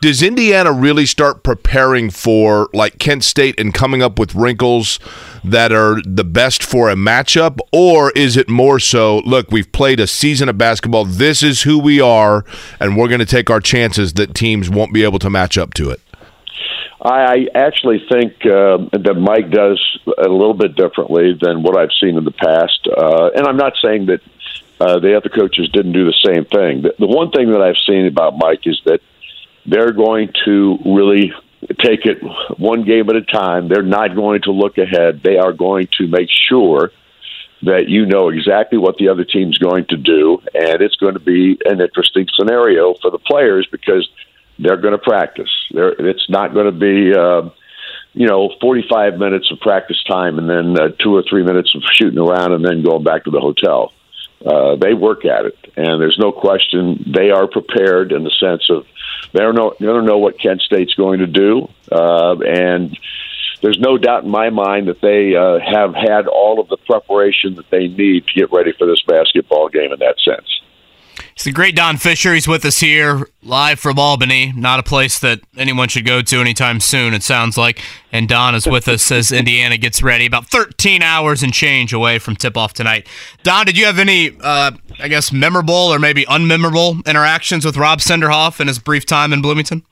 does 0.00 0.22
Indiana 0.22 0.72
really 0.72 1.06
start 1.06 1.42
preparing 1.42 2.10
for 2.10 2.68
like 2.74 2.98
Kent 2.98 3.24
State 3.24 3.58
and 3.58 3.72
coming 3.72 4.02
up 4.02 4.18
with 4.18 4.34
wrinkles 4.34 4.98
that 5.42 5.72
are 5.72 6.02
the 6.04 6.24
best 6.24 6.62
for 6.62 6.90
a 6.90 6.94
matchup? 6.94 7.58
Or 7.72 8.10
is 8.12 8.36
it 8.36 8.48
more 8.48 8.78
so, 8.78 9.20
look, 9.20 9.50
we've 9.50 9.70
played 9.72 9.98
a 10.00 10.06
season 10.06 10.48
of 10.48 10.58
basketball, 10.58 11.06
this 11.06 11.42
is 11.42 11.62
who 11.62 11.78
we 11.78 12.00
are, 12.00 12.44
and 12.78 12.96
we're 12.96 13.08
going 13.08 13.20
to 13.20 13.26
take 13.26 13.48
our 13.48 13.60
chances 13.60 14.12
that 14.14 14.34
teams 14.34 14.68
won't 14.68 14.92
be 14.92 15.02
able 15.02 15.18
to 15.20 15.30
match 15.30 15.56
up 15.56 15.72
to 15.74 15.90
it? 15.90 16.00
I 17.06 17.46
actually 17.54 18.04
think 18.10 18.44
uh, 18.44 18.78
that 18.92 19.14
Mike 19.14 19.50
does 19.50 19.80
a 20.18 20.28
little 20.28 20.54
bit 20.54 20.74
differently 20.74 21.38
than 21.40 21.62
what 21.62 21.78
I've 21.78 21.92
seen 22.00 22.16
in 22.16 22.24
the 22.24 22.32
past, 22.32 22.88
uh, 22.88 23.30
and 23.34 23.46
I'm 23.46 23.56
not 23.56 23.74
saying 23.80 24.06
that 24.06 24.20
uh, 24.80 24.98
the 24.98 25.16
other 25.16 25.28
coaches 25.28 25.68
didn't 25.72 25.92
do 25.92 26.04
the 26.04 26.16
same 26.26 26.44
thing. 26.44 26.82
The, 26.82 26.94
the 26.98 27.06
one 27.06 27.30
thing 27.30 27.52
that 27.52 27.62
I've 27.62 27.78
seen 27.86 28.06
about 28.06 28.36
Mike 28.36 28.66
is 28.66 28.80
that 28.86 29.00
they're 29.64 29.92
going 29.92 30.32
to 30.46 30.78
really 30.84 31.32
take 31.80 32.06
it 32.06 32.18
one 32.58 32.84
game 32.84 33.08
at 33.08 33.16
a 33.16 33.22
time. 33.22 33.68
They're 33.68 33.82
not 33.82 34.16
going 34.16 34.42
to 34.42 34.50
look 34.50 34.76
ahead. 34.76 35.22
They 35.22 35.36
are 35.36 35.52
going 35.52 35.88
to 35.98 36.08
make 36.08 36.28
sure 36.30 36.90
that 37.62 37.88
you 37.88 38.04
know 38.04 38.28
exactly 38.28 38.78
what 38.78 38.96
the 38.96 39.08
other 39.08 39.24
team's 39.24 39.58
going 39.58 39.86
to 39.86 39.96
do, 39.96 40.42
and 40.54 40.82
it's 40.82 40.96
going 40.96 41.14
to 41.14 41.20
be 41.20 41.56
an 41.64 41.80
interesting 41.80 42.26
scenario 42.34 42.94
for 43.00 43.12
the 43.12 43.18
players 43.18 43.66
because 43.70 44.08
they're 44.58 44.76
going 44.76 44.92
to 44.92 44.98
practice. 44.98 45.50
They're, 45.70 45.92
it's 45.92 46.28
not 46.28 46.54
going 46.54 46.66
to 46.66 46.72
be, 46.72 47.14
uh, 47.14 47.50
you 48.14 48.26
know, 48.26 48.50
45 48.60 49.18
minutes 49.18 49.50
of 49.50 49.60
practice 49.60 50.02
time 50.04 50.38
and 50.38 50.48
then 50.48 50.78
uh, 50.78 50.88
two 50.98 51.14
or 51.14 51.22
three 51.28 51.42
minutes 51.42 51.74
of 51.74 51.82
shooting 51.92 52.18
around 52.18 52.52
and 52.52 52.64
then 52.64 52.82
going 52.82 53.04
back 53.04 53.24
to 53.24 53.30
the 53.30 53.40
hotel. 53.40 53.92
Uh, 54.44 54.76
they 54.76 54.92
work 54.92 55.24
at 55.24 55.46
it, 55.46 55.56
and 55.76 56.00
there's 56.00 56.18
no 56.18 56.30
question 56.30 57.02
they 57.06 57.30
are 57.30 57.46
prepared 57.46 58.12
in 58.12 58.22
the 58.22 58.30
sense 58.30 58.68
of 58.68 58.86
they 59.32 59.40
don't 59.40 59.54
know 59.54 59.74
they 59.80 59.86
don't 59.86 60.04
know 60.04 60.18
what 60.18 60.38
Kent 60.38 60.60
State's 60.60 60.92
going 60.92 61.20
to 61.20 61.26
do, 61.26 61.68
uh, 61.90 62.36
and 62.40 62.96
there's 63.62 63.78
no 63.78 63.96
doubt 63.96 64.24
in 64.24 64.30
my 64.30 64.50
mind 64.50 64.88
that 64.88 65.00
they 65.00 65.34
uh, 65.34 65.58
have 65.58 65.94
had 65.94 66.26
all 66.26 66.60
of 66.60 66.68
the 66.68 66.76
preparation 66.76 67.54
that 67.54 67.70
they 67.70 67.88
need 67.88 68.26
to 68.26 68.34
get 68.34 68.52
ready 68.52 68.72
for 68.72 68.86
this 68.86 69.02
basketball 69.02 69.70
game 69.70 69.90
in 69.90 69.98
that 70.00 70.16
sense. 70.20 70.60
It's 71.36 71.44
the 71.44 71.52
great 71.52 71.76
Don 71.76 71.98
Fischer. 71.98 72.32
He's 72.32 72.48
with 72.48 72.64
us 72.64 72.78
here 72.78 73.28
live 73.42 73.78
from 73.78 73.98
Albany, 73.98 74.54
not 74.56 74.80
a 74.80 74.82
place 74.82 75.18
that 75.18 75.40
anyone 75.58 75.86
should 75.88 76.06
go 76.06 76.22
to 76.22 76.40
anytime 76.40 76.80
soon, 76.80 77.12
it 77.12 77.22
sounds 77.22 77.58
like. 77.58 77.78
And 78.10 78.26
Don 78.26 78.54
is 78.54 78.66
with 78.66 78.88
us 78.88 79.12
as 79.12 79.32
Indiana 79.32 79.76
gets 79.76 80.02
ready, 80.02 80.24
about 80.24 80.46
13 80.46 81.02
hours 81.02 81.42
and 81.42 81.52
change 81.52 81.92
away 81.92 82.18
from 82.18 82.36
tip 82.36 82.56
off 82.56 82.72
tonight. 82.72 83.06
Don, 83.42 83.66
did 83.66 83.76
you 83.76 83.84
have 83.84 83.98
any, 83.98 84.34
uh, 84.40 84.70
I 84.98 85.08
guess, 85.08 85.30
memorable 85.30 85.74
or 85.74 85.98
maybe 85.98 86.24
unmemorable 86.24 87.04
interactions 87.06 87.66
with 87.66 87.76
Rob 87.76 87.98
Senderoff 87.98 88.58
in 88.58 88.66
his 88.66 88.78
brief 88.78 89.04
time 89.04 89.34
in 89.34 89.42
Bloomington? 89.42 89.82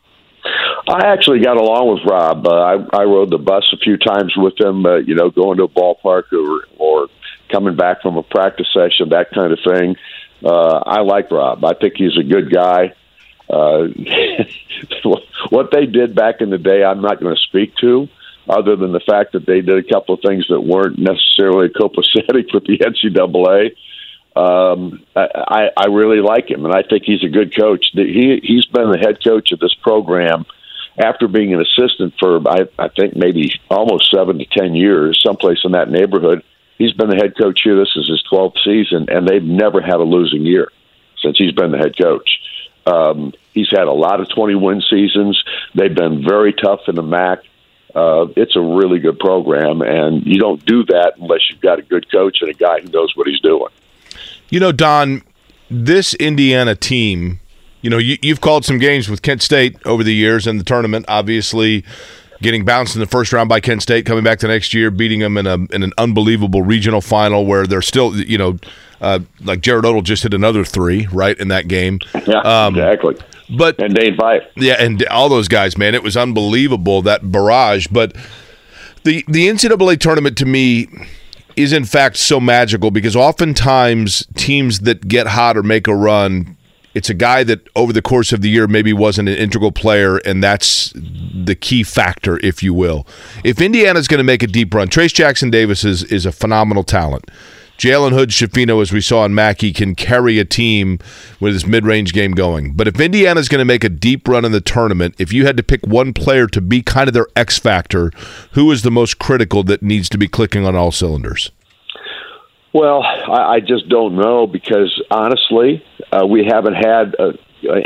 I 0.89 1.09
actually 1.09 1.41
got 1.41 1.59
along 1.59 1.93
with 1.93 2.11
Rob. 2.11 2.47
Uh, 2.47 2.53
I, 2.53 3.01
I 3.01 3.05
rode 3.05 3.29
the 3.29 3.37
bus 3.37 3.69
a 3.75 3.77
few 3.77 3.99
times 3.99 4.33
with 4.35 4.59
him, 4.59 4.87
uh, 4.87 4.97
you 4.97 5.15
know, 5.15 5.29
going 5.29 5.59
to 5.59 5.65
a 5.65 5.69
ballpark 5.69 6.33
or, 6.33 6.65
or 6.79 7.09
coming 7.53 7.77
back 7.77 8.01
from 8.01 8.17
a 8.17 8.23
practice 8.23 8.67
session, 8.73 9.11
that 9.11 9.31
kind 9.35 9.53
of 9.53 9.59
thing. 9.63 9.97
Uh, 10.43 10.83
I 10.85 11.01
like 11.01 11.31
Rob. 11.31 11.65
I 11.65 11.75
think 11.75 11.95
he's 11.97 12.17
a 12.19 12.23
good 12.23 12.53
guy. 12.53 12.95
Uh, 13.49 13.89
what 15.51 15.71
they 15.71 15.87
did 15.87 16.15
back 16.15 16.41
in 16.41 16.51
the 16.51 16.59
day, 16.59 16.83
I'm 16.83 17.03
not 17.03 17.21
going 17.21 17.35
to 17.35 17.43
speak 17.43 17.77
to, 17.77 18.09
other 18.49 18.77
than 18.77 18.93
the 18.93 19.01
fact 19.01 19.33
that 19.33 19.47
they 19.47 19.61
did 19.61 19.79
a 19.79 19.89
couple 19.89 20.15
of 20.15 20.21
things 20.23 20.47
that 20.49 20.61
weren't 20.61 20.99
necessarily 20.99 21.69
copacetic 21.81 22.53
with 22.53 22.65
the 22.65 22.79
NCAA. 22.79 23.77
Um, 24.37 25.05
I, 25.15 25.71
I 25.77 25.87
really 25.87 26.21
like 26.21 26.51
him, 26.51 26.65
and 26.65 26.75
I 26.75 26.83
think 26.83 27.05
he's 27.05 27.23
a 27.23 27.29
good 27.29 27.55
coach. 27.55 27.87
He 27.93 28.41
he's 28.43 28.65
been 28.67 28.91
the 28.91 28.99
head 28.99 29.23
coach 29.23 29.53
of 29.53 29.61
this 29.61 29.75
program 29.75 30.45
after 30.99 31.29
being 31.29 31.55
an 31.55 31.61
assistant 31.61 32.15
for 32.19 32.41
I, 32.49 32.69
I 32.77 32.89
think 32.89 33.15
maybe 33.15 33.53
almost 33.71 34.11
seven 34.13 34.39
to 34.39 34.45
ten 34.47 34.75
years, 34.75 35.23
someplace 35.25 35.59
in 35.65 35.73
that 35.73 35.89
neighborhood. 35.89 36.43
He's 36.79 36.93
been 36.93 37.09
the 37.09 37.17
head 37.17 37.37
coach 37.37 37.61
here. 37.63 37.77
This 37.77 37.93
is 37.97 38.09
his 38.09 38.23
twelfth 38.29 38.57
season, 38.65 39.07
and 39.09 39.27
they've 39.27 39.43
never 39.43 39.81
had 39.81 39.97
a 39.97 40.05
losing 40.05 40.43
year 40.43 40.71
since 41.23 41.39
he's 41.39 41.53
been 41.53 41.71
the 41.71 41.79
head 41.79 41.97
coach. 41.97 42.29
Um, 42.87 43.33
he's 43.53 43.71
had 43.71 43.87
a 43.89 43.93
lot 43.93 44.21
of 44.21 44.29
twenty 44.29 44.55
win 44.55 44.83
seasons. 44.91 45.43
They've 45.75 45.95
been 45.95 46.25
very 46.25 46.53
tough 46.53 46.81
in 46.89 46.97
the 46.97 47.03
MAC. 47.03 47.41
Uh, 47.95 48.27
it's 48.37 48.57
a 48.57 48.61
really 48.61 48.99
good 48.99 49.19
program, 49.19 49.83
and 49.83 50.27
you 50.27 50.39
don't 50.39 50.65
do 50.65 50.85
that 50.87 51.15
unless 51.21 51.49
you've 51.49 51.61
got 51.61 51.79
a 51.79 51.83
good 51.83 52.11
coach 52.11 52.39
and 52.41 52.51
a 52.51 52.55
guy 52.55 52.81
who 52.81 52.89
knows 52.89 53.15
what 53.17 53.29
he's 53.29 53.41
doing. 53.41 53.71
You 54.51 54.59
know, 54.59 54.73
Don, 54.73 55.23
this 55.71 56.15
Indiana 56.15 56.75
team 56.75 57.41
you 57.85 57.91
know, 57.91 57.99
you, 57.99 58.17
you've 58.23 58.41
called 58.41 58.65
some 58.65 58.79
games 58.79 59.11
with 59.11 59.21
Kent 59.21 59.43
State 59.43 59.77
over 59.85 60.03
the 60.03 60.15
years 60.15 60.47
in 60.47 60.57
the 60.57 60.65
tournament. 60.65 61.05
Obviously, 61.07 61.85
getting 62.43 62.65
bounced 62.65 62.95
in 62.95 63.01
the 63.01 63.07
first 63.07 63.33
round 63.33 63.49
by 63.49 63.61
Kent 63.61 63.83
State, 63.83 64.07
coming 64.07 64.25
back 64.25 64.39
the 64.41 64.49
next 64.49 64.75
year, 64.75 64.91
beating 64.91 65.21
them 65.21 65.37
in 65.37 65.47
a 65.47 65.55
in 65.75 65.83
an 65.83 65.93
unbelievable 65.99 66.63
regional 66.63 67.01
final 67.01 67.47
where 67.47 67.67
they're 67.67 67.83
still, 67.83 68.15
you 68.17 68.39
know, 68.39 68.59
uh, 69.01 69.21
like 69.45 69.61
Jarrad 69.61 69.83
Odle 69.83 70.03
just 70.03 70.23
hit 70.23 70.35
another 70.35 70.65
three 70.65 71.07
right 71.13 71.39
in 71.39 71.49
that 71.49 71.69
game. 71.69 72.01
Yeah, 72.27 72.39
Um, 72.41 72.75
exactly. 72.75 73.17
But 73.57 73.79
And 73.79 73.95
Dane 73.95 74.17
Fife. 74.17 74.43
yeah, 74.57 74.77
and 74.83 75.05
all 75.09 75.29
those 75.29 75.49
guys, 75.49 75.77
man, 75.77 75.95
it 75.95 76.03
was 76.03 76.17
unbelievable 76.17 77.03
that 77.03 77.31
barrage. 77.31 77.87
But 77.89 78.17
the 79.05 79.23
the 79.29 79.49
NCAA 79.49 79.99
tournament 80.01 80.39
to 80.39 80.47
me 80.47 80.89
is 81.57 81.73
in 81.73 81.85
fact 81.85 82.17
so 82.17 82.41
magical 82.41 82.91
because 82.91 83.15
oftentimes 83.15 84.27
teams 84.35 84.81
that 84.81 85.07
get 85.07 85.27
hot 85.27 85.57
or 85.57 85.63
make 85.63 85.87
a 85.87 85.95
run, 85.95 86.57
it's 86.95 87.11
a 87.11 87.15
guy 87.15 87.45
that 87.45 87.69
over 87.77 87.93
the 87.93 88.03
course 88.03 88.33
of 88.33 88.41
the 88.41 88.49
year 88.49 88.67
maybe 88.67 88.93
wasn't 88.93 89.29
an 89.29 89.37
integral 89.37 89.73
player, 89.73 90.19
and 90.19 90.43
that's 90.43 90.93
the 90.95 91.55
key 91.55 91.83
factor, 91.83 92.39
if 92.39 92.63
you 92.63 92.73
will. 92.73 93.07
If 93.43 93.61
Indiana's 93.61 94.09
going 94.09 94.19
to 94.19 94.25
make 94.25 94.43
a 94.43 94.47
deep 94.47 94.73
run, 94.73 94.89
Trayce 94.89 95.13
Jackson 95.13 95.51
Davis 95.51 95.85
is 95.85 96.05
is 96.05 96.25
a 96.27 96.33
phenomenal 96.33 96.85
talent. 96.85 97.31
Jalen 97.77 98.13
Hood 98.13 98.31
Schifino, 98.31 98.81
as 98.81 98.93
we 98.93 99.01
saw 99.01 99.25
in 99.25 99.35
Mackey, 99.35 99.73
can 99.73 99.97
carry 99.97 100.39
a 100.39 100.45
team 100.45 101.01
with 101.41 101.55
his 101.55 101.67
mid 101.67 101.85
range 101.85 102.13
game 102.13 102.33
going. 102.33 102.73
But 102.73 102.87
if 102.87 103.01
Indiana's 103.01 103.49
going 103.49 103.59
to 103.59 103.65
make 103.65 103.83
a 103.83 103.89
deep 103.89 104.29
run 104.29 104.45
in 104.45 104.53
the 104.53 104.61
tournament, 104.61 105.17
if 105.19 105.33
you 105.33 105.45
had 105.45 105.57
to 105.57 105.63
pick 105.63 105.85
one 105.85 106.13
player 106.13 106.47
to 106.47 106.61
be 106.61 106.83
kind 106.83 107.09
of 107.09 107.15
their 107.15 107.27
X 107.35 107.59
factor, 107.59 108.13
who 108.53 108.71
is 108.71 108.83
the 108.83 108.91
most 108.91 109.19
critical 109.19 109.65
that 109.65 109.83
needs 109.83 110.09
to 110.11 110.19
be 110.19 110.29
clicking 110.29 110.65
on 110.65 110.77
all 110.77 110.93
cylinders? 110.93 111.51
Well, 112.75 113.05
I, 113.05 113.55
I 113.55 113.61
just 113.61 113.89
don't 113.89 114.17
know 114.17 114.49
because 114.49 115.01
honestly, 115.09 115.85
uh, 116.11 116.27
we 116.27 116.45
haven't 116.45 116.75
had 116.75 117.15
uh, 117.17 117.33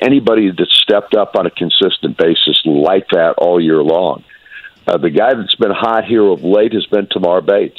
anybody 0.01 0.51
that 0.51 0.67
stepped 0.71 1.15
up 1.15 1.37
on 1.37 1.47
a 1.47 1.51
consistent 1.51 2.17
basis 2.17 2.59
like 2.65 3.07
that 3.11 3.35
all 3.37 3.61
year 3.61 3.83
long. 3.83 4.25
Uh, 4.87 4.97
the 4.97 5.11
guy 5.11 5.35
that's 5.35 5.55
been 5.57 5.71
hot 5.71 6.07
here 6.07 6.25
of 6.25 6.43
late 6.43 6.73
has 6.73 6.87
been 6.87 7.07
Tamar 7.07 7.43
Bates. 7.43 7.79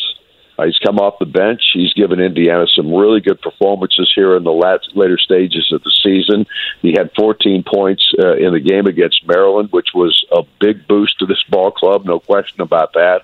Uh, 0.59 0.65
he's 0.65 0.77
come 0.77 0.99
off 0.99 1.17
the 1.17 1.25
bench. 1.25 1.61
He's 1.73 1.93
given 1.93 2.19
Indiana 2.19 2.67
some 2.75 2.93
really 2.93 3.21
good 3.21 3.41
performances 3.41 4.11
here 4.13 4.35
in 4.35 4.43
the 4.43 4.51
lat- 4.51 4.81
later 4.93 5.17
stages 5.17 5.71
of 5.71 5.81
the 5.81 5.91
season. 6.03 6.45
He 6.83 6.91
had 6.91 7.11
14 7.17 7.63
points 7.63 8.13
uh, 8.19 8.35
in 8.35 8.53
the 8.53 8.59
game 8.59 8.85
against 8.85 9.25
Maryland, 9.25 9.69
which 9.71 9.89
was 9.95 10.23
a 10.31 10.43
big 10.59 10.87
boost 10.87 11.17
to 11.19 11.25
this 11.25 11.41
ball 11.49 11.71
club, 11.71 12.05
no 12.05 12.19
question 12.19 12.61
about 12.61 12.93
that. 12.93 13.21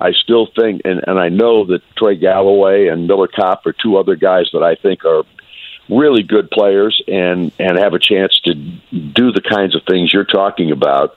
I 0.00 0.12
still 0.12 0.48
think, 0.56 0.82
and, 0.84 1.02
and 1.06 1.18
I 1.18 1.28
know 1.28 1.64
that 1.66 1.82
Trey 1.96 2.16
Galloway 2.16 2.86
and 2.86 3.06
Miller 3.06 3.28
Kopp 3.28 3.66
are 3.66 3.72
two 3.72 3.96
other 3.96 4.14
guys 4.16 4.48
that 4.52 4.62
I 4.62 4.76
think 4.76 5.04
are 5.04 5.24
really 5.88 6.22
good 6.22 6.50
players 6.50 7.02
and 7.08 7.50
and 7.58 7.78
have 7.78 7.94
a 7.94 7.98
chance 7.98 8.38
to 8.44 8.54
do 8.54 9.32
the 9.32 9.40
kinds 9.40 9.74
of 9.74 9.82
things 9.88 10.12
you're 10.12 10.24
talking 10.24 10.70
about. 10.70 11.14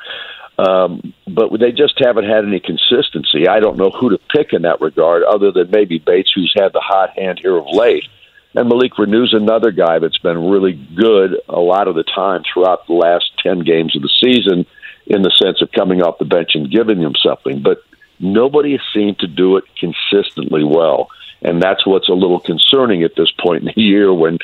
Um, 0.57 1.13
but 1.27 1.51
they 1.59 1.71
just 1.71 1.95
haven't 1.97 2.25
had 2.25 2.45
any 2.45 2.59
consistency. 2.59 3.47
I 3.47 3.59
don't 3.59 3.77
know 3.77 3.89
who 3.89 4.11
to 4.11 4.19
pick 4.35 4.53
in 4.53 4.63
that 4.63 4.81
regard, 4.81 5.23
other 5.23 5.51
than 5.51 5.71
maybe 5.71 5.97
Bates, 5.97 6.31
who's 6.33 6.53
had 6.55 6.73
the 6.73 6.81
hot 6.81 7.17
hand 7.17 7.39
here 7.39 7.57
of 7.57 7.65
late. 7.71 8.07
And 8.53 8.67
Malik 8.67 8.93
Reneau's 8.93 9.33
another 9.33 9.71
guy 9.71 9.99
that's 9.99 10.17
been 10.17 10.49
really 10.49 10.73
good 10.73 11.37
a 11.47 11.59
lot 11.59 11.87
of 11.87 11.95
the 11.95 12.03
time 12.03 12.43
throughout 12.43 12.85
the 12.85 12.93
last 12.93 13.31
10 13.41 13.59
games 13.59 13.95
of 13.95 14.01
the 14.01 14.11
season 14.21 14.65
in 15.07 15.21
the 15.21 15.31
sense 15.31 15.61
of 15.61 15.71
coming 15.71 16.01
off 16.01 16.19
the 16.19 16.25
bench 16.25 16.51
and 16.53 16.69
giving 16.69 16.99
them 16.99 17.13
something. 17.15 17.63
But 17.63 17.81
nobody 18.21 18.71
has 18.71 18.81
seemed 18.93 19.19
to 19.19 19.27
do 19.27 19.57
it 19.57 19.63
consistently 19.77 20.63
well. 20.63 21.09
And 21.43 21.61
that's 21.61 21.85
what's 21.87 22.07
a 22.07 22.13
little 22.13 22.39
concerning 22.39 23.03
at 23.03 23.15
this 23.15 23.31
point 23.31 23.63
in 23.63 23.73
the 23.75 23.81
year 23.81 24.13
when, 24.13 24.37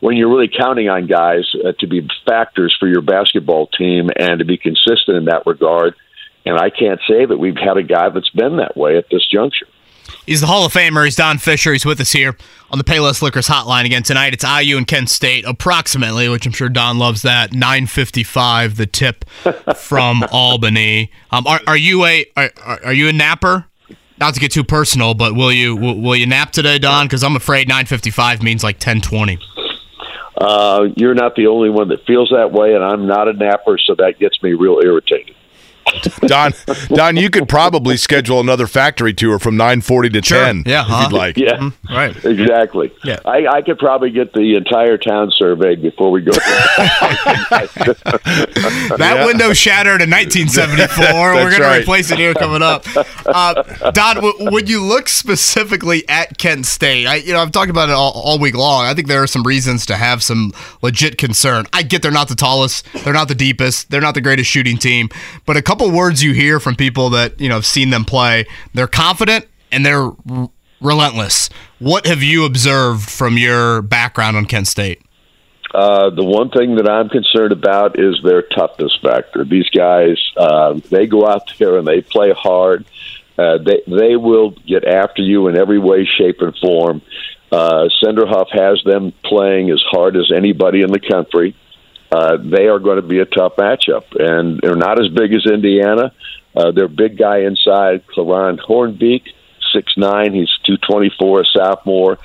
when 0.00 0.16
you're 0.16 0.30
really 0.30 0.48
counting 0.48 0.88
on 0.88 1.06
guys 1.06 1.44
uh, 1.64 1.72
to 1.78 1.86
be 1.86 2.08
factors 2.26 2.76
for 2.78 2.88
your 2.88 3.02
basketball 3.02 3.68
team 3.68 4.10
and 4.16 4.40
to 4.40 4.44
be 4.44 4.58
consistent 4.58 5.16
in 5.16 5.24
that 5.26 5.46
regard. 5.46 5.94
And 6.44 6.58
I 6.58 6.70
can't 6.70 7.00
say 7.08 7.24
that 7.24 7.38
we've 7.38 7.56
had 7.56 7.76
a 7.76 7.82
guy 7.82 8.08
that's 8.08 8.30
been 8.30 8.56
that 8.56 8.76
way 8.76 8.96
at 8.96 9.08
this 9.10 9.24
juncture. 9.26 9.68
He's 10.26 10.40
the 10.40 10.46
Hall 10.46 10.64
of 10.64 10.72
Famer. 10.72 11.04
He's 11.04 11.16
Don 11.16 11.38
Fischer. 11.38 11.72
He's 11.72 11.84
with 11.84 12.00
us 12.00 12.12
here 12.12 12.36
on 12.70 12.78
the 12.78 12.84
Payless 12.84 13.22
Liquors 13.22 13.48
Hotline 13.48 13.84
again 13.84 14.02
tonight. 14.02 14.32
It's 14.32 14.44
IU 14.44 14.76
and 14.76 14.86
Kent 14.86 15.10
State, 15.10 15.44
approximately, 15.44 16.28
which 16.28 16.46
I'm 16.46 16.52
sure 16.52 16.68
Don 16.68 16.98
loves 16.98 17.22
that. 17.22 17.50
9:55, 17.50 18.76
the 18.76 18.86
tip 18.86 19.24
from 19.76 20.24
Albany. 20.30 21.10
Um, 21.30 21.46
are, 21.46 21.60
are 21.66 21.76
you 21.76 22.04
a 22.04 22.26
are, 22.36 22.50
are 22.64 22.92
you 22.92 23.08
a 23.08 23.12
napper? 23.12 23.66
Not 24.18 24.34
to 24.34 24.40
get 24.40 24.52
too 24.52 24.64
personal, 24.64 25.14
but 25.14 25.34
will 25.34 25.52
you 25.52 25.74
will, 25.74 26.00
will 26.00 26.16
you 26.16 26.26
nap 26.26 26.52
today, 26.52 26.78
Don? 26.78 27.06
Because 27.06 27.24
I'm 27.24 27.36
afraid 27.36 27.68
9:55 27.68 28.42
means 28.42 28.62
like 28.62 28.78
10:20. 28.78 29.38
Uh, 30.40 30.88
you're 30.96 31.14
not 31.14 31.34
the 31.34 31.46
only 31.48 31.68
one 31.68 31.88
that 31.88 32.06
feels 32.06 32.30
that 32.30 32.50
way, 32.50 32.74
and 32.74 32.82
I'm 32.82 33.06
not 33.06 33.28
a 33.28 33.32
napper, 33.34 33.76
so 33.78 33.94
that 33.96 34.18
gets 34.18 34.42
me 34.42 34.54
real 34.54 34.80
irritated. 34.82 35.34
Don, 36.26 36.52
Don, 36.88 37.16
you 37.16 37.30
could 37.30 37.48
probably 37.48 37.96
schedule 37.96 38.38
another 38.40 38.66
factory 38.66 39.12
tour 39.12 39.38
from 39.38 39.56
9:40 39.56 40.12
to 40.12 40.22
Sure. 40.22 40.44
10 40.44 40.62
Yeah, 40.66 40.82
if 40.82 40.86
huh? 40.88 41.02
you'd 41.10 41.16
like. 41.16 41.36
Yeah, 41.36 41.70
Right. 41.90 42.14
exactly. 42.24 42.92
Yeah. 43.04 43.18
I, 43.24 43.46
I 43.46 43.62
could 43.62 43.78
probably 43.78 44.10
get 44.10 44.32
the 44.32 44.54
entire 44.56 44.96
town 44.98 45.32
surveyed 45.36 45.82
before 45.82 46.10
we 46.12 46.20
go. 46.22 46.30
That 48.10 48.98
Yeah. 49.16 49.26
window 49.26 49.52
shattered 49.52 50.02
in 50.02 50.10
1974. 50.10 51.04
We're 51.34 51.44
That's 51.44 51.58
going 51.58 51.72
to 51.72 51.80
replace 51.80 52.10
it 52.10 52.18
here 52.18 52.34
coming 52.34 52.62
up. 52.62 52.84
Uh, 53.26 53.90
Don, 53.92 54.16
w- 54.16 54.50
would 54.50 54.68
you 54.68 54.82
look 54.82 55.08
specifically 55.08 56.08
at 56.08 56.38
Kent 56.38 56.66
State? 56.66 57.06
I, 57.06 57.16
you 57.16 57.32
know, 57.32 57.40
I've 57.40 57.52
talked 57.52 57.70
about 57.70 57.88
it 57.88 57.92
all, 57.92 58.12
all 58.12 58.38
week 58.38 58.54
long. 58.56 58.84
I 58.86 58.94
think 58.94 59.08
there 59.08 59.22
are 59.22 59.26
some 59.26 59.42
reasons 59.42 59.86
to 59.86 59.96
have 59.96 60.22
some 60.22 60.52
legit 60.82 61.18
concern. 61.18 61.66
I 61.72 61.82
get 61.82 62.02
they're 62.02 62.10
not 62.10 62.28
the 62.28 62.34
tallest, 62.34 62.86
they're 63.04 63.12
not 63.12 63.28
the 63.28 63.34
deepest, 63.34 63.90
they're 63.90 64.00
not 64.00 64.14
the 64.14 64.20
greatest 64.20 64.50
shooting 64.50 64.76
team, 64.76 65.08
but 65.46 65.56
a 65.56 65.62
couple 65.70 65.88
words 65.92 66.20
you 66.20 66.32
hear 66.32 66.58
from 66.58 66.74
people 66.74 67.10
that 67.10 67.40
you 67.40 67.48
know 67.48 67.54
have 67.54 67.64
seen 67.64 67.90
them 67.90 68.04
play, 68.04 68.44
they're 68.74 68.88
confident 68.88 69.46
and 69.70 69.86
they're 69.86 70.10
r- 70.28 70.50
relentless. 70.80 71.48
What 71.78 72.06
have 72.06 72.24
you 72.24 72.44
observed 72.44 73.08
from 73.08 73.38
your 73.38 73.80
background 73.80 74.36
on 74.36 74.46
Kent 74.46 74.66
State? 74.66 75.00
Uh, 75.72 76.10
the 76.10 76.24
one 76.24 76.50
thing 76.50 76.74
that 76.74 76.90
I'm 76.90 77.08
concerned 77.08 77.52
about 77.52 78.00
is 78.00 78.20
their 78.24 78.42
toughness 78.42 78.98
factor. 79.00 79.44
These 79.44 79.68
guys, 79.70 80.18
uh, 80.36 80.80
they 80.90 81.06
go 81.06 81.24
out 81.28 81.52
there 81.60 81.78
and 81.78 81.86
they 81.86 82.00
play 82.00 82.32
hard. 82.32 82.84
Uh, 83.38 83.58
they 83.58 83.80
they 83.86 84.16
will 84.16 84.50
get 84.50 84.84
after 84.84 85.22
you 85.22 85.46
in 85.46 85.56
every 85.56 85.78
way, 85.78 86.04
shape, 86.04 86.40
and 86.40 86.56
form. 86.56 87.00
Uh, 87.52 87.88
Senderoff 88.02 88.50
has 88.50 88.82
them 88.84 89.12
playing 89.24 89.70
as 89.70 89.82
hard 89.88 90.16
as 90.16 90.32
anybody 90.34 90.82
in 90.82 90.90
the 90.90 90.98
country. 90.98 91.54
Uh, 92.10 92.36
they 92.38 92.66
are 92.66 92.78
going 92.78 92.96
to 92.96 93.06
be 93.06 93.20
a 93.20 93.24
tough 93.24 93.56
matchup, 93.56 94.04
and 94.18 94.60
they're 94.60 94.74
not 94.74 95.00
as 95.00 95.08
big 95.12 95.32
as 95.32 95.46
Indiana. 95.46 96.12
Uh, 96.56 96.72
their 96.72 96.88
big 96.88 97.16
guy 97.16 97.42
inside, 97.42 98.04
Cli'Ron 98.08 98.58
Hornbeak, 98.58 99.22
six 99.72 99.96
nine. 99.96 100.34
He's 100.34 100.50
two 100.64 100.76
twenty 100.76 101.12
four, 101.18 101.42
a 101.42 101.44
sophomore 101.44 102.18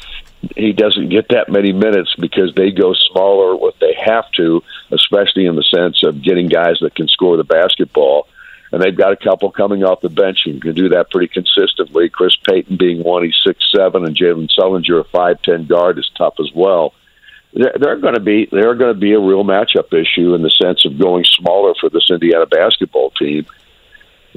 he 0.55 0.73
doesn't 0.73 1.09
get 1.09 1.29
that 1.29 1.49
many 1.49 1.73
minutes 1.73 2.13
because 2.19 2.53
they 2.55 2.71
go 2.71 2.93
smaller 3.11 3.55
what 3.55 3.75
they 3.79 3.95
have 4.05 4.29
to, 4.33 4.61
especially 4.91 5.45
in 5.45 5.55
the 5.55 5.63
sense 5.63 6.01
of 6.03 6.21
getting 6.21 6.47
guys 6.47 6.77
that 6.81 6.95
can 6.95 7.07
score 7.07 7.38
the 7.38 7.43
basketball. 7.43 8.27
And 8.71 8.81
they've 8.81 8.95
got 8.95 9.13
a 9.13 9.15
couple 9.15 9.51
coming 9.51 9.83
off 9.83 10.01
the 10.01 10.09
bench 10.09 10.39
who 10.43 10.59
can 10.59 10.75
do 10.75 10.89
that 10.89 11.09
pretty 11.09 11.27
consistently. 11.27 12.09
Chris 12.09 12.36
Payton 12.36 12.77
being 12.77 13.03
one, 13.03 13.23
he's 13.23 13.39
six 13.45 13.63
seven, 13.75 14.05
and 14.05 14.15
Jalen 14.15 14.49
Sullinger, 14.57 14.99
a 14.99 15.03
five 15.05 15.41
ten 15.43 15.65
guard, 15.65 15.97
is 15.97 16.09
tough 16.17 16.36
as 16.39 16.51
well. 16.53 16.93
They're, 17.55 17.95
going 17.95 18.15
to 18.15 18.19
be 18.19 18.49
they're 18.51 18.75
going 18.75 18.93
to 18.93 18.99
be 18.99 19.13
a 19.13 19.19
real 19.19 19.45
matchup 19.45 19.93
issue 19.93 20.35
in 20.35 20.41
the 20.41 20.49
sense 20.49 20.83
of 20.83 20.99
going 20.99 21.23
smaller 21.23 21.73
for 21.79 21.89
this 21.89 22.09
Indiana 22.11 22.45
basketball 22.45 23.11
team. 23.11 23.45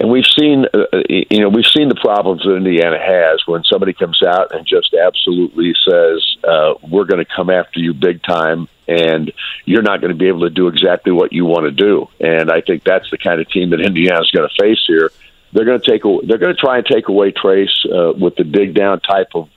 And 0.00 0.08
we've 0.08 0.26
seen, 0.38 0.66
uh, 0.72 1.02
you 1.08 1.40
know, 1.40 1.48
we've 1.48 1.66
seen 1.66 1.88
the 1.88 1.96
problems 1.96 2.44
that 2.44 2.54
Indiana 2.54 2.98
has 2.98 3.42
when 3.46 3.64
somebody 3.64 3.92
comes 3.92 4.22
out 4.22 4.54
and 4.54 4.64
just 4.64 4.94
absolutely 4.94 5.74
says, 5.84 6.36
uh, 6.44 6.74
"We're 6.88 7.06
going 7.06 7.24
to 7.24 7.30
come 7.34 7.50
after 7.50 7.80
you 7.80 7.92
big 7.92 8.22
time, 8.22 8.68
and 8.86 9.32
you're 9.64 9.82
not 9.82 10.00
going 10.00 10.12
to 10.12 10.18
be 10.18 10.28
able 10.28 10.42
to 10.42 10.50
do 10.50 10.68
exactly 10.68 11.10
what 11.10 11.32
you 11.32 11.44
want 11.44 11.64
to 11.64 11.72
do." 11.72 12.08
And 12.20 12.52
I 12.52 12.60
think 12.60 12.84
that's 12.84 13.10
the 13.10 13.18
kind 13.18 13.40
of 13.40 13.50
team 13.50 13.70
that 13.70 13.80
Indiana's 13.80 14.30
going 14.30 14.48
to 14.48 14.62
face 14.62 14.84
here. 14.86 15.10
They're 15.52 15.64
going 15.64 15.80
to 15.80 15.90
take, 15.90 16.02
they're 16.02 16.38
going 16.38 16.54
to 16.54 16.60
try 16.60 16.76
and 16.76 16.86
take 16.86 17.08
away 17.08 17.32
Trayce 17.32 17.84
uh, 17.84 18.12
with 18.12 18.36
the 18.36 18.44
dig 18.44 18.74
down 18.74 19.00
type 19.00 19.30
of 19.34 19.48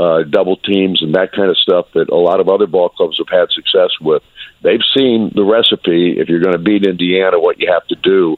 uh, 0.00 0.22
double 0.22 0.56
teams 0.56 1.02
and 1.02 1.14
that 1.14 1.32
kind 1.32 1.50
of 1.50 1.58
stuff 1.58 1.86
that 1.92 2.08
a 2.08 2.16
lot 2.16 2.40
of 2.40 2.48
other 2.48 2.66
ball 2.66 2.88
clubs 2.88 3.18
have 3.18 3.28
had 3.28 3.50
success 3.50 3.90
with. 4.00 4.22
They've 4.62 4.80
seen 4.96 5.30
the 5.34 5.44
recipe. 5.44 6.18
If 6.18 6.28
you're 6.28 6.40
going 6.40 6.56
to 6.56 6.62
beat 6.62 6.86
Indiana, 6.86 7.38
what 7.38 7.60
you 7.60 7.70
have 7.70 7.86
to 7.88 7.96
do. 7.96 8.36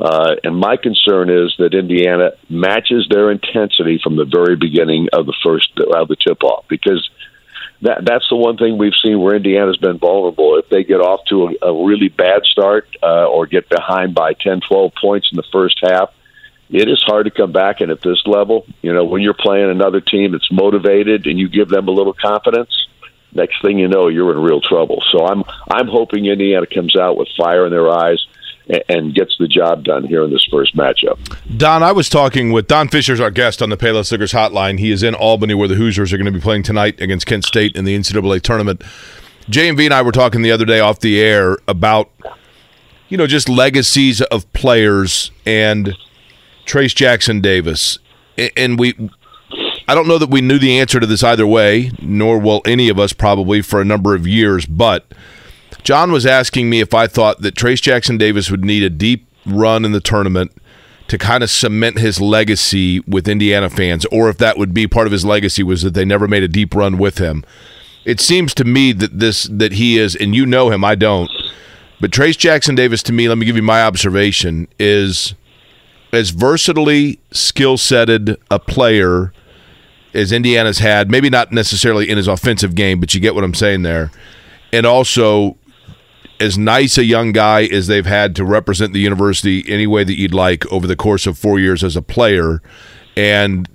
Uh, 0.00 0.34
and 0.42 0.56
my 0.56 0.76
concern 0.76 1.30
is 1.30 1.54
that 1.58 1.74
Indiana 1.74 2.32
matches 2.50 3.06
their 3.08 3.30
intensity 3.30 4.00
from 4.02 4.16
the 4.16 4.24
very 4.24 4.56
beginning 4.56 5.08
of 5.12 5.26
the 5.26 5.34
first 5.44 5.70
of 5.78 6.08
the 6.08 6.16
tip 6.16 6.42
off 6.42 6.64
because 6.68 7.08
that 7.82 8.04
that's 8.04 8.28
the 8.28 8.36
one 8.36 8.56
thing 8.56 8.76
we've 8.76 8.98
seen 9.02 9.20
where 9.20 9.36
Indiana's 9.36 9.78
been 9.78 9.98
vulnerable. 9.98 10.58
If 10.58 10.68
they 10.68 10.84
get 10.84 11.00
off 11.00 11.20
to 11.28 11.48
a, 11.62 11.68
a 11.68 11.86
really 11.86 12.08
bad 12.08 12.42
start 12.44 12.88
uh, 13.02 13.26
or 13.26 13.46
get 13.46 13.68
behind 13.68 14.14
by 14.14 14.32
10, 14.34 14.60
12 14.68 14.92
points 15.00 15.28
in 15.32 15.36
the 15.36 15.46
first 15.52 15.78
half, 15.82 16.10
it 16.70 16.88
is 16.88 17.02
hard 17.06 17.26
to 17.26 17.30
come 17.30 17.52
back. 17.52 17.80
And 17.80 17.90
at 17.90 18.00
this 18.02 18.22
level, 18.26 18.66
you 18.82 18.92
know, 18.92 19.04
when 19.04 19.22
you're 19.22 19.34
playing 19.34 19.70
another 19.70 20.00
team 20.00 20.32
that's 20.32 20.50
motivated 20.50 21.26
and 21.26 21.38
you 21.38 21.48
give 21.48 21.68
them 21.68 21.88
a 21.88 21.92
little 21.92 22.14
confidence, 22.14 22.70
next 23.32 23.60
thing 23.62 23.78
you 23.78 23.88
know, 23.88 24.08
you're 24.08 24.32
in 24.32 24.42
real 24.42 24.60
trouble. 24.60 25.02
So 25.12 25.26
I'm 25.26 25.44
I'm 25.70 25.88
hoping 25.88 26.26
Indiana 26.26 26.66
comes 26.66 26.96
out 26.96 27.16
with 27.16 27.28
fire 27.36 27.66
in 27.66 27.70
their 27.70 27.90
eyes 27.90 28.24
and, 28.88 29.14
gets 29.14 29.36
the 29.38 29.46
job 29.46 29.84
done 29.84 30.04
here 30.04 30.24
in 30.24 30.30
this 30.30 30.44
first 30.50 30.76
matchup. 30.76 31.18
Don, 31.56 31.82
I 31.82 31.92
was 31.92 32.08
talking 32.08 32.52
with 32.52 32.66
Don 32.66 32.88
Fischer's 32.88 33.20
our 33.20 33.30
guest 33.30 33.62
on 33.62 33.70
the 33.70 33.76
Payless 33.76 34.10
Liquors 34.10 34.32
Hotline. 34.32 34.78
He 34.78 34.90
is 34.90 35.02
in 35.02 35.14
Albany, 35.14 35.54
where 35.54 35.68
the 35.68 35.76
Hoosiers 35.76 36.12
are 36.12 36.16
going 36.16 36.26
to 36.26 36.32
be 36.32 36.40
playing 36.40 36.64
tonight 36.64 37.00
against 37.00 37.26
Kent 37.26 37.44
State 37.44 37.76
in 37.76 37.84
the 37.84 37.96
NCAA 37.96 38.42
tournament. 38.42 38.82
JMV 39.48 39.84
and 39.84 39.94
I 39.94 40.02
were 40.02 40.12
talking 40.12 40.42
the 40.42 40.50
other 40.50 40.64
day 40.64 40.80
off 40.80 40.98
the 40.98 41.20
air 41.20 41.58
about, 41.68 42.10
you 43.08 43.16
know, 43.16 43.28
just 43.28 43.48
legacies 43.48 44.20
of 44.20 44.52
players 44.52 45.30
and 45.46 45.96
Trayce 46.66 46.94
Jackson 46.94 47.40
Davis, 47.40 47.98
and 48.56 48.78
we. 48.78 49.10
I 49.88 49.94
don't 49.94 50.08
know 50.08 50.18
that 50.18 50.30
we 50.30 50.40
knew 50.40 50.58
the 50.58 50.80
answer 50.80 50.98
to 50.98 51.06
this 51.06 51.22
either 51.22 51.46
way, 51.46 51.92
nor 52.02 52.40
will 52.40 52.60
any 52.66 52.88
of 52.88 52.98
us 52.98 53.12
probably 53.12 53.62
for 53.62 53.80
a 53.80 53.84
number 53.84 54.16
of 54.16 54.26
years. 54.26 54.66
But 54.66 55.06
John 55.84 56.10
was 56.10 56.26
asking 56.26 56.68
me 56.68 56.80
if 56.80 56.92
I 56.92 57.06
thought 57.06 57.42
that 57.42 57.54
Trayce 57.54 57.80
Jackson 57.80 58.18
Davis 58.18 58.50
would 58.50 58.64
need 58.64 58.82
a 58.82 58.90
deep 58.90 59.28
run 59.46 59.84
in 59.84 59.92
the 59.92 60.00
tournament 60.00 60.50
to 61.06 61.18
kind 61.18 61.44
of 61.44 61.50
cement 61.50 61.98
his 61.98 62.20
legacy 62.20 62.98
with 63.00 63.28
Indiana 63.28 63.70
fans, 63.70 64.04
or 64.06 64.28
if 64.28 64.38
that 64.38 64.58
would 64.58 64.74
be 64.74 64.88
part 64.88 65.06
of 65.06 65.12
his 65.12 65.24
legacy 65.24 65.62
was 65.62 65.82
that 65.82 65.94
they 65.94 66.04
never 66.04 66.26
made 66.26 66.42
a 66.42 66.48
deep 66.48 66.74
run 66.74 66.98
with 66.98 67.18
him. 67.18 67.44
It 68.04 68.20
seems 68.20 68.54
to 68.54 68.64
me 68.64 68.92
that 68.92 69.18
this 69.20 69.44
that 69.44 69.72
he 69.72 69.98
is, 69.98 70.16
and 70.16 70.34
you 70.34 70.46
know 70.46 70.70
him, 70.70 70.84
I 70.84 70.96
don't. 70.96 71.30
But 72.00 72.10
Trayce 72.10 72.36
Jackson 72.36 72.74
Davis, 72.74 73.02
to 73.04 73.12
me, 73.12 73.28
let 73.28 73.38
me 73.38 73.46
give 73.46 73.56
you 73.56 73.62
my 73.62 73.82
observation, 73.82 74.68
is 74.78 75.34
as 76.12 76.30
versatilely 76.30 77.18
skill 77.32 77.76
setted 77.76 78.36
a 78.50 78.58
player 78.58 79.32
as 80.14 80.32
Indiana's 80.32 80.78
had. 80.78 81.10
Maybe 81.10 81.30
not 81.30 81.52
necessarily 81.52 82.08
in 82.08 82.16
his 82.16 82.28
offensive 82.28 82.74
game, 82.74 83.00
but 83.00 83.14
you 83.14 83.20
get 83.20 83.34
what 83.34 83.44
I'm 83.44 83.54
saying 83.54 83.82
there. 83.82 84.10
And 84.72 84.86
also 84.86 85.56
as 86.40 86.58
nice 86.58 86.98
a 86.98 87.04
young 87.04 87.32
guy 87.32 87.64
as 87.64 87.86
they've 87.86 88.06
had 88.06 88.36
to 88.36 88.44
represent 88.44 88.92
the 88.92 89.00
university 89.00 89.64
any 89.68 89.86
way 89.86 90.04
that 90.04 90.18
you'd 90.18 90.34
like 90.34 90.70
over 90.70 90.86
the 90.86 90.96
course 90.96 91.26
of 91.26 91.38
four 91.38 91.58
years 91.58 91.82
as 91.82 91.96
a 91.96 92.02
player. 92.02 92.62
And 93.16 93.68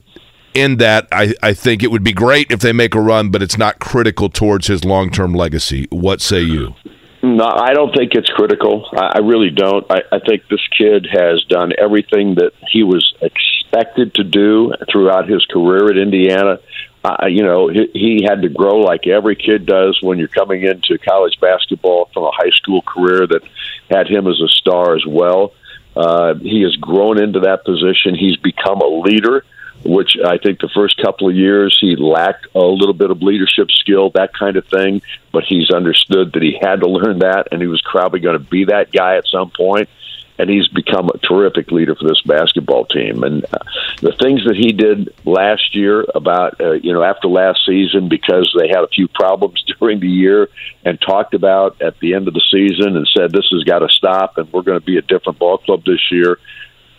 in 0.54 0.78
that, 0.78 1.08
I, 1.12 1.34
I 1.42 1.54
think 1.54 1.82
it 1.82 1.92
would 1.92 2.04
be 2.04 2.14
great 2.14 2.52
if 2.52 2.60
they 2.60 2.74
make 2.74 2.94
a 2.94 3.02
run, 3.02 3.30
but 3.30 3.42
it's 3.42 3.58
not 3.58 3.80
critical 3.80 4.30
towards 4.30 4.68
his 4.68 4.86
long 4.86 5.10
term 5.10 5.34
legacy. 5.34 5.88
What 5.90 6.22
say 6.22 6.42
you? 6.42 6.76
No, 7.24 7.46
I 7.46 7.74
don't 7.74 7.96
think 7.96 8.14
it's 8.16 8.30
critical. 8.30 8.90
I, 8.94 9.14
I 9.16 9.18
really 9.20 9.52
don't. 9.52 9.86
I, 9.90 10.02
I 10.12 10.20
think 10.20 10.48
this 10.48 10.66
kid 10.76 11.08
has 11.12 11.44
done 11.44 11.72
everything 11.78 12.36
that 12.36 12.52
he 12.70 12.84
was 12.84 13.14
expected 13.22 14.16
to 14.16 14.24
do 14.24 14.74
throughout 14.92 15.30
his 15.30 15.46
career 15.46 15.90
at 15.92 15.98
Indiana. 15.98 16.60
Uh, 17.04 17.28
you 17.28 17.44
know, 17.44 17.68
he, 17.68 17.90
he 17.94 18.24
had 18.24 18.42
to 18.42 18.50
grow 18.50 18.78
like 18.80 19.08
every 19.08 19.36
kid 19.36 19.66
does 19.66 20.00
when 20.02 20.18
you're 20.18 20.28
coming 20.28 20.64
into 20.64 20.98
college 21.00 21.40
basketball 21.40 22.10
from 22.14 22.24
a 22.24 22.32
high 22.32 22.52
school 22.52 22.82
career 22.82 23.28
that 23.28 23.42
had 23.90 24.08
him 24.08 24.28
as 24.28 24.40
a 24.40 24.48
star 24.48 24.96
as 24.96 25.06
well. 25.06 25.54
Uh, 25.96 26.36
he 26.36 26.62
has 26.62 26.76
grown 26.78 27.22
into 27.22 27.42
that 27.42 27.66
position. 27.66 28.16
He's 28.16 28.38
become 28.38 28.82
a 28.82 28.88
leader 28.88 29.46
which 29.84 30.18
I 30.24 30.38
think 30.38 30.60
the 30.60 30.70
first 30.74 30.98
couple 31.02 31.30
of 31.30 31.36
years 31.36 31.78
he 31.80 31.96
lacked 31.96 32.48
a 32.56 32.60
little 32.60 32.94
bit 32.94 33.12
of 33.12 33.22
leadership 33.22 33.72
skill, 33.72 34.12
that 34.12 34.34
kind 34.34 34.58
of 34.58 34.66
thing. 34.68 35.02
But 35.32 35.44
he's 35.46 35.72
understood 35.72 36.34
that 36.34 36.42
he 36.42 36.58
had 36.62 36.82
to 36.82 36.90
learn 36.90 37.20
that, 37.20 37.48
and 37.52 37.62
he 37.62 37.68
was 37.68 37.82
probably 37.90 38.20
going 38.20 38.38
to 38.38 38.44
be 38.44 38.66
that 38.66 38.92
guy 38.92 39.18
at 39.18 39.28
some 39.28 39.50
point. 39.50 39.90
And 40.38 40.50
he's 40.50 40.68
become 40.70 41.08
a 41.10 41.18
terrific 41.20 41.72
leader 41.72 41.94
for 41.94 42.08
this 42.08 42.22
basketball 42.22 42.86
team. 42.86 43.24
And 43.24 43.46
uh, 43.46 43.60
the 44.02 44.14
things 44.14 44.44
that 44.46 44.56
he 44.56 44.72
did 44.72 45.14
last 45.24 45.76
year, 45.76 46.04
about 46.16 46.60
uh, 46.60 46.72
you 46.72 46.94
know 46.94 47.04
after 47.04 47.28
last 47.28 47.60
season, 47.66 48.10
because 48.10 48.52
they 48.58 48.68
had 48.68 48.84
a 48.84 48.88
few 48.88 49.08
problems 49.08 49.64
during 49.80 50.00
the 50.00 50.10
year, 50.10 50.50
and 50.84 51.00
talked 51.00 51.34
about 51.34 51.82
at 51.82 52.00
the 52.00 52.16
end 52.16 52.28
of 52.28 52.34
the 52.34 52.44
season, 52.52 52.98
and 52.98 53.08
said 53.16 53.32
this 53.32 53.50
has 53.52 53.64
got 53.64 53.80
to 53.80 53.90
stop, 53.90 54.38
and 54.38 54.52
we're 54.52 54.64
going 54.64 54.80
to 54.80 54.86
be 54.86 54.98
a 54.98 55.02
different 55.02 55.38
ball 55.38 55.60
club 55.60 55.84
this 55.86 56.12
year 56.12 56.40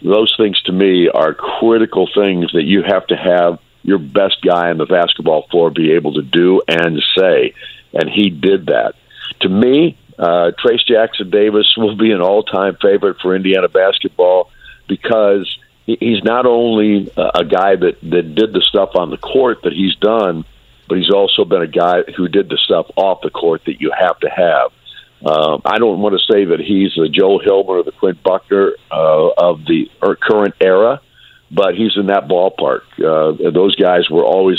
those 0.05 0.35
things 0.37 0.61
to 0.63 0.73
me 0.73 1.09
are 1.09 1.35
critical 1.35 2.09
things 2.13 2.53
that 2.53 2.65
you 2.65 2.83
have 2.83 3.07
to 3.09 3.17
have 3.17 3.59
your 3.83 3.99
best 3.99 4.43
guy 4.43 4.71
on 4.71 4.79
the 4.79 4.87
basketball 4.87 5.47
floor 5.51 5.71
be 5.71 5.93
able 5.93 6.15
to 6.15 6.23
do 6.23 6.63
and 6.69 7.03
say. 7.17 7.55
And 7.93 8.09
he 8.09 8.31
did 8.31 8.67
that. 8.67 8.95
To 9.41 9.49
me, 9.49 9.99
uh, 10.19 10.53
Trayce 10.63 10.87
Jackson 10.87 11.31
Davis 11.31 11.75
will 11.77 11.97
be 11.97 12.13
an 12.13 12.21
all 12.21 12.43
time 12.43 12.77
favorite 12.81 13.19
for 13.21 13.35
Indiana 13.35 13.69
basketball 13.69 14.51
because 14.89 15.59
he's 15.87 16.23
not 16.23 16.47
only 16.47 17.11
a 17.17 17.45
guy 17.45 17.77
that, 17.77 17.99
that 18.03 18.35
did 18.35 18.53
the 18.53 18.61
stuff 18.61 18.91
on 18.95 19.11
the 19.11 19.17
court 19.17 19.63
that 19.63 19.73
he's 19.73 19.97
done, 19.97 20.45
but 20.89 20.99
he's 20.99 21.11
also 21.11 21.45
been 21.45 21.63
a 21.63 21.67
guy 21.67 22.03
who 22.17 22.29
did 22.29 22.49
the 22.49 22.59
stuff 22.59 22.87
off 22.97 23.21
the 23.23 23.31
court 23.31 23.63
that 23.67 23.81
you 23.81 23.93
have 23.99 24.19
to 24.21 24.29
have. 24.29 24.71
Um, 25.25 25.63
I 25.65 25.79
don't 25.79 26.01
want 26.01 26.19
to 26.19 26.33
say 26.33 26.45
that 26.47 26.59
he's 26.59 26.93
the 26.97 27.09
Joe 27.09 27.39
Hillman 27.39 27.77
or 27.77 27.83
the 27.85 27.93
Quinn 27.93 28.19
Buckner 28.25 28.73
uh, 28.91 29.29
of 29.39 29.65
the 29.67 29.89
current 30.21 30.55
era, 30.61 31.01
but 31.51 31.75
he's 31.77 31.97
in 31.97 32.07
that 32.07 32.27
ballpark. 32.27 32.83
Uh, 32.99 33.51
those 33.53 33.77
guys 33.77 34.11
were 34.11 34.25
always 34.25 34.59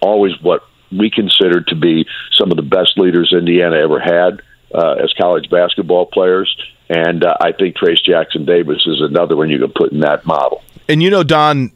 always 0.00 0.32
what 0.40 0.62
we 0.90 1.10
considered 1.10 1.66
to 1.68 1.76
be 1.76 2.06
some 2.32 2.50
of 2.50 2.56
the 2.56 2.62
best 2.62 2.96
leaders 2.96 3.34
Indiana 3.36 3.76
ever 3.76 4.00
had 4.00 4.40
uh, 4.74 4.94
as 5.02 5.12
college 5.20 5.50
basketball 5.50 6.06
players. 6.06 6.54
And 6.88 7.24
uh, 7.24 7.36
I 7.40 7.52
think 7.52 7.76
Trayce 7.76 8.02
Jackson 8.04 8.44
Davis 8.44 8.82
is 8.86 9.00
another 9.00 9.36
one 9.36 9.50
you 9.50 9.58
can 9.58 9.72
put 9.74 9.92
in 9.92 10.00
that 10.00 10.24
model. 10.26 10.62
And 10.88 11.02
you 11.02 11.10
know, 11.10 11.22
Don, 11.22 11.72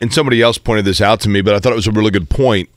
and 0.00 0.12
somebody 0.12 0.42
else 0.42 0.58
pointed 0.58 0.84
this 0.84 1.00
out 1.00 1.20
to 1.20 1.28
me, 1.28 1.42
but 1.42 1.54
I 1.54 1.58
thought 1.58 1.72
it 1.72 1.76
was 1.76 1.86
a 1.86 1.92
really 1.92 2.10
good 2.10 2.30
point. 2.30 2.68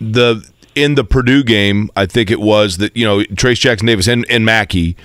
The 0.00 0.46
in 0.74 0.94
the 0.94 1.04
Purdue 1.04 1.42
game, 1.42 1.90
I 1.96 2.06
think 2.06 2.30
it 2.30 2.40
was 2.40 2.78
that 2.78 2.96
you 2.96 3.04
know 3.04 3.20
Trayce 3.20 3.60
Jackson 3.60 3.86
Davis 3.86 4.08
and, 4.08 4.26
and 4.30 4.44
Mackey, 4.44 4.96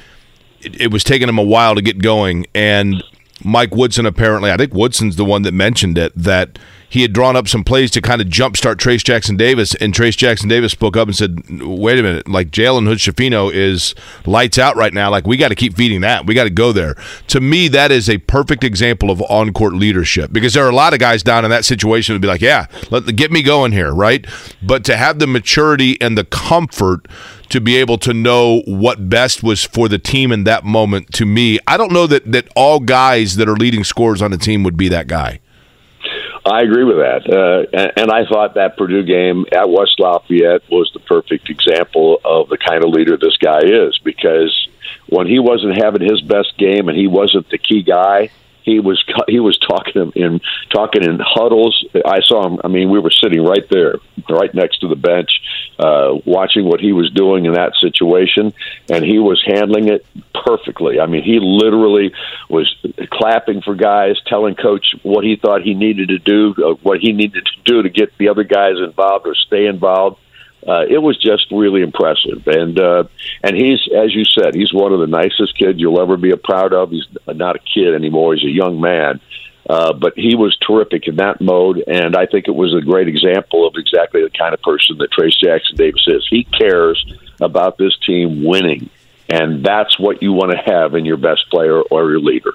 it, 0.62 0.82
it 0.82 0.92
was 0.92 1.04
taking 1.04 1.30
him 1.30 1.38
a 1.38 1.44
while 1.44 1.76
to 1.76 1.82
get 1.82 2.00
going, 2.00 2.46
and 2.54 3.04
Mike 3.44 3.76
Woodson 3.76 4.06
apparently, 4.06 4.52
I 4.52 4.58
think 4.58 4.74
Woodson's 4.74 5.16
the 5.16 5.26
one 5.26 5.42
that 5.44 5.54
mentioned 5.54 5.98
it 5.98 6.14
that 6.16 6.58
he 6.90 7.02
had 7.02 7.14
drawn 7.14 7.36
up 7.36 7.48
some 7.48 7.64
plays 7.64 7.92
to 7.92 8.02
kind 8.02 8.22
of 8.22 8.28
jumpstart 8.28 8.76
Trayce 8.76 9.04
Jackson 9.04 9.38
Davis, 9.38 9.76
and 9.76 9.94
Trayce 9.94 10.16
Jackson 10.18 10.50
Davis 10.50 10.72
spoke 10.72 10.96
up 10.96 11.08
and 11.08 11.16
said, 11.16 11.40
"Wait 11.62 12.00
a 12.00 12.04
minute, 12.04 12.28
like 12.28 12.52
Jalen 12.52 12.88
Hood 12.88 13.00
Schifino 13.00 13.52
is 13.54 13.96
lights 14.26 14.58
out 14.58 14.76
right 14.76 14.94
now. 14.94 15.10
Like 15.10 15.28
we 15.28 15.38
got 15.38 15.50
to 15.50 15.56
keep 15.56 15.76
feeding 15.76 16.02
that. 16.02 16.26
We 16.26 16.34
got 16.34 16.46
to 16.46 16.50
go 16.50 16.72
there." 16.72 16.96
To 17.28 17.42
me, 17.42 17.68
that 17.70 17.92
is 17.92 18.10
a 18.10 18.18
perfect 18.20 18.64
example 18.64 19.12
of 19.12 19.22
on 19.24 19.54
court 19.54 19.74
leadership 19.74 20.32
because 20.32 20.54
there 20.54 20.66
are 20.66 20.70
a 20.70 20.76
lot 20.76 20.94
of 20.94 21.00
guys 21.00 21.24
down 21.24 21.44
in 21.44 21.52
that 21.52 21.66
situation 21.66 22.14
would 22.14 22.22
be 22.22 22.28
like, 22.28 22.42
"Yeah, 22.42 22.68
let 22.92 23.14
get 23.16 23.32
me 23.32 23.42
going 23.42 23.72
here," 23.72 23.94
right? 23.94 24.26
But 24.62 24.84
to 24.86 24.98
have 24.98 25.20
the 25.20 25.28
maturity 25.28 26.00
and 26.02 26.18
the 26.18 26.26
comfort 26.26 27.08
to 27.50 27.62
be 27.62 27.76
able 27.78 27.98
to 28.00 28.14
know 28.14 28.62
what 28.66 29.10
best 29.10 29.44
was 29.44 29.64
for 29.64 29.88
the 29.88 30.00
team 30.00 30.32
in 30.32 30.44
that 30.46 30.64
moment 30.64 31.14
to 31.14 31.26
me 31.26 31.60
i 31.68 31.78
don't 31.78 31.92
know 31.92 32.08
that 32.08 32.32
that 32.32 32.48
all 32.56 32.80
guys 32.80 33.36
that 33.36 33.48
are 33.48 33.56
leading 33.56 33.84
scores 33.84 34.22
on 34.22 34.34
a 34.34 34.38
team 34.38 34.64
would 34.64 34.76
be 34.78 34.90
that 34.90 35.08
guy 35.08 35.40
I 36.46 36.62
agree 36.62 36.84
with 36.84 36.98
that, 36.98 37.28
uh, 37.28 37.66
and, 37.76 37.92
and 37.98 38.12
I 38.12 38.26
thought 38.26 38.54
that 38.54 38.78
Purdue 38.78 39.04
game 39.04 39.46
at 39.52 39.68
West 39.68 40.00
Lafayette 40.00 40.62
was 40.70 40.92
the 40.94 41.00
perfect 41.00 41.50
example 41.50 42.22
of 42.24 42.50
the 42.50 42.58
kind 42.58 42.84
of 42.84 42.92
leader 42.92 43.18
this 43.18 43.38
guy 43.38 43.62
is. 43.64 43.98
Because 44.04 44.68
when 45.10 45.26
he 45.26 45.40
wasn't 45.40 45.82
having 45.82 46.08
his 46.08 46.22
best 46.22 46.56
game 46.58 46.88
and 46.88 46.96
he 46.96 47.08
wasn't 47.08 47.50
the 47.50 47.58
key 47.58 47.82
guy, 47.82 48.30
he 48.66 48.80
was 48.80 49.02
he 49.28 49.40
was 49.40 49.58
talking 49.60 50.12
in 50.16 50.42
talking 50.72 51.04
in 51.04 51.20
huddles. 51.20 51.86
I 52.04 52.22
saw 52.22 52.48
him. 52.48 52.60
I 52.64 52.68
mean, 52.68 52.90
we 52.90 53.00
were 53.00 53.12
sitting 53.12 53.44
right 53.44 53.66
there, 53.70 53.96
right 54.28 54.54
next 54.54 54.80
to 54.80 54.88
the 54.88 54.96
bench, 54.96 55.30
uh, 55.78 56.16
watching 56.26 56.66
what 56.66 56.82
he 56.82 56.92
was 56.92 57.12
doing 57.12 57.46
in 57.46 57.54
that 57.54 57.74
situation, 57.80 58.54
and 58.90 59.06
he 59.06 59.20
was 59.20 59.42
handling 59.46 59.88
it 59.90 60.06
perfectly. 60.34 61.00
I 61.00 61.06
mean, 61.06 61.24
he 61.24 61.40
literally 61.40 62.12
was 62.50 62.76
clapping 63.12 63.62
for 63.62 63.76
guys, 63.76 64.16
telling 64.26 64.56
coach 64.56 64.96
what 65.04 65.24
he 65.24 65.36
thought 65.36 65.62
he 65.62 65.76
needed 65.76 66.10
to 66.10 66.20
do, 66.20 66.56
uh, 66.58 66.74
what 66.82 67.00
he 67.00 67.14
needed 67.14 67.46
to 67.46 67.72
do 67.72 67.84
to 67.84 67.90
get 67.90 68.18
the 68.18 68.30
other 68.30 68.44
guys 68.44 68.78
involved 68.80 69.28
or 69.28 69.36
stay 69.36 69.68
involved 69.68 70.20
uh, 70.68 70.86
it 70.90 70.98
was 70.98 71.18
just 71.18 71.52
really 71.52 71.82
impressive. 71.82 72.48
And 72.48 72.80
uh, 72.80 73.04
and 73.44 73.56
he's, 73.56 73.80
as 73.96 74.14
you 74.14 74.24
said, 74.26 74.56
he's 74.56 74.74
one 74.74 74.94
of 74.94 75.00
the 75.00 75.08
nicest 75.08 75.58
kids 75.58 75.80
you'll 75.80 76.02
ever 76.02 76.18
be 76.18 76.34
proud 76.36 76.74
of. 76.74 76.92
He's 76.92 77.08
not 77.28 77.56
a 77.56 77.60
kid 77.60 77.94
anymore; 77.94 78.36
he's 78.36 78.46
a 78.46 78.52
young 78.52 78.82
man. 78.82 79.22
Uh, 79.68 79.94
but 79.94 80.14
he 80.16 80.36
was 80.36 80.56
terrific 80.58 81.08
in 81.08 81.16
that 81.16 81.42
mode, 81.42 81.84
and 81.88 82.16
I 82.16 82.28
think 82.28 82.48
it 82.48 82.54
was 82.54 82.76
a 82.76 82.82
great 82.82 83.08
example 83.08 83.68
of 83.68 83.74
exactly 83.78 84.22
the 84.22 84.30
kind 84.30 84.54
of 84.54 84.62
person 84.62 85.00
that 85.00 85.10
Trayce 85.12 85.40
Jackson 85.40 85.76
Davis 85.76 86.04
is. 86.06 86.28
He 86.30 86.44
cares 86.44 87.04
about 87.42 87.80
this 87.80 87.98
team 88.06 88.44
winning, 88.44 88.92
and 89.28 89.66
that's 89.66 89.98
what 89.98 90.22
you 90.22 90.34
want 90.34 90.52
to 90.52 90.72
have 90.72 90.94
in 90.94 91.04
your 91.04 91.18
best 91.18 91.50
player 91.50 91.82
or 91.82 92.12
your 92.12 92.20
leader. 92.20 92.54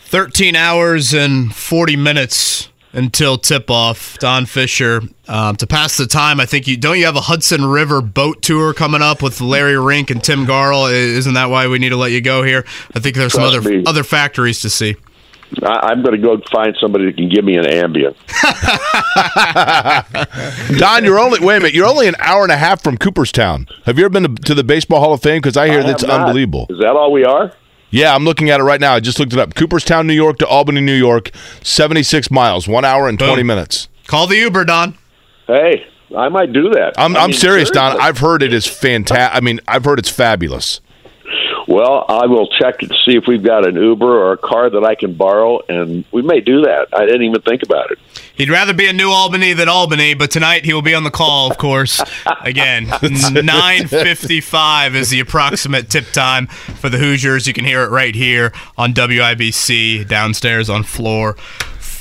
13 0.00 0.56
hours 0.56 1.14
and 1.14 1.54
40 1.54 1.94
minutes 1.94 2.70
until 2.96 3.38
tip 3.38 3.70
off. 3.70 4.18
Don 4.18 4.46
Fischer 4.46 5.02
um, 5.28 5.54
to 5.56 5.66
pass 5.66 5.96
the 5.96 6.06
time. 6.06 6.40
I 6.40 6.46
think 6.46 6.66
you 6.66 6.76
don't 6.76 6.98
you 6.98 7.04
have 7.04 7.16
a 7.16 7.20
Hudson 7.20 7.64
River 7.66 8.00
boat 8.00 8.42
tour 8.42 8.72
coming 8.74 9.02
up 9.02 9.22
with 9.22 9.40
Larry 9.40 9.78
Rink 9.78 10.10
and 10.10 10.24
Tim 10.24 10.46
Garl. 10.46 10.90
Isn't 10.90 11.34
that 11.34 11.50
why 11.50 11.68
we 11.68 11.78
need 11.78 11.90
to 11.90 11.96
let 11.96 12.10
you 12.10 12.20
go 12.20 12.42
here? 12.42 12.64
I 12.94 12.98
think 12.98 13.14
there's 13.14 13.32
Trust 13.32 13.52
some 13.52 13.60
other 13.60 13.70
me. 13.70 13.84
other 13.86 14.02
factories 14.02 14.60
to 14.62 14.70
see. 14.70 14.96
I, 15.62 15.90
I'm 15.90 16.02
going 16.02 16.20
to 16.20 16.20
go 16.20 16.40
find 16.50 16.76
somebody 16.80 17.04
that 17.06 17.16
can 17.16 17.28
give 17.28 17.44
me 17.44 17.56
an 17.56 17.64
Ambien. 17.64 18.16
Don, 20.78 21.04
you're 21.04 21.20
only 21.20 21.38
wait 21.38 21.56
a 21.58 21.60
minute. 21.60 21.74
You're 21.74 21.86
only 21.86 22.08
an 22.08 22.16
hour 22.18 22.42
and 22.42 22.50
a 22.50 22.56
half 22.56 22.82
from 22.82 22.98
Cooperstown. 22.98 23.68
Have 23.84 23.96
you 23.96 24.04
ever 24.04 24.12
been 24.12 24.34
to, 24.34 24.42
to 24.42 24.54
the 24.54 24.64
Baseball 24.64 24.98
Hall 25.00 25.12
of 25.12 25.22
Fame? 25.22 25.38
Because 25.40 25.56
I 25.56 25.68
hear 25.68 25.80
I 25.80 25.86
that's 25.86 26.02
not. 26.02 26.22
unbelievable. 26.22 26.66
Is 26.70 26.78
that 26.80 26.96
all 26.96 27.12
we 27.12 27.24
are? 27.24 27.52
Yeah, 27.90 28.14
I'm 28.14 28.24
looking 28.24 28.50
at 28.50 28.60
it 28.60 28.64
right 28.64 28.80
now. 28.80 28.94
I 28.94 29.00
just 29.00 29.18
looked 29.18 29.32
it 29.32 29.38
up. 29.38 29.54
Cooperstown, 29.54 30.06
New 30.06 30.12
York 30.14 30.38
to 30.38 30.46
Albany, 30.46 30.80
New 30.80 30.94
York, 30.94 31.30
76 31.62 32.30
miles, 32.30 32.66
one 32.66 32.84
hour 32.84 33.08
and 33.08 33.18
20 33.18 33.36
Boom. 33.36 33.46
minutes. 33.46 33.88
Call 34.06 34.26
the 34.26 34.36
Uber, 34.36 34.64
Don. 34.64 34.96
Hey, 35.46 35.86
I 36.16 36.28
might 36.28 36.52
do 36.52 36.70
that. 36.70 36.94
I'm, 36.98 37.16
I 37.16 37.20
I'm 37.20 37.30
mean, 37.30 37.38
serious, 37.38 37.70
Don. 37.70 38.00
I've 38.00 38.18
heard 38.18 38.42
it 38.42 38.52
is 38.52 38.66
fantastic. 38.66 39.36
I 39.36 39.40
mean, 39.40 39.60
I've 39.68 39.84
heard 39.84 39.98
it's 39.98 40.10
fabulous. 40.10 40.80
Well, 41.68 42.04
I 42.08 42.26
will 42.26 42.48
check 42.48 42.78
to 42.78 42.86
see 43.04 43.16
if 43.16 43.24
we've 43.26 43.42
got 43.42 43.66
an 43.66 43.74
Uber 43.74 44.06
or 44.06 44.32
a 44.32 44.38
car 44.38 44.70
that 44.70 44.84
I 44.84 44.94
can 44.94 45.14
borrow, 45.14 45.60
and 45.68 46.04
we 46.12 46.22
may 46.22 46.40
do 46.40 46.60
that. 46.62 46.88
I 46.92 47.06
didn't 47.06 47.22
even 47.22 47.42
think 47.42 47.62
about 47.64 47.90
it. 47.90 47.98
He'd 48.36 48.50
rather 48.50 48.74
be 48.74 48.86
in 48.86 48.96
New 48.96 49.10
Albany 49.10 49.54
than 49.54 49.68
Albany, 49.68 50.14
but 50.14 50.30
tonight 50.30 50.66
he 50.66 50.74
will 50.74 50.82
be 50.82 50.94
on 50.94 51.04
the 51.04 51.10
call, 51.10 51.50
of 51.50 51.56
course. 51.56 52.02
Again, 52.42 52.86
9.55 53.00 54.94
is 54.94 55.10
the 55.10 55.20
approximate 55.20 55.88
tip 55.88 56.06
time 56.12 56.46
for 56.46 56.90
the 56.90 56.98
Hoosiers. 56.98 57.46
You 57.46 57.54
can 57.54 57.64
hear 57.64 57.82
it 57.82 57.88
right 57.88 58.14
here 58.14 58.52
on 58.76 58.92
WIBC 58.92 60.06
downstairs 60.06 60.68
on 60.68 60.82
floor 60.82 61.36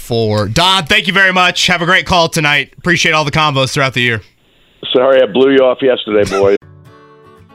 four. 0.05 0.47
Don, 0.47 0.85
thank 0.85 1.07
you 1.07 1.13
very 1.13 1.33
much. 1.33 1.67
Have 1.67 1.81
a 1.81 1.85
great 1.85 2.05
call 2.05 2.29
tonight. 2.29 2.73
Appreciate 2.77 3.13
all 3.13 3.25
the 3.25 3.31
combos 3.31 3.73
throughout 3.73 3.93
the 3.93 4.01
year. 4.01 4.21
Sorry, 4.93 5.21
I 5.21 5.25
blew 5.25 5.51
you 5.51 5.59
off 5.59 5.79
yesterday, 5.81 6.29
boys. 6.29 6.57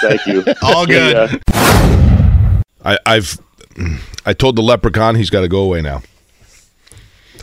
Thank 0.00 0.26
you. 0.26 0.44
All 0.62 0.82
uh, 0.82 0.86
good. 0.86 1.30
See 1.30 1.36
ya. 1.52 2.62
I, 2.84 2.98
I've 3.06 3.38
mm, 3.74 3.98
I 4.26 4.32
told 4.32 4.56
the 4.56 4.62
leprechaun 4.62 5.14
he's 5.14 5.30
got 5.30 5.42
to 5.42 5.48
go 5.48 5.60
away 5.62 5.82
now. 5.82 6.02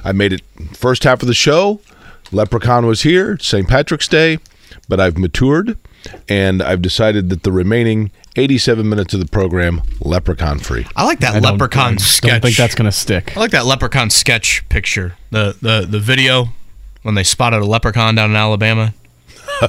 I 0.03 0.11
made 0.11 0.33
it 0.33 0.41
first 0.73 1.03
half 1.03 1.21
of 1.21 1.27
the 1.27 1.33
show. 1.33 1.81
Leprechaun 2.31 2.85
was 2.85 3.01
here, 3.01 3.37
St. 3.39 3.67
Patrick's 3.67 4.07
Day, 4.07 4.37
but 4.87 4.99
I've 4.99 5.17
matured 5.17 5.77
and 6.27 6.61
I've 6.61 6.81
decided 6.81 7.29
that 7.29 7.43
the 7.43 7.51
remaining 7.51 8.11
87 8.35 8.87
minutes 8.87 9.13
of 9.13 9.19
the 9.19 9.25
program 9.25 9.81
leprechaun 9.99 10.59
free. 10.59 10.85
I 10.95 11.05
like 11.05 11.19
that 11.19 11.35
I 11.35 11.39
don't- 11.39 11.53
leprechaun 11.53 11.95
I 11.95 11.97
sketch. 11.97 12.31
Don't 12.31 12.41
think 12.41 12.55
that's 12.55 12.75
gonna 12.75 12.91
stick. 12.91 13.35
I 13.35 13.39
like 13.39 13.51
that 13.51 13.65
leprechaun 13.65 14.09
sketch 14.09 14.67
picture. 14.69 15.15
The 15.31 15.57
the 15.61 15.85
the 15.89 15.99
video 15.99 16.49
when 17.01 17.15
they 17.15 17.23
spotted 17.23 17.61
a 17.61 17.65
leprechaun 17.65 18.15
down 18.15 18.29
in 18.29 18.35
Alabama. 18.35 18.93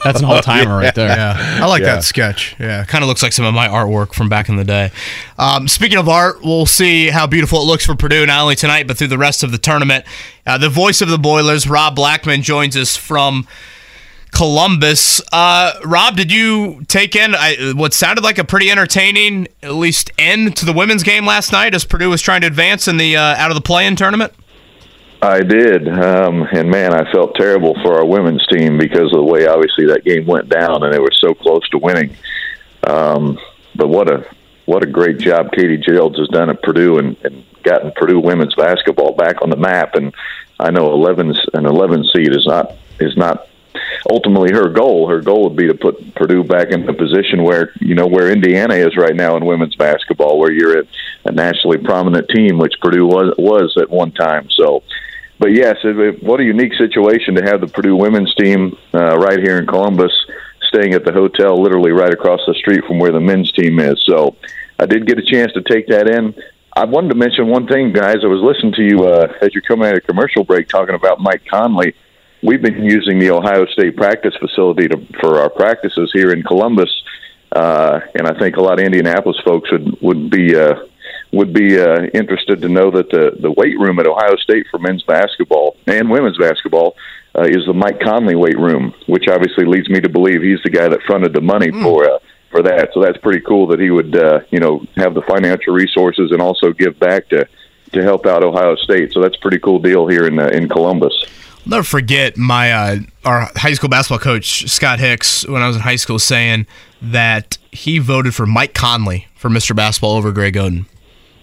That's 0.04 0.20
an 0.20 0.24
all 0.26 0.40
timer 0.40 0.76
right 0.76 0.94
there. 0.94 1.08
Yeah, 1.08 1.58
I 1.62 1.66
like 1.66 1.80
Yeah. 1.82 1.96
that 1.96 2.04
sketch. 2.04 2.54
Yeah, 2.58 2.84
kind 2.84 3.02
of 3.04 3.08
looks 3.08 3.22
like 3.22 3.32
some 3.32 3.44
of 3.44 3.54
my 3.54 3.68
artwork 3.68 4.14
from 4.14 4.28
back 4.28 4.48
in 4.48 4.56
the 4.56 4.64
day. 4.64 4.90
Um, 5.38 5.66
speaking 5.68 5.98
of 5.98 6.08
art, 6.08 6.42
we'll 6.42 6.66
see 6.66 7.08
how 7.08 7.26
beautiful 7.26 7.60
it 7.62 7.64
looks 7.64 7.84
for 7.84 7.94
Purdue 7.94 8.26
not 8.26 8.40
only 8.42 8.54
tonight 8.56 8.86
but 8.86 8.96
through 8.98 9.08
the 9.08 9.18
rest 9.18 9.42
of 9.42 9.52
the 9.52 9.58
tournament. 9.58 10.04
Uh, 10.46 10.58
the 10.58 10.68
voice 10.68 11.00
of 11.00 11.08
the 11.08 11.18
Boilers, 11.18 11.68
Rob 11.68 11.96
Blackman, 11.96 12.42
joins 12.42 12.76
us 12.76 12.96
from 12.96 13.46
Columbus. 14.32 15.20
Uh, 15.32 15.72
Rob, 15.84 16.16
did 16.16 16.30
you 16.32 16.82
take 16.86 17.16
in 17.16 17.34
I, 17.34 17.72
what 17.74 17.92
sounded 17.92 18.22
like 18.22 18.38
a 18.38 18.44
pretty 18.44 18.70
entertaining, 18.70 19.48
at 19.62 19.74
least 19.74 20.10
end 20.18 20.56
to 20.56 20.64
the 20.64 20.72
women's 20.72 21.02
game 21.02 21.26
last 21.26 21.52
night 21.52 21.74
as 21.74 21.84
Purdue 21.84 22.10
was 22.10 22.22
trying 22.22 22.40
to 22.42 22.46
advance 22.46 22.86
in 22.88 22.96
the 22.96 23.16
uh, 23.16 23.20
out 23.22 23.50
of 23.50 23.54
the 23.56 23.60
play-in 23.60 23.96
tournament? 23.96 24.32
I 25.22 25.40
did, 25.40 25.86
um, 25.86 26.48
and 26.50 26.70
man, 26.70 26.94
I 26.94 27.10
felt 27.12 27.34
terrible 27.34 27.74
for 27.82 27.98
our 27.98 28.06
women's 28.06 28.46
team 28.46 28.78
because 28.78 29.12
of 29.12 29.18
the 29.18 29.24
way 29.24 29.46
obviously 29.46 29.86
that 29.86 30.04
game 30.04 30.26
went 30.26 30.48
down, 30.48 30.82
and 30.82 30.92
they 30.92 30.98
were 30.98 31.12
so 31.12 31.34
close 31.34 31.68
to 31.70 31.78
winning. 31.78 32.16
Um, 32.84 33.38
but 33.74 33.88
what 33.88 34.10
a 34.10 34.26
what 34.64 34.82
a 34.82 34.86
great 34.86 35.18
job 35.18 35.52
Katie 35.52 35.78
Gearlds 35.78 36.18
has 36.18 36.28
done 36.28 36.48
at 36.48 36.62
Purdue 36.62 36.98
and, 36.98 37.16
and 37.24 37.44
gotten 37.62 37.92
Purdue 37.92 38.20
women's 38.20 38.54
basketball 38.54 39.14
back 39.14 39.42
on 39.42 39.50
the 39.50 39.56
map. 39.56 39.94
And 39.94 40.14
I 40.58 40.70
know 40.70 40.92
11 40.92 41.34
an 41.54 41.66
11 41.66 42.04
seed 42.14 42.34
is 42.34 42.46
not 42.46 42.76
is 42.98 43.16
not 43.16 43.48
ultimately 44.10 44.52
her 44.52 44.68
goal. 44.68 45.08
Her 45.08 45.20
goal 45.20 45.44
would 45.44 45.56
be 45.56 45.66
to 45.66 45.74
put 45.74 46.14
Purdue 46.14 46.44
back 46.44 46.68
in 46.68 46.86
the 46.86 46.92
position 46.92 47.42
where 47.42 47.72
you 47.80 47.94
know 47.94 48.06
where 48.06 48.30
Indiana 48.30 48.74
is 48.74 48.96
right 48.96 49.14
now 49.14 49.36
in 49.36 49.44
women's 49.44 49.76
basketball, 49.76 50.38
where 50.38 50.52
you're 50.52 50.80
a, 50.80 50.84
a 51.24 51.32
nationally 51.32 51.78
prominent 51.78 52.28
team, 52.28 52.58
which 52.58 52.74
Purdue 52.80 53.06
was 53.06 53.34
was 53.38 53.76
at 53.80 53.90
one 53.90 54.12
time. 54.12 54.48
So, 54.50 54.82
but 55.40 55.52
yes, 55.52 55.78
it, 55.82 55.98
it, 55.98 56.22
what 56.22 56.38
a 56.38 56.44
unique 56.44 56.74
situation 56.74 57.34
to 57.34 57.42
have 57.42 57.60
the 57.60 57.66
Purdue 57.66 57.96
women's 57.96 58.32
team 58.36 58.76
uh, 58.94 59.18
right 59.18 59.40
here 59.40 59.58
in 59.58 59.66
Columbus, 59.66 60.12
staying 60.68 60.94
at 60.94 61.04
the 61.04 61.12
hotel 61.12 61.60
literally 61.60 61.90
right 61.90 62.12
across 62.12 62.40
the 62.46 62.54
street 62.54 62.84
from 62.84 63.00
where 63.00 63.10
the 63.10 63.20
men's 63.20 63.50
team 63.50 63.80
is. 63.80 64.00
So, 64.06 64.36
I 64.78 64.86
did 64.86 65.06
get 65.06 65.18
a 65.18 65.22
chance 65.22 65.52
to 65.54 65.62
take 65.62 65.88
that 65.88 66.08
in. 66.08 66.34
I 66.74 66.84
wanted 66.84 67.08
to 67.08 67.16
mention 67.16 67.48
one 67.48 67.66
thing, 67.66 67.92
guys. 67.92 68.18
I 68.22 68.28
was 68.28 68.40
listening 68.40 68.74
to 68.74 68.82
you 68.82 69.04
uh, 69.04 69.32
as 69.42 69.52
you're 69.52 69.62
coming 69.62 69.88
out 69.88 69.96
of 69.96 70.06
commercial 70.06 70.44
break 70.44 70.68
talking 70.68 70.94
about 70.94 71.20
Mike 71.20 71.42
Conley 71.50 71.94
we've 72.42 72.62
been 72.62 72.82
using 72.82 73.18
the 73.18 73.30
Ohio 73.30 73.66
State 73.66 73.96
practice 73.96 74.34
facility 74.38 74.88
to, 74.88 75.06
for 75.20 75.40
our 75.40 75.50
practices 75.50 76.10
here 76.12 76.32
in 76.32 76.42
Columbus, 76.42 76.90
uh, 77.52 78.00
and 78.14 78.26
I 78.26 78.38
think 78.38 78.56
a 78.56 78.62
lot 78.62 78.78
of 78.78 78.84
Indianapolis 78.84 79.38
folks 79.44 79.70
would 79.72 80.00
would 80.00 80.30
be 80.30 80.56
uh, 80.56 80.84
would 81.32 81.52
be 81.52 81.80
uh, 81.80 82.02
interested 82.14 82.60
to 82.60 82.68
know 82.68 82.90
that 82.90 83.10
the 83.10 83.36
the 83.40 83.50
weight 83.52 83.78
room 83.78 83.98
at 83.98 84.06
Ohio 84.06 84.36
State 84.36 84.66
for 84.70 84.78
men's 84.78 85.02
basketball 85.04 85.76
and 85.86 86.10
women's 86.10 86.38
basketball 86.38 86.96
uh, 87.36 87.42
is 87.42 87.64
the 87.66 87.72
Mike 87.72 88.00
Conley 88.00 88.34
weight 88.34 88.58
room, 88.58 88.94
which 89.06 89.28
obviously 89.28 89.64
leads 89.64 89.88
me 89.88 90.00
to 90.00 90.08
believe 90.08 90.42
he's 90.42 90.62
the 90.64 90.70
guy 90.70 90.88
that 90.88 91.00
fronted 91.06 91.32
the 91.32 91.40
money 91.40 91.70
for. 91.70 92.10
Uh, 92.10 92.18
for 92.50 92.62
that, 92.62 92.88
so 92.92 93.00
that's 93.00 93.16
pretty 93.18 93.40
cool 93.42 93.68
that 93.68 93.78
he 93.78 93.90
would, 93.90 94.16
uh, 94.16 94.40
you 94.50 94.58
know, 94.58 94.84
have 94.96 95.14
the 95.14 95.22
financial 95.22 95.72
resources 95.72 96.32
and 96.32 96.42
also 96.42 96.72
give 96.72 96.98
back 96.98 97.28
to 97.28 97.46
to 97.92 98.02
help 98.02 98.26
out 98.26 98.42
Ohio 98.42 98.74
State. 98.76 99.12
So 99.12 99.20
that's 99.20 99.36
a 99.36 99.40
pretty 99.40 99.58
cool 99.58 99.78
deal 99.78 100.06
here 100.08 100.26
in 100.26 100.38
uh, 100.38 100.48
in 100.48 100.68
Columbus. 100.68 101.12
I'll 101.64 101.70
never 101.70 101.84
forget 101.84 102.36
my 102.36 102.72
uh, 102.72 102.96
our 103.24 103.50
high 103.54 103.74
school 103.74 103.88
basketball 103.88 104.18
coach 104.18 104.68
Scott 104.68 104.98
Hicks 104.98 105.46
when 105.46 105.62
I 105.62 105.68
was 105.68 105.76
in 105.76 105.82
high 105.82 105.96
school 105.96 106.18
saying 106.18 106.66
that 107.02 107.58
he 107.70 107.98
voted 107.98 108.34
for 108.34 108.46
Mike 108.46 108.74
Conley 108.74 109.28
for 109.36 109.48
Mr. 109.48 109.74
Basketball 109.76 110.16
over 110.16 110.32
Greg 110.32 110.54
Oden. 110.54 110.86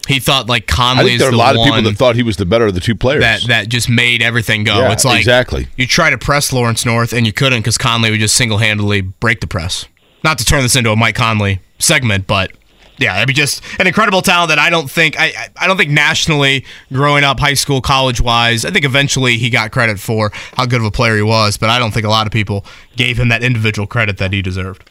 He 0.08 0.20
thought 0.20 0.48
like 0.48 0.68
Conley. 0.68 1.04
I 1.04 1.08
think 1.08 1.20
there 1.20 1.30
are 1.30 1.34
a 1.34 1.36
lot 1.36 1.56
of 1.56 1.64
people 1.64 1.82
that 1.84 1.98
thought 1.98 2.16
he 2.16 2.24
was 2.24 2.38
the 2.38 2.46
better 2.46 2.66
of 2.66 2.74
the 2.74 2.80
two 2.80 2.96
players. 2.96 3.22
that 3.22 3.42
that 3.48 3.68
just 3.70 3.90
made 3.90 4.22
everything 4.22 4.64
go. 4.64 4.80
Yeah, 4.80 4.92
it's 4.92 5.06
like 5.06 5.20
exactly. 5.20 5.68
you 5.76 5.86
try 5.88 6.10
to 6.10 6.18
press 6.18 6.54
Lawrence 6.54 6.86
North 6.86 7.14
and 7.14 7.26
you 7.26 7.34
couldn't 7.34 7.60
because 7.62 7.78
Conley 7.78 8.12
would 8.12 8.20
just 8.20 8.36
single 8.36 8.58
handedly 8.60 9.02
break 9.02 9.42
the 9.42 9.48
press. 9.48 9.86
Not 10.24 10.38
to 10.40 10.46
turn 10.46 10.62
this 10.64 10.76
into 10.76 10.92
a 10.92 10.96
Mike 10.96 11.16
Conley 11.16 11.60
segment, 11.80 12.26
but 12.28 12.52
yeah, 13.00 13.14
I 13.14 13.26
mean, 13.26 13.36
just 13.36 13.62
an 13.80 13.86
incredible 13.86 14.22
talent 14.24 14.50
that 14.50 14.58
I 14.60 14.70
don't 14.72 14.90
think 14.90 15.20
I 15.20 15.26
I- 15.26 15.50
I 15.62 15.68
don't 15.68 15.78
think 15.78 15.92
nationally 15.92 16.66
growing 16.92 17.24
up, 17.24 17.40
high 17.40 17.54
school, 17.54 17.82
college 17.82 18.20
wise. 18.22 18.66
I 18.66 18.72
think 18.72 18.86
eventually 18.86 19.38
he 19.38 19.50
got 19.50 19.72
credit 19.72 20.00
for 20.00 20.32
how 20.54 20.66
good 20.66 20.80
of 20.80 20.86
a 20.86 20.92
player 20.92 21.16
he 21.16 21.22
was, 21.22 21.58
but 21.58 21.70
I 21.70 21.78
don't 21.80 21.94
think 21.94 22.06
a 22.06 22.10
lot 22.10 22.26
of 22.26 22.34
people 22.34 22.66
gave 22.96 23.20
him 23.20 23.30
that 23.30 23.44
individual 23.44 23.88
credit 23.88 24.18
that 24.18 24.34
he 24.34 24.42
deserved. 24.42 24.90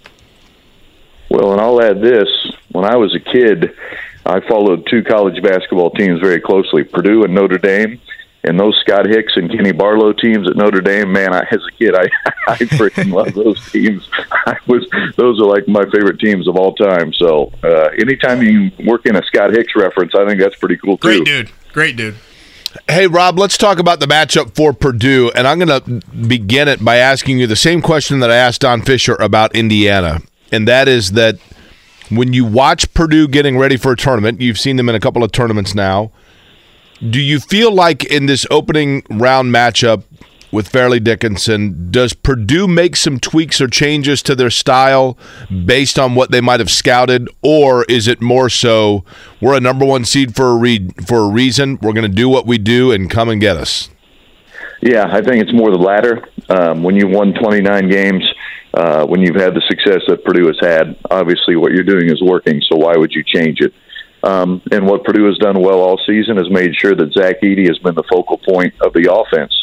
Well, 1.31 1.53
and 1.53 1.61
I'll 1.61 1.83
add 1.83 2.01
this: 2.01 2.29
when 2.71 2.85
I 2.85 2.97
was 2.97 3.14
a 3.14 3.19
kid, 3.19 3.75
I 4.27 4.47
followed 4.49 4.87
two 4.91 5.03
college 5.03 5.43
basketball 5.43 5.91
teams 5.91 6.20
very 6.20 6.41
closely, 6.41 6.85
Purdue 6.85 7.24
and 7.24 7.35
Notre 7.35 7.59
Dame. 7.59 8.01
And 8.45 8.61
those 8.61 8.79
Scott 8.87 9.07
Hicks 9.07 9.33
and 9.35 9.51
Kenny 9.51 9.72
Barlow 9.72 10.12
teams 10.12 10.49
at 10.49 10.57
Notre 10.57 10.81
Dame, 10.81 11.11
man, 11.11 11.35
I, 11.35 11.41
as 11.51 11.61
a 11.66 11.77
kid, 11.77 11.97
I 11.97 12.09
I 12.49 12.57
freaking 12.59 13.12
love 13.12 13.35
those 13.35 13.61
teams. 13.72 14.09
I 14.47 14.57
was 14.68 14.87
those 15.16 15.41
are 15.41 15.47
like 15.47 15.66
my 15.66 15.83
favorite 15.85 16.20
teams 16.20 16.47
of 16.47 16.57
all 16.57 16.72
time. 16.77 17.12
So, 17.14 17.53
uh, 17.64 17.89
anytime 17.99 18.43
you 18.43 18.70
work 18.87 19.05
in 19.07 19.16
a 19.16 19.22
Scott 19.24 19.51
Hicks 19.51 19.74
reference, 19.74 20.12
I 20.14 20.27
think 20.29 20.41
that's 20.41 20.55
pretty 20.57 20.77
cool 20.77 20.97
too. 20.97 21.09
Great 21.09 21.24
dude, 21.24 21.51
great 21.72 21.97
dude. 21.97 22.14
Hey, 22.89 23.07
Rob, 23.07 23.39
let's 23.39 23.59
talk 23.59 23.79
about 23.79 24.01
the 24.01 24.07
matchup 24.07 24.55
for 24.55 24.72
Purdue. 24.72 25.33
And 25.35 25.47
I'm 25.47 25.59
going 25.59 25.81
to 25.81 26.07
begin 26.29 26.68
it 26.68 26.85
by 26.85 26.97
asking 26.97 27.39
you 27.39 27.47
the 27.47 27.57
same 27.57 27.81
question 27.81 28.20
that 28.20 28.31
I 28.31 28.37
asked 28.37 28.61
Don 28.61 28.83
Fischer 28.83 29.14
about 29.14 29.55
Indiana. 29.57 30.20
And 30.53 30.68
that 30.68 30.87
is 30.87 31.12
that 31.12 31.39
when 32.11 32.33
you 32.33 32.45
watch 32.45 32.93
Purdue 32.95 33.29
getting 33.29 33.59
ready 33.59 33.77
for 33.77 33.93
a 33.93 33.97
tournament, 33.97 34.41
you've 34.41 34.59
seen 34.59 34.77
them 34.77 34.89
in 34.89 34.95
a 34.95 35.01
couple 35.01 35.25
of 35.25 35.33
tournaments 35.33 35.75
now. 35.75 36.13
Do 37.11 37.21
you 37.21 37.41
feel 37.41 37.73
like 37.73 38.05
in 38.05 38.27
this 38.27 38.47
opening 38.51 39.03
round 39.11 39.55
matchup, 39.55 40.05
with 40.57 40.69
Fairleigh 40.69 41.01
Dickinson. 41.01 41.91
Does 41.91 42.13
Purdue 42.13 42.67
make 42.67 42.97
some 42.97 43.19
tweaks 43.19 43.61
or 43.61 43.69
changes 43.69 44.23
to 44.23 44.35
their 44.35 44.51
style 44.51 45.19
based 45.65 45.99
on 45.99 46.15
what 46.15 46.31
they 46.31 46.41
might 46.41 46.61
have 46.61 46.71
scouted, 46.71 47.29
or 47.43 47.85
is 47.85 48.09
it 48.09 48.21
more 48.21 48.49
so 48.49 49.05
we're 49.41 49.57
a 49.57 49.61
number 49.61 49.85
one 49.85 50.05
seed 50.05 50.35
for 50.35 50.51
a 50.51 50.57
re- 50.57 50.91
for 51.07 51.19
a 51.19 51.29
reason? 51.29 51.79
We're 51.83 51.93
going 51.93 52.11
to 52.11 52.17
do 52.17 52.29
what 52.29 52.47
we 52.47 52.59
do 52.59 52.93
and 52.93 53.11
come 53.11 53.29
and 53.29 53.41
get 53.41 53.57
us. 53.57 53.91
Yeah, 54.81 55.07
I 55.11 55.23
think 55.23 55.43
it's 55.43 55.53
more 55.53 55.71
the 55.71 55.79
latter. 55.79 56.23
Um, 56.49 56.83
when 56.83 56.97
you've 56.97 57.11
won 57.11 57.33
29 57.35 57.89
games, 57.89 58.25
uh, 58.77 59.07
when 59.07 59.22
you've 59.22 59.37
had 59.37 59.55
the 59.55 59.62
success 59.68 60.03
that 60.07 60.22
Purdue 60.22 60.47
has 60.49 60.59
had, 60.61 60.97
obviously 61.11 61.57
what 61.57 61.72
you're 61.72 61.83
doing 61.83 62.11
is 62.11 62.20
working. 62.20 62.61
So 62.68 62.77
why 62.77 62.95
would 62.97 63.12
you 63.12 63.24
change 63.24 63.61
it? 63.61 63.72
Um, 64.22 64.61
and 64.70 64.87
what 64.87 65.03
Purdue 65.03 65.24
has 65.27 65.39
done 65.39 65.61
well 65.62 65.81
all 65.81 65.99
season 66.07 66.39
is 66.39 66.51
made 66.51 66.74
sure 66.74 66.95
that 66.95 67.12
Zach 67.12 67.41
Edey 67.41 67.68
has 67.68 67.79
been 67.79 67.95
the 67.95 68.03
focal 68.03 68.37
point 68.39 68.74
of 68.83 68.93
the 68.93 69.12
offense. 69.12 69.55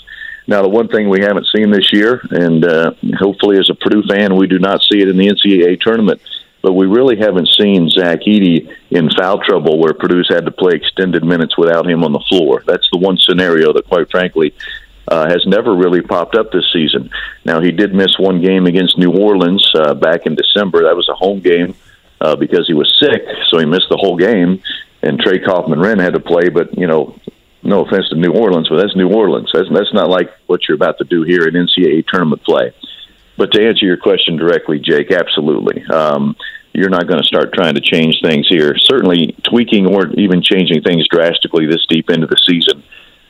Now, 0.48 0.62
the 0.62 0.70
one 0.70 0.88
thing 0.88 1.10
we 1.10 1.22
haven't 1.22 1.48
seen 1.56 1.70
this 1.70 1.94
year, 1.94 2.22
and 2.32 2.66
uh, 2.66 2.94
hopefully 3.18 3.58
as 3.60 3.70
a 3.70 3.76
Purdue 3.76 4.04
fan, 4.10 4.36
we 4.36 4.48
do 4.48 4.60
not 4.60 4.82
see 4.82 5.02
it 5.02 5.08
in 5.08 5.18
the 5.18 5.28
NCAA 5.28 5.80
tournament, 5.80 6.20
but 6.62 6.74
we 6.74 6.88
really 6.88 7.18
haven't 7.18 7.50
seen 7.60 7.90
Zach 7.90 8.22
Edey 8.22 8.74
in 8.90 9.10
foul 9.12 9.40
trouble 9.46 9.80
where 9.80 9.94
Purdue's 9.94 10.30
had 10.30 10.46
to 10.46 10.52
play 10.52 10.74
extended 10.74 11.24
minutes 11.24 11.58
without 11.58 11.90
him 11.90 12.04
on 12.04 12.14
the 12.14 12.24
floor. 12.30 12.64
That's 12.66 12.88
the 12.92 12.98
one 12.98 13.18
scenario 13.18 13.74
that, 13.74 13.88
quite 13.88 14.10
frankly, 14.10 14.56
uh, 15.08 15.28
has 15.28 15.46
never 15.46 15.76
really 15.76 16.02
popped 16.02 16.36
up 16.36 16.52
this 16.52 16.72
season. 16.72 17.10
Now, 17.46 17.62
he 17.62 17.72
did 17.72 17.94
miss 17.94 18.18
one 18.18 18.42
game 18.42 18.66
against 18.66 18.98
New 18.98 19.12
Orleans 19.12 19.70
uh, 19.76 19.94
back 19.94 20.26
in 20.26 20.36
December. 20.36 20.84
That 20.84 20.96
was 20.96 21.10
a 21.10 21.16
home 21.16 21.40
game 21.40 21.76
uh, 22.22 22.36
because 22.36 22.68
he 22.68 22.74
was 22.74 22.94
sick, 23.00 23.24
so 23.50 23.60
he 23.60 23.66
missed 23.66 23.90
the 23.90 23.98
whole 23.98 24.18
game. 24.18 24.62
And 25.02 25.20
Trey 25.20 25.40
Kaufman-Renn 25.40 26.00
had 26.00 26.14
to 26.14 26.22
play, 26.22 26.50
but 26.50 26.78
you 26.78 26.88
know, 26.88 27.20
no 27.64 27.86
offense 27.86 28.10
to 28.10 28.16
New 28.16 28.32
Orleans, 28.32 28.70
but 28.70 28.78
that's 28.78 28.96
New 28.96 29.10
Orleans. 29.10 29.50
That's 29.54 29.68
that's 29.72 29.94
not 29.94 30.10
like 30.10 30.30
what 30.48 30.68
you're 30.68 30.76
about 30.76 30.98
to 31.00 31.04
do 31.04 31.24
here 31.24 31.48
in 31.48 31.54
NCAA 31.54 32.06
tournament 32.08 32.44
play. 32.44 32.74
But 33.38 33.52
to 33.54 33.68
answer 33.68 33.86
your 33.86 33.98
question 33.98 34.38
directly, 34.38 34.80
Jake, 34.80 35.12
absolutely. 35.12 35.84
Um, 35.86 36.36
you're 36.74 36.90
not 36.90 37.08
going 37.08 37.22
to 37.22 37.26
start 37.26 37.54
trying 37.54 37.76
to 37.76 37.82
change 37.82 38.20
things 38.24 38.48
here. 38.50 38.76
Certainly, 38.78 39.36
tweaking 39.50 39.88
or 39.88 40.08
even 40.14 40.42
changing 40.42 40.82
things 40.82 41.08
drastically 41.08 41.66
this 41.66 41.86
deep 41.88 42.10
into 42.10 42.28
the 42.28 42.38
season. 42.48 42.84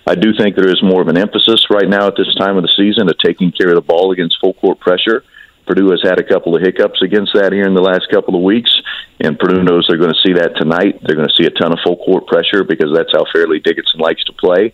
I 0.06 0.16
do 0.16 0.34
think 0.38 0.56
there 0.56 0.70
is 0.70 0.84
more 0.84 1.02
of 1.02 1.08
an 1.08 1.18
emphasis 1.18 1.70
right 1.70 1.88
now 1.88 2.08
at 2.08 2.16
this 2.18 2.34
time 2.36 2.58
of 2.58 2.64
the 2.64 2.74
season 2.76 3.10
of 3.10 3.18
taking 3.20 3.52
care 3.52 3.70
of 3.70 3.76
the 3.76 3.82
ball 3.82 4.12
against 4.12 4.40
full 4.42 4.54
court 4.54 4.80
pressure. 4.80 5.24
Purdue 5.66 5.92
has 5.92 6.02
had 6.04 6.20
a 6.20 6.28
couple 6.28 6.56
of 6.56 6.62
hiccups 6.62 7.02
against 7.02 7.34
that 7.36 7.54
here 7.54 7.66
in 7.66 7.74
the 7.74 7.82
last 7.82 8.10
couple 8.12 8.36
of 8.36 8.42
weeks, 8.42 8.72
and 9.22 9.40
Purdue 9.40 9.64
knows 9.64 9.86
they're 9.88 9.98
going 9.98 10.14
to 10.14 10.28
see 10.28 10.34
that 10.34 10.58
tonight. 10.58 11.00
They're 11.02 11.16
going 11.16 11.30
to 11.30 11.36
see 11.40 11.48
a 11.48 11.52
ton 11.52 11.72
of 11.72 11.80
full 11.84 11.96
court 11.98 12.28
pressure 12.28 12.66
because 12.66 12.92
that's 12.94 13.14
how 13.14 13.24
Fairleigh 13.32 13.64
Dickinson 13.64 14.00
likes 14.00 14.24
to 14.26 14.34
play. 14.34 14.74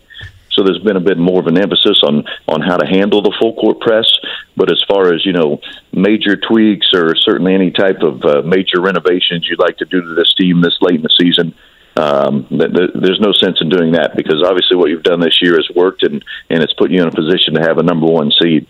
So 0.51 0.63
there's 0.63 0.81
been 0.83 0.97
a 0.97 0.99
bit 1.01 1.17
more 1.17 1.39
of 1.39 1.47
an 1.47 1.57
emphasis 1.57 2.01
on 2.03 2.25
on 2.47 2.61
how 2.61 2.77
to 2.77 2.87
handle 2.87 3.21
the 3.21 3.35
full 3.39 3.53
court 3.53 3.79
press. 3.79 4.11
But 4.57 4.71
as 4.71 4.83
far 4.87 5.13
as 5.13 5.25
you 5.25 5.31
know, 5.31 5.61
major 5.93 6.35
tweaks 6.35 6.87
or 6.93 7.15
certainly 7.15 7.53
any 7.53 7.71
type 7.71 8.01
of 8.01 8.25
uh, 8.25 8.41
major 8.41 8.81
renovations 8.81 9.47
you'd 9.47 9.59
like 9.59 9.77
to 9.77 9.85
do 9.85 10.01
to 10.01 10.15
this 10.15 10.33
team 10.33 10.61
this 10.61 10.77
late 10.81 10.95
in 10.95 11.03
the 11.03 11.15
season, 11.21 11.53
um, 11.95 12.45
th- 12.49 12.71
th- 12.73 12.91
there's 12.95 13.19
no 13.19 13.31
sense 13.33 13.59
in 13.61 13.69
doing 13.69 13.93
that 13.93 14.15
because 14.15 14.43
obviously 14.45 14.77
what 14.77 14.89
you've 14.89 15.03
done 15.03 15.19
this 15.19 15.39
year 15.41 15.55
has 15.55 15.67
worked 15.75 16.03
and 16.03 16.23
and 16.49 16.63
it's 16.63 16.73
put 16.73 16.91
you 16.91 17.01
in 17.01 17.07
a 17.07 17.11
position 17.11 17.55
to 17.55 17.61
have 17.61 17.77
a 17.77 17.83
number 17.83 18.07
one 18.07 18.31
seed. 18.41 18.67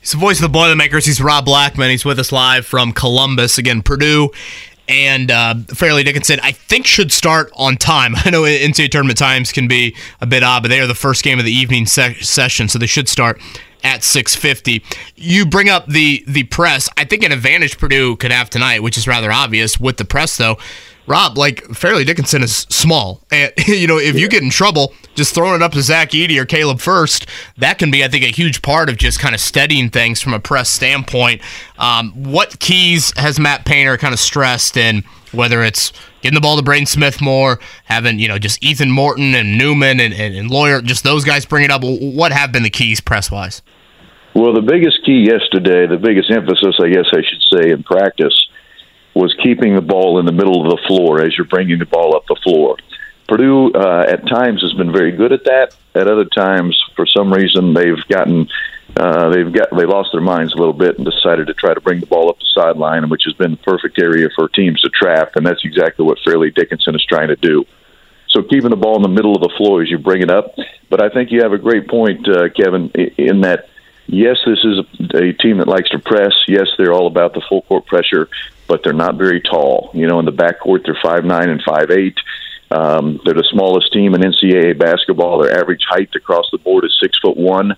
He's 0.00 0.12
the 0.12 0.18
voice 0.18 0.38
of 0.38 0.42
the 0.42 0.48
Boilermakers. 0.48 1.06
He's 1.06 1.20
Rob 1.20 1.44
Blackman. 1.44 1.90
He's 1.90 2.04
with 2.04 2.18
us 2.18 2.32
live 2.32 2.66
from 2.66 2.92
Columbus. 2.92 3.58
Again, 3.58 3.82
Purdue 3.82 4.30
and 4.88 5.30
uh, 5.30 5.54
Fairleigh 5.68 6.04
Dickinson, 6.04 6.38
I 6.42 6.52
think, 6.52 6.86
should 6.86 7.12
start 7.12 7.50
on 7.56 7.76
time. 7.76 8.14
I 8.24 8.30
know 8.30 8.42
NCAA 8.42 8.90
tournament 8.90 9.18
times 9.18 9.52
can 9.52 9.68
be 9.68 9.96
a 10.20 10.26
bit 10.26 10.42
odd, 10.42 10.62
but 10.62 10.68
they 10.68 10.80
are 10.80 10.86
the 10.86 10.94
first 10.94 11.22
game 11.24 11.38
of 11.38 11.44
the 11.44 11.52
evening 11.52 11.86
se- 11.86 12.20
session, 12.20 12.68
so 12.68 12.78
they 12.78 12.86
should 12.86 13.08
start 13.08 13.40
at 13.84 14.00
6:50. 14.00 14.82
You 15.16 15.46
bring 15.46 15.68
up 15.68 15.86
the 15.86 16.24
the 16.26 16.44
press. 16.44 16.88
I 16.96 17.04
think 17.04 17.22
an 17.22 17.32
advantage 17.32 17.78
Purdue 17.78 18.16
could 18.16 18.32
have 18.32 18.50
tonight, 18.50 18.82
which 18.82 18.96
is 18.96 19.06
rather 19.06 19.30
obvious 19.30 19.78
with 19.78 19.96
the 19.96 20.04
press, 20.04 20.36
though. 20.36 20.58
Rob, 21.06 21.38
like 21.38 21.64
Fairleigh 21.66 22.04
Dickinson 22.04 22.42
is 22.42 22.66
small, 22.68 23.22
and 23.30 23.52
you 23.66 23.86
know 23.86 23.98
if 23.98 24.14
yeah. 24.14 24.20
you 24.20 24.28
get 24.28 24.42
in 24.42 24.50
trouble, 24.50 24.92
just 25.14 25.34
throwing 25.34 25.54
it 25.54 25.62
up 25.62 25.72
to 25.72 25.82
Zach 25.82 26.10
Edey 26.10 26.38
or 26.38 26.44
Caleb 26.44 26.80
Furst, 26.80 27.26
that 27.58 27.78
can 27.78 27.90
be, 27.90 28.04
I 28.04 28.08
think, 28.08 28.24
a 28.24 28.28
huge 28.28 28.62
part 28.62 28.88
of 28.88 28.96
just 28.96 29.20
kind 29.20 29.34
of 29.34 29.40
steadying 29.40 29.90
things 29.90 30.20
from 30.20 30.34
a 30.34 30.40
press 30.40 30.68
standpoint. 30.68 31.40
Um, 31.78 32.12
what 32.24 32.58
keys 32.58 33.12
has 33.16 33.38
Matt 33.38 33.64
Painter 33.64 33.96
kind 33.96 34.12
of 34.12 34.20
stressed 34.20 34.76
in 34.76 35.04
whether 35.32 35.62
it's 35.62 35.92
getting 36.22 36.34
the 36.34 36.40
ball 36.40 36.56
to 36.56 36.62
Braden 36.62 36.86
Smith 36.86 37.20
more, 37.20 37.60
having 37.84 38.18
you 38.18 38.28
know 38.28 38.38
just 38.38 38.62
Ethan 38.62 38.90
Morton 38.90 39.34
and 39.34 39.58
Newman 39.58 40.00
and, 40.00 40.12
and, 40.14 40.34
and 40.34 40.50
Loyer, 40.50 40.82
just 40.82 41.04
those 41.04 41.24
guys 41.24 41.46
bring 41.46 41.64
it 41.64 41.70
up. 41.70 41.82
What 41.84 42.32
have 42.32 42.52
been 42.52 42.62
the 42.62 42.70
keys 42.70 43.00
press 43.00 43.30
wise? 43.30 43.62
Well, 44.34 44.52
the 44.52 44.62
biggest 44.62 44.98
key 45.04 45.26
yesterday, 45.30 45.86
the 45.86 45.96
biggest 45.96 46.30
emphasis, 46.30 46.76
I 46.82 46.88
guess 46.88 47.06
I 47.10 47.22
should 47.22 47.42
say, 47.52 47.70
in 47.70 47.82
practice 47.82 48.34
was 49.16 49.34
keeping 49.42 49.74
the 49.74 49.80
ball 49.80 50.18
in 50.18 50.26
the 50.26 50.32
middle 50.32 50.62
of 50.62 50.70
the 50.70 50.82
floor 50.86 51.22
as 51.22 51.36
you're 51.36 51.46
bringing 51.46 51.78
the 51.78 51.86
ball 51.86 52.14
up 52.14 52.26
the 52.26 52.38
floor. 52.44 52.76
Purdue 53.26 53.72
uh, 53.72 54.04
at 54.06 54.26
times 54.28 54.62
has 54.62 54.74
been 54.74 54.92
very 54.92 55.12
good 55.12 55.32
at 55.32 55.44
that. 55.44 55.74
At 55.94 56.06
other 56.06 56.26
times, 56.26 56.78
for 56.94 57.06
some 57.06 57.32
reason, 57.32 57.74
they've 57.74 58.06
gotten 58.08 58.46
uh, 58.96 59.30
they've 59.30 59.52
got 59.52 59.68
they 59.76 59.84
lost 59.84 60.10
their 60.12 60.20
minds 60.20 60.52
a 60.52 60.56
little 60.56 60.74
bit 60.74 60.96
and 60.96 61.04
decided 61.04 61.46
to 61.48 61.54
try 61.54 61.74
to 61.74 61.80
bring 61.80 62.00
the 62.00 62.06
ball 62.06 62.28
up 62.28 62.38
the 62.38 62.46
sideline, 62.54 63.08
which 63.08 63.22
has 63.24 63.34
been 63.34 63.52
the 63.52 63.56
perfect 63.58 63.98
area 63.98 64.28
for 64.36 64.48
teams 64.48 64.80
to 64.82 64.90
trap, 64.90 65.32
and 65.34 65.44
that's 65.44 65.64
exactly 65.64 66.04
what 66.04 66.18
Fairleigh 66.24 66.50
Dickinson 66.50 66.94
is 66.94 67.04
trying 67.04 67.28
to 67.28 67.36
do. 67.36 67.64
So 68.28 68.42
keeping 68.42 68.70
the 68.70 68.76
ball 68.76 68.96
in 68.96 69.02
the 69.02 69.08
middle 69.08 69.34
of 69.34 69.40
the 69.40 69.52
floor 69.56 69.82
as 69.82 69.90
you 69.90 69.98
bring 69.98 70.22
it 70.22 70.30
up. 70.30 70.54
But 70.90 71.02
I 71.02 71.08
think 71.08 71.32
you 71.32 71.42
have 71.42 71.52
a 71.52 71.58
great 71.58 71.88
point, 71.88 72.28
uh, 72.28 72.50
Kevin, 72.50 72.90
in 73.16 73.40
that 73.40 73.68
yes, 74.06 74.36
this 74.46 74.58
is 74.64 74.78
a 74.78 75.16
a 75.16 75.32
team 75.32 75.58
that 75.58 75.68
likes 75.68 75.90
to 75.90 75.98
press. 75.98 76.34
Yes, 76.48 76.68
they're 76.76 76.92
all 76.92 77.06
about 77.06 77.34
the 77.34 77.42
full 77.48 77.62
court 77.62 77.86
pressure, 77.86 78.28
but 78.66 78.82
they're 78.82 78.92
not 78.92 79.16
very 79.16 79.40
tall. 79.40 79.90
You 79.94 80.06
know, 80.06 80.18
in 80.18 80.24
the 80.24 80.32
backcourt, 80.32 80.84
they're 80.84 80.98
five 81.02 81.24
nine 81.24 81.48
and 81.48 81.62
five 81.62 81.90
eight. 81.90 82.16
Um, 82.70 83.20
they're 83.24 83.34
the 83.34 83.46
smallest 83.50 83.92
team 83.92 84.14
in 84.14 84.20
NCAA 84.22 84.78
basketball. 84.78 85.42
Their 85.42 85.58
average 85.58 85.84
height 85.88 86.10
across 86.14 86.46
the 86.50 86.58
board 86.58 86.84
is 86.84 86.96
six 87.00 87.18
foot 87.18 87.36
one. 87.36 87.76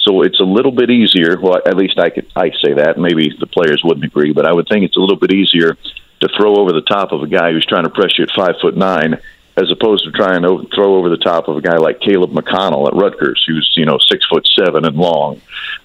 So 0.00 0.22
it's 0.22 0.40
a 0.40 0.44
little 0.44 0.72
bit 0.72 0.90
easier. 0.90 1.38
Well, 1.40 1.60
at 1.64 1.76
least 1.76 1.98
I 1.98 2.10
could 2.10 2.26
I 2.34 2.50
say 2.64 2.74
that. 2.74 2.98
Maybe 2.98 3.32
the 3.38 3.46
players 3.46 3.82
wouldn't 3.84 4.04
agree, 4.04 4.32
but 4.32 4.46
I 4.46 4.52
would 4.52 4.68
think 4.68 4.84
it's 4.84 4.96
a 4.96 5.00
little 5.00 5.16
bit 5.16 5.32
easier 5.32 5.76
to 6.20 6.28
throw 6.36 6.56
over 6.56 6.72
the 6.72 6.82
top 6.82 7.12
of 7.12 7.22
a 7.22 7.26
guy 7.26 7.52
who's 7.52 7.66
trying 7.66 7.84
to 7.84 7.90
press 7.90 8.18
you 8.18 8.24
at 8.24 8.30
five 8.34 8.54
foot 8.60 8.76
nine 8.76 9.20
as 9.56 9.70
opposed 9.70 10.04
to 10.04 10.12
trying 10.12 10.42
to 10.42 10.66
throw 10.74 10.96
over 10.96 11.10
the 11.10 11.18
top 11.18 11.48
of 11.48 11.56
a 11.56 11.60
guy 11.60 11.76
like 11.76 12.00
Caleb 12.00 12.30
McConnell 12.30 12.86
at 12.86 12.94
Rutgers, 12.94 13.44
who's 13.46 13.70
you 13.76 13.84
know 13.84 13.98
six 13.98 14.26
foot 14.26 14.46
seven 14.58 14.84
and 14.84 14.96
long, 14.96 15.40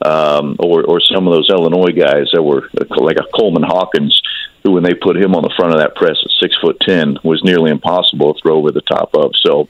um, 0.06 0.56
or 0.60 0.84
or 0.84 1.02
some 1.02 1.28
of 1.28 1.34
those 1.34 1.50
Illinois 1.50 1.92
guys 1.92 2.30
that 2.34 2.42
were 2.42 2.70
like 2.96 3.18
a 3.18 3.38
Coleman 3.38 3.64
Hawkins, 3.64 4.22
who 4.64 4.72
when 4.72 4.84
they 4.84 4.94
put 4.94 5.18
him 5.18 5.36
on 5.36 5.44
the 5.44 5.54
front 5.58 5.74
of 5.74 5.80
that 5.80 5.96
press 5.96 6.18
at 6.24 6.32
six 6.42 6.56
foot 6.62 6.78
ten 6.82 7.18
was 7.24 7.44
nearly 7.44 7.72
impossible 7.72 8.34
to 8.34 8.42
throw 8.42 8.58
over 8.58 8.72
the 8.72 8.82
top 8.82 9.14
of. 9.14 9.32
So. 9.46 9.68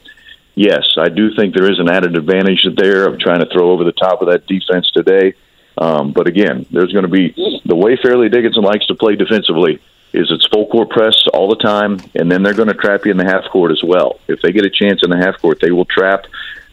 Yes, 0.59 0.87
I 0.97 1.09
do 1.09 1.35
think 1.35 1.53
there 1.53 1.71
is 1.71 1.77
an 1.77 1.87
added 1.87 2.17
advantage 2.17 2.65
there 2.75 3.07
of 3.07 3.19
trying 3.19 3.41
to 3.41 3.45
throw 3.53 3.69
over 3.69 3.83
the 3.83 3.91
top 3.91 4.23
of 4.23 4.29
that 4.29 4.47
defense 4.47 4.89
today. 4.89 5.35
Um, 5.77 6.13
but 6.13 6.27
again, 6.27 6.65
there's 6.71 6.91
going 6.91 7.05
to 7.05 7.11
be 7.11 7.31
the 7.63 7.75
way 7.75 7.95
Fairleigh 7.95 8.29
Dickinson 8.29 8.63
likes 8.63 8.87
to 8.87 8.95
play 8.95 9.15
defensively 9.15 9.79
is 10.13 10.31
it's 10.31 10.47
full 10.47 10.67
court 10.67 10.89
press 10.89 11.15
all 11.33 11.49
the 11.49 11.57
time, 11.57 11.99
and 12.15 12.31
then 12.31 12.43
they're 12.43 12.53
going 12.53 12.69
to 12.69 12.73
trap 12.73 13.05
you 13.05 13.11
in 13.11 13.17
the 13.17 13.25
half 13.25 13.43
court 13.51 13.71
as 13.71 13.81
well. 13.83 14.19
If 14.27 14.41
they 14.41 14.51
get 14.51 14.65
a 14.65 14.69
chance 14.69 15.01
in 15.03 15.09
the 15.09 15.17
half 15.17 15.41
court, 15.41 15.59
they 15.61 15.71
will 15.71 15.85
trap. 15.85 16.25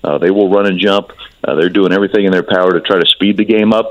Uh, 0.03 0.19
they 0.19 0.31
will 0.31 0.51
run 0.51 0.67
and 0.67 0.79
jump. 0.79 1.13
Uh, 1.43 1.55
they're 1.55 1.69
doing 1.69 1.93
everything 1.93 2.25
in 2.25 2.33
their 2.33 2.43
power 2.43 2.73
to 2.73 2.81
try 2.81 2.99
to 2.99 3.07
speed 3.07 3.37
the 3.37 3.45
game 3.45 3.73
up. 3.73 3.89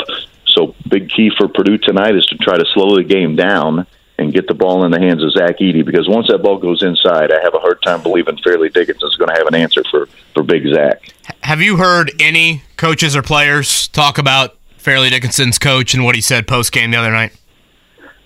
So, 0.47 0.75
big 0.87 1.09
key 1.09 1.31
for 1.37 1.47
Purdue 1.47 1.79
tonight 1.79 2.15
is 2.15 2.25
to 2.27 2.37
try 2.37 2.57
to 2.57 2.65
slow 2.73 2.95
the 2.95 3.03
game 3.03 3.35
down 3.35 3.87
and 4.19 4.31
get 4.31 4.47
the 4.47 4.53
ball 4.53 4.85
in 4.85 4.91
the 4.91 4.99
hands 4.99 5.23
of 5.23 5.31
Zach 5.31 5.57
Edey 5.59 5.83
because 5.83 6.07
once 6.07 6.27
that 6.27 6.39
ball 6.39 6.59
goes 6.59 6.83
inside, 6.83 7.31
I 7.31 7.41
have 7.41 7.55
a 7.55 7.59
hard 7.59 7.81
time 7.81 8.03
believing 8.03 8.37
Fairleigh 8.37 8.69
Dickinson 8.69 9.09
is 9.09 9.15
going 9.15 9.29
to 9.29 9.35
have 9.35 9.47
an 9.47 9.55
answer 9.55 9.83
for, 9.89 10.07
for 10.33 10.43
Big 10.43 10.63
Zach. 10.71 11.01
Have 11.41 11.61
you 11.61 11.77
heard 11.77 12.11
any 12.19 12.63
coaches 12.77 13.15
or 13.15 13.23
players 13.23 13.87
talk 13.89 14.17
about 14.17 14.57
Fairleigh 14.77 15.09
Dickinson's 15.09 15.57
coach 15.57 15.93
and 15.93 16.03
what 16.03 16.15
he 16.15 16.21
said 16.21 16.47
post 16.47 16.71
game 16.71 16.91
the 16.91 16.97
other 16.97 17.11
night? 17.11 17.35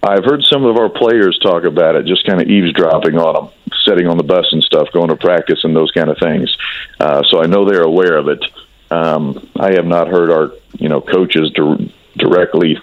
I've 0.03 0.23
heard 0.23 0.43
some 0.43 0.63
of 0.65 0.77
our 0.77 0.89
players 0.89 1.39
talk 1.39 1.63
about 1.63 1.95
it, 1.95 2.05
just 2.05 2.25
kind 2.25 2.41
of 2.41 2.47
eavesdropping 2.47 3.17
on 3.17 3.33
them, 3.33 3.53
sitting 3.87 4.07
on 4.07 4.17
the 4.17 4.23
bus 4.23 4.45
and 4.51 4.63
stuff, 4.63 4.87
going 4.93 5.09
to 5.09 5.15
practice 5.15 5.59
and 5.63 5.75
those 5.75 5.91
kind 5.91 6.09
of 6.09 6.17
things. 6.19 6.55
Uh, 6.99 7.23
so 7.29 7.41
I 7.41 7.47
know 7.47 7.65
they're 7.65 7.81
aware 7.81 8.17
of 8.17 8.27
it. 8.27 8.43
Um, 8.91 9.49
I 9.59 9.73
have 9.73 9.85
not 9.85 10.07
heard 10.07 10.31
our 10.31 10.51
you 10.73 10.87
know 10.87 11.01
coaches 11.01 11.51
di- 11.51 11.93
directly 12.15 12.77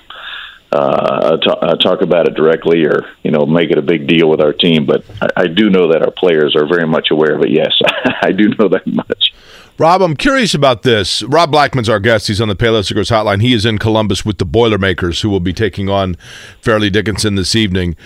uh, 0.73 1.37
t- 1.37 1.51
uh, 1.51 1.77
talk 1.77 2.03
about 2.03 2.27
it 2.29 2.35
directly 2.35 2.85
or 2.85 3.07
you 3.23 3.31
know 3.31 3.47
make 3.47 3.71
it 3.71 3.79
a 3.79 3.83
big 3.83 4.07
deal 4.07 4.29
with 4.29 4.41
our 4.41 4.53
team, 4.53 4.85
but 4.85 5.05
I, 5.23 5.43
I 5.43 5.47
do 5.47 5.71
know 5.71 5.93
that 5.93 6.03
our 6.03 6.11
players 6.11 6.57
are 6.57 6.67
very 6.67 6.87
much 6.87 7.11
aware 7.11 7.37
of 7.37 7.43
it. 7.43 7.51
Yes, 7.51 7.73
I 8.23 8.33
do 8.33 8.49
know 8.59 8.69
that 8.69 8.87
much. 8.87 9.33
Rob, 9.77 10.03
I'm 10.03 10.15
curious 10.15 10.55
about 10.55 10.83
this. 10.83 11.25
Rob 11.25 11.51
Blackman's 11.51 11.89
our 11.89 11.99
guest. 11.99 12.29
He's 12.29 12.41
on 12.41 12.47
the 12.47 12.55
Payless 12.55 12.91
Liquors 12.91 13.11
Hotline. 13.11 13.43
He 13.43 13.53
is 13.53 13.67
in 13.67 13.79
Columbus 13.79 14.25
with 14.25 14.39
the 14.39 14.45
Boilermakers, 14.45 15.23
who 15.23 15.31
will 15.31 15.41
be 15.41 15.53
taking 15.53 15.89
on 15.89 16.15
Fairleigh 16.61 16.91
Dickinson 16.91 17.35
this 17.35 17.57
evening. 17.57 17.97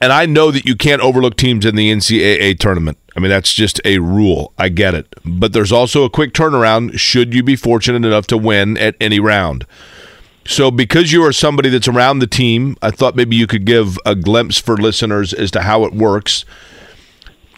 And 0.00 0.12
I 0.12 0.26
know 0.26 0.50
that 0.50 0.64
you 0.64 0.74
can't 0.74 1.02
overlook 1.02 1.36
teams 1.36 1.64
in 1.64 1.76
the 1.76 1.92
NCAA 1.92 2.58
tournament. 2.58 2.98
I 3.16 3.20
mean, 3.20 3.30
that's 3.30 3.52
just 3.52 3.80
a 3.84 3.98
rule. 3.98 4.52
I 4.58 4.70
get 4.70 4.94
it. 4.94 5.14
But 5.24 5.52
there's 5.52 5.70
also 5.70 6.02
a 6.04 6.10
quick 6.10 6.32
turnaround 6.32 6.98
should 6.98 7.32
you 7.32 7.44
be 7.44 7.54
fortunate 7.54 8.04
enough 8.04 8.26
to 8.28 8.38
win 8.38 8.76
at 8.78 8.96
any 9.00 9.20
round. 9.20 9.66
So, 10.46 10.70
because 10.70 11.12
you 11.12 11.22
are 11.24 11.32
somebody 11.32 11.68
that's 11.68 11.86
around 11.86 12.18
the 12.18 12.26
team, 12.26 12.76
I 12.82 12.90
thought 12.90 13.14
maybe 13.14 13.36
you 13.36 13.46
could 13.46 13.66
give 13.66 13.98
a 14.04 14.16
glimpse 14.16 14.58
for 14.58 14.76
listeners 14.76 15.32
as 15.32 15.50
to 15.52 15.60
how 15.60 15.84
it 15.84 15.92
works. 15.92 16.44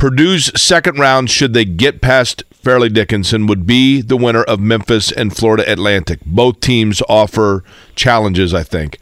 Purdue's 0.03 0.51
second 0.61 0.99
round, 0.99 1.31
should 1.31 1.55
they 1.55 1.65
get 1.65 2.01
past 2.01 2.43
Fairleigh 2.51 2.89
Dickinson, 2.89 3.47
would 3.47 3.65
be 3.65 4.01
the 4.01 4.17
winner 4.17 4.43
of 4.43 4.59
Memphis 4.59 5.13
and 5.13 5.33
Florida 5.33 5.63
Atlantic. 5.71 6.19
Both 6.27 6.59
teams 6.59 7.01
offer 7.09 7.63
challenges, 7.95 8.53
I 8.53 8.65
think. 8.65 8.99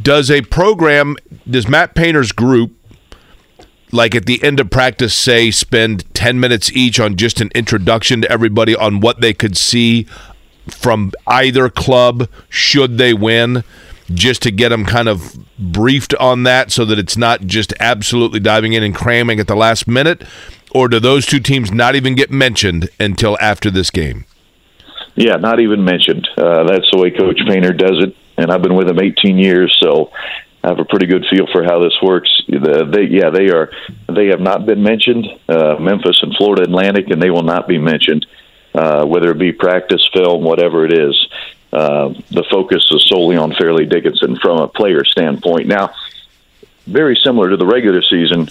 Does 0.00 0.30
a 0.30 0.40
program, 0.40 1.16
does 1.46 1.68
Matt 1.68 1.94
Painter's 1.94 2.32
group, 2.32 2.72
like 3.92 4.14
at 4.14 4.24
the 4.24 4.42
end 4.42 4.58
of 4.58 4.70
practice, 4.70 5.12
say 5.12 5.50
spend 5.50 6.06
10 6.14 6.40
minutes 6.40 6.72
each 6.72 6.98
on 6.98 7.16
just 7.16 7.42
an 7.42 7.50
introduction 7.54 8.22
to 8.22 8.32
everybody 8.32 8.74
on 8.74 9.00
what 9.00 9.20
they 9.20 9.34
could 9.34 9.54
see 9.54 10.04
from 10.66 11.12
either 11.26 11.68
club 11.68 12.26
should 12.48 12.96
they 12.96 13.12
win? 13.12 13.64
Just 14.14 14.42
to 14.42 14.50
get 14.50 14.70
them 14.70 14.84
kind 14.84 15.08
of 15.08 15.38
briefed 15.58 16.14
on 16.14 16.42
that 16.44 16.72
so 16.72 16.84
that 16.84 16.98
it's 16.98 17.16
not 17.16 17.42
just 17.42 17.72
absolutely 17.80 18.40
diving 18.40 18.72
in 18.72 18.82
and 18.82 18.94
cramming 18.94 19.40
at 19.40 19.46
the 19.46 19.56
last 19.56 19.86
minute? 19.86 20.22
Or 20.72 20.88
do 20.88 21.00
those 21.00 21.26
two 21.26 21.40
teams 21.40 21.72
not 21.72 21.96
even 21.96 22.14
get 22.14 22.30
mentioned 22.30 22.88
until 22.98 23.36
after 23.40 23.70
this 23.70 23.90
game? 23.90 24.24
Yeah, 25.16 25.36
not 25.36 25.60
even 25.60 25.84
mentioned. 25.84 26.28
Uh, 26.38 26.64
that's 26.64 26.88
the 26.92 26.98
way 26.98 27.10
Coach 27.10 27.40
Painter 27.48 27.72
does 27.72 28.04
it, 28.04 28.16
and 28.36 28.50
I've 28.50 28.62
been 28.62 28.76
with 28.76 28.88
him 28.88 29.00
18 29.00 29.36
years, 29.38 29.76
so 29.82 30.10
I 30.62 30.68
have 30.68 30.78
a 30.78 30.84
pretty 30.84 31.06
good 31.06 31.26
feel 31.28 31.46
for 31.52 31.64
how 31.64 31.82
this 31.82 31.96
works. 32.00 32.30
The, 32.48 32.88
they, 32.90 33.02
yeah, 33.02 33.30
they 33.30 33.50
are. 33.50 33.70
They 34.14 34.28
have 34.28 34.40
not 34.40 34.66
been 34.66 34.82
mentioned. 34.82 35.26
Uh, 35.48 35.76
Memphis 35.80 36.22
and 36.22 36.34
Florida 36.36 36.62
Atlantic, 36.62 37.10
and 37.10 37.20
they 37.20 37.30
will 37.30 37.42
not 37.42 37.66
be 37.66 37.78
mentioned, 37.78 38.26
uh, 38.74 39.04
whether 39.04 39.32
it 39.32 39.38
be 39.38 39.52
practice, 39.52 40.08
film, 40.14 40.44
whatever 40.44 40.84
it 40.84 40.92
is 40.92 41.28
uh, 41.72 42.08
the 42.30 42.44
focus 42.50 42.86
is 42.90 43.04
solely 43.08 43.36
on 43.36 43.52
Fairleigh 43.54 43.86
Dickinson 43.86 44.36
from 44.36 44.58
a 44.58 44.68
player 44.68 45.04
standpoint. 45.04 45.66
Now, 45.66 45.94
very 46.86 47.18
similar 47.22 47.50
to 47.50 47.56
the 47.56 47.66
regular 47.66 48.02
season, 48.02 48.48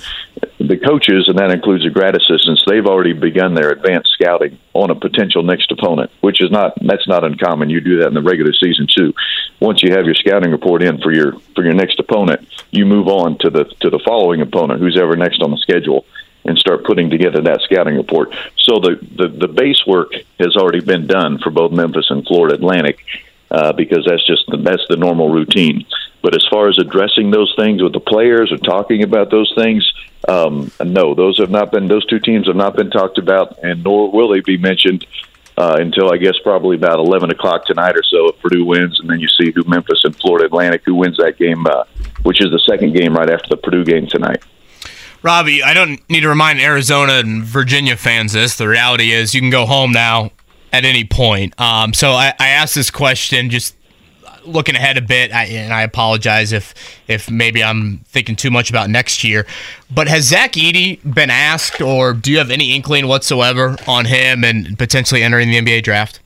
the 0.60 0.78
coaches, 0.78 1.28
and 1.28 1.38
that 1.38 1.52
includes 1.52 1.84
the 1.84 1.90
grad 1.90 2.16
assistants, 2.16 2.64
they've 2.66 2.86
already 2.86 3.14
begun 3.14 3.54
their 3.54 3.72
advanced 3.72 4.12
scouting 4.12 4.58
on 4.74 4.92
a 4.92 4.96
potential 4.96 5.44
next 5.44 5.72
opponent, 5.72 6.12
which 6.22 6.42
is 6.42 6.50
not 6.50 6.74
that's 6.82 7.08
not 7.08 7.24
uncommon. 7.24 7.70
You 7.70 7.82
do 7.82 8.00
that 8.00 8.08
in 8.08 8.14
the 8.14 8.22
regular 8.22 8.54
season 8.54 8.88
too. 8.88 9.14
Once 9.60 9.84
you 9.84 9.92
have 9.92 10.06
your 10.06 10.16
scouting 10.16 10.52
report 10.52 10.84
in 10.84 11.02
for 11.02 11.12
your 11.12 11.34
for 11.56 11.64
your 11.64 11.74
next 11.74 12.00
opponent, 12.00 12.48
you 12.72 12.86
move 12.86 13.08
on 13.08 13.38
to 13.40 13.50
the 13.50 13.66
to 13.82 13.90
the 13.90 14.00
following 14.06 14.42
opponent, 14.42 14.80
who's 14.80 14.98
ever 14.98 15.16
next 15.16 15.42
on 15.42 15.52
the 15.52 15.58
schedule 15.58 16.06
and 16.50 16.58
start 16.58 16.84
putting 16.84 17.10
together 17.10 17.42
that 17.42 17.62
scouting 17.62 17.96
report. 17.96 18.34
So 18.58 18.80
the, 18.80 19.00
the, 19.20 19.28
the 19.30 19.48
base 19.48 19.82
work 19.88 20.12
has 20.40 20.58
already 20.58 20.82
been 20.82 21.08
done 21.08 21.38
for 21.38 21.52
both 21.52 21.72
Memphis 21.72 22.10
and 22.10 22.26
Florida 22.26 22.56
Atlantic 22.56 22.98
uh, 23.52 23.72
because 23.74 24.04
that's 24.06 24.26
just 24.28 24.44
the, 24.48 24.58
that's 24.58 24.86
the 24.90 24.98
normal 24.98 25.30
routine. 25.30 25.86
But 26.22 26.36
as 26.36 26.46
far 26.52 26.68
as 26.68 26.78
addressing 26.78 27.32
those 27.32 27.54
things 27.58 27.82
with 27.82 27.94
the 27.94 28.02
players 28.02 28.52
or 28.52 28.58
talking 28.58 29.04
about 29.04 29.32
those 29.32 29.54
things, 29.56 29.90
um, 30.28 30.70
no, 30.84 31.16
those 31.16 31.38
have 31.38 31.50
not 31.50 31.72
been 31.72 31.88
those 31.88 32.06
two 32.06 32.20
teams 32.20 32.48
have 32.48 32.58
not 32.58 32.76
been 32.76 32.92
talked 32.92 33.18
about, 33.18 33.58
and 33.64 33.84
nor 33.84 34.12
will 34.12 34.28
they 34.28 34.42
be 34.42 34.58
mentioned 34.58 35.06
uh, 35.58 35.78
until 35.80 36.12
I 36.12 36.18
guess 36.18 36.38
probably 36.44 36.76
about 36.76 37.00
eleven 37.00 37.32
o'clock 37.32 37.66
tonight 37.66 37.96
or 37.96 38.04
so 38.04 38.30
if 38.30 38.40
Purdue 38.40 38.66
wins, 38.66 39.00
and 39.00 39.10
then 39.10 39.22
you 39.22 39.30
see 39.30 39.52
who 39.52 39.64
Memphis 39.64 40.04
and 40.04 40.16
Florida 40.18 40.46
Atlantic 40.46 40.82
who 40.86 40.96
wins 40.96 41.18
that 41.18 41.38
game, 41.38 41.66
uh, 41.66 41.86
which 42.24 42.42
is 42.42 42.52
the 42.52 42.60
second 42.60 42.94
game 42.94 43.16
right 43.16 43.30
after 43.30 43.48
the 43.50 43.58
Purdue 43.58 43.86
game 43.86 44.08
tonight. 44.08 44.44
Robbie, 45.22 45.62
I 45.64 45.74
don't 45.74 46.08
need 46.10 46.22
to 46.22 46.30
remind 46.30 46.60
Arizona 46.60 47.14
and 47.14 47.44
Virginia 47.44 47.98
fans 47.98 48.34
this. 48.34 48.56
The 48.56 48.68
reality 48.68 49.12
is 49.12 49.34
you 49.34 49.42
can 49.42 49.50
go 49.50 49.66
home 49.66 49.92
now 49.92 50.32
at 50.72 50.86
any 50.86 51.04
point. 51.04 51.60
Um, 51.60 51.94
so 51.94 52.12
I, 52.12 52.34
I 52.40 52.50
asked 52.50 52.76
this 52.76 52.90
question 52.90 53.50
just 53.50 53.76
looking 54.46 54.76
ahead 54.76 54.98
a 54.98 55.02
bit, 55.02 55.34
I, 55.34 55.46
and 55.46 55.74
I 55.74 55.82
apologize 55.82 56.54
if 56.54 56.74
if 57.08 57.30
maybe 57.30 57.64
I'm 57.64 58.00
thinking 58.06 58.36
too 58.36 58.50
much 58.50 58.70
about 58.70 58.90
next 58.90 59.24
year. 59.24 59.46
But 59.92 60.08
has 60.08 60.26
Zach 60.26 60.54
Edey 60.54 61.00
been 61.14 61.30
asked, 61.30 61.82
or 61.82 62.14
do 62.14 62.32
you 62.32 62.38
have 62.38 62.52
any 62.52 62.74
inkling 62.76 63.08
whatsoever 63.08 63.76
on 63.88 64.06
him 64.06 64.44
and 64.44 64.78
potentially 64.78 65.24
entering 65.24 65.50
the 65.50 65.60
NBA 65.60 65.84
draft? 65.84 66.22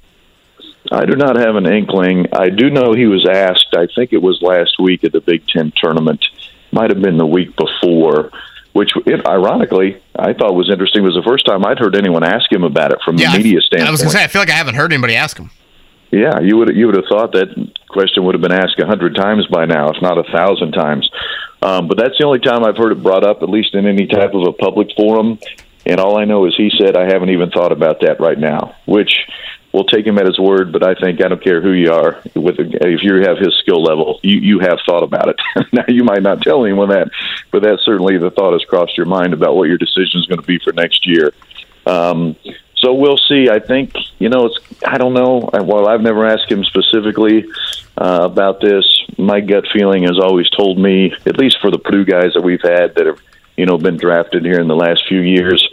I 0.92 1.06
do 1.06 1.16
not 1.16 1.38
have 1.38 1.56
an 1.56 1.66
inkling. 1.66 2.28
I 2.34 2.50
do 2.50 2.70
know 2.70 2.94
he 2.94 3.08
was 3.08 3.28
asked. 3.28 3.74
I 3.76 3.88
think 3.96 4.14
it 4.14 4.22
was 4.22 4.40
last 4.42 4.80
week 4.80 5.04
at 5.04 5.14
the 5.14 5.22
Big 5.22 5.48
Ten 5.48 5.72
tournament. 5.78 6.24
Might 6.72 6.90
have 6.90 7.02
been 7.02 7.18
the 7.18 7.26
week 7.26 7.56
before 7.56 8.32
which 8.74 8.92
it, 9.06 9.26
ironically 9.26 10.02
I 10.16 10.34
thought 10.34 10.54
was 10.54 10.70
interesting. 10.70 11.04
It 11.04 11.06
was 11.06 11.16
the 11.16 11.28
first 11.28 11.46
time 11.46 11.66
I'd 11.66 11.80
heard 11.80 11.96
anyone 11.96 12.24
ask 12.24 12.52
him 12.52 12.64
about 12.64 12.92
it 12.92 13.00
from 13.06 13.18
yeah, 13.18 13.32
the 13.32 13.38
media 13.38 13.62
standpoint. 13.62 13.88
I 13.88 13.92
was 13.92 14.02
going 14.02 14.12
to 14.12 14.18
say 14.18 14.24
I 14.24 14.28
feel 14.28 14.42
like 14.42 14.50
I 14.50 14.56
haven't 14.56 14.76
heard 14.76 14.92
anybody 14.92 15.16
ask 15.16 15.38
him. 15.38 15.50
Yeah, 16.12 16.42
you 16.42 16.58
would 16.58 16.76
you 16.76 16.86
would 16.86 16.96
have 16.96 17.06
thought 17.10 17.32
that 17.32 17.50
question 17.90 18.24
would 18.26 18.36
have 18.36 18.42
been 18.42 18.52
asked 18.52 18.80
a 18.80 18.86
hundred 18.86 19.16
times 19.16 19.48
by 19.48 19.66
now, 19.66 19.90
if 19.90 20.00
not 20.02 20.18
a 20.18 20.24
thousand 20.32 20.74
times. 20.74 21.10
Um, 21.64 21.88
but 21.88 21.98
that's 21.98 22.18
the 22.20 22.26
only 22.26 22.40
time 22.40 22.64
I've 22.64 22.78
heard 22.78 22.92
it 22.92 23.02
brought 23.02 23.24
up, 23.24 23.42
at 23.42 23.50
least 23.50 23.74
in 23.74 23.88
any 23.88 24.06
type 24.06 24.34
of 24.34 24.46
a 24.46 24.52
public 24.52 24.90
forum. 24.96 25.40
And 25.86 26.00
all 26.00 26.20
I 26.20 26.26
know 26.26 26.46
is 26.46 26.54
he 26.56 26.70
said, 26.80 26.96
"I 26.96 27.06
haven't 27.06 27.30
even 27.30 27.50
thought 27.50 27.72
about 27.72 28.02
that 28.02 28.20
right 28.20 28.38
now," 28.38 28.76
which 28.86 29.12
we'll 29.74 29.84
take 29.84 30.06
him 30.06 30.18
at 30.18 30.26
his 30.26 30.40
word. 30.40 30.72
But 30.72 30.86
I 30.86 30.94
think 30.94 31.24
I 31.24 31.28
don't 31.28 31.44
care 31.44 31.62
who 31.62 31.72
you 31.72 31.92
are, 31.92 32.22
with 32.36 32.56
if 32.60 33.04
you 33.04 33.16
have 33.22 33.38
his 33.38 33.54
skill 33.60 33.84
level, 33.84 34.20
you 34.24 34.38
you 34.38 34.60
have 34.60 34.80
thought 34.86 35.04
about 35.04 35.30
it. 35.30 35.40
now 35.74 35.86
you 35.88 36.04
might 36.04 36.22
not 36.22 36.42
tell 36.42 36.64
anyone 36.64 36.90
that, 36.90 37.10
but 37.52 37.64
that 37.64 37.80
certainly 37.84 38.18
the 38.18 38.32
thought 38.32 38.54
has 38.54 38.64
crossed 38.64 38.96
your 38.96 39.08
mind 39.08 39.34
about 39.34 39.56
what 39.56 39.68
your 39.68 39.78
decision 39.78 40.22
is 40.22 40.28
going 40.28 40.40
to 40.40 40.48
be 40.48 40.60
for 40.60 40.72
next 40.72 41.06
year. 41.06 41.34
Um, 41.86 42.38
so 42.78 42.94
we'll 42.94 43.18
see. 43.18 43.50
I 43.50 43.60
think 43.60 43.94
you 44.20 44.30
know 44.30 44.46
it's. 44.46 44.60
I 44.86 44.98
don't 44.98 45.14
know. 45.14 45.50
Well, 45.54 45.88
I've 45.88 46.02
never 46.02 46.26
asked 46.26 46.52
him 46.52 46.64
specifically 46.64 47.46
uh, 47.98 48.22
about 48.24 48.62
this. 48.62 48.86
My 49.18 49.40
gut 49.40 49.66
feeling 49.74 50.04
has 50.04 50.20
always 50.20 50.50
told 50.50 50.78
me, 50.78 51.14
at 51.26 51.38
least 51.38 51.60
for 51.62 51.72
the 51.72 51.80
Purdue 51.80 52.06
guys 52.06 52.34
that 52.34 52.44
we've 52.44 52.62
had 52.62 52.96
that 52.96 53.06
have 53.06 53.20
you 53.58 53.66
know 53.66 53.78
been 53.78 53.98
drafted 53.98 54.44
here 54.44 54.60
in 54.60 54.68
the 54.68 54.76
last 54.76 55.08
few 55.08 55.22
years 55.22 55.68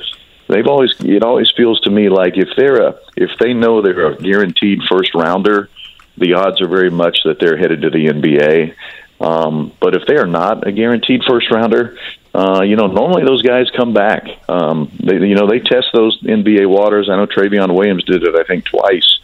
they've 0.51 0.67
always 0.67 0.95
it 1.01 1.23
always 1.23 1.51
feels 1.57 1.81
to 1.81 1.91
me 1.91 2.09
like 2.09 2.37
if 2.37 2.49
they're 2.57 2.83
a 2.83 2.99
if 3.17 3.31
they 3.39 3.55
know 3.55 3.83
they're 3.83 4.13
a 4.13 4.17
guaranteed 4.17 4.81
first 4.89 5.15
rounder, 5.15 5.71
the 6.19 6.35
odds 6.35 6.61
are 6.61 6.69
very 6.69 6.91
much 6.91 7.21
that 7.25 7.39
they're 7.41 7.57
headed 7.57 7.83
to 7.83 7.91
the 7.91 8.07
NBA. 8.07 8.75
Um, 9.21 9.73
but 9.81 9.95
if 9.95 10.07
they 10.07 10.17
are 10.17 10.27
not 10.27 10.67
a 10.67 10.73
guaranteed 10.73 11.23
first 11.29 11.51
rounder, 11.51 11.99
uh, 12.35 12.63
you 12.63 12.77
know, 12.77 12.87
normally 12.87 13.25
those 13.25 13.43
guys 13.43 13.67
come 13.77 13.93
back. 13.93 14.27
Um, 14.49 14.91
they, 14.99 15.15
you 15.17 15.35
know, 15.35 15.47
they 15.47 15.61
test 15.61 15.89
those 15.93 16.21
NBA 16.23 16.69
waters. 16.69 17.11
I 17.11 17.17
know 17.17 17.27
Trevion 17.27 17.75
Williams 17.75 18.05
did 18.05 18.23
it, 18.23 18.35
I 18.35 18.45
think, 18.45 18.65
twice, 18.65 19.19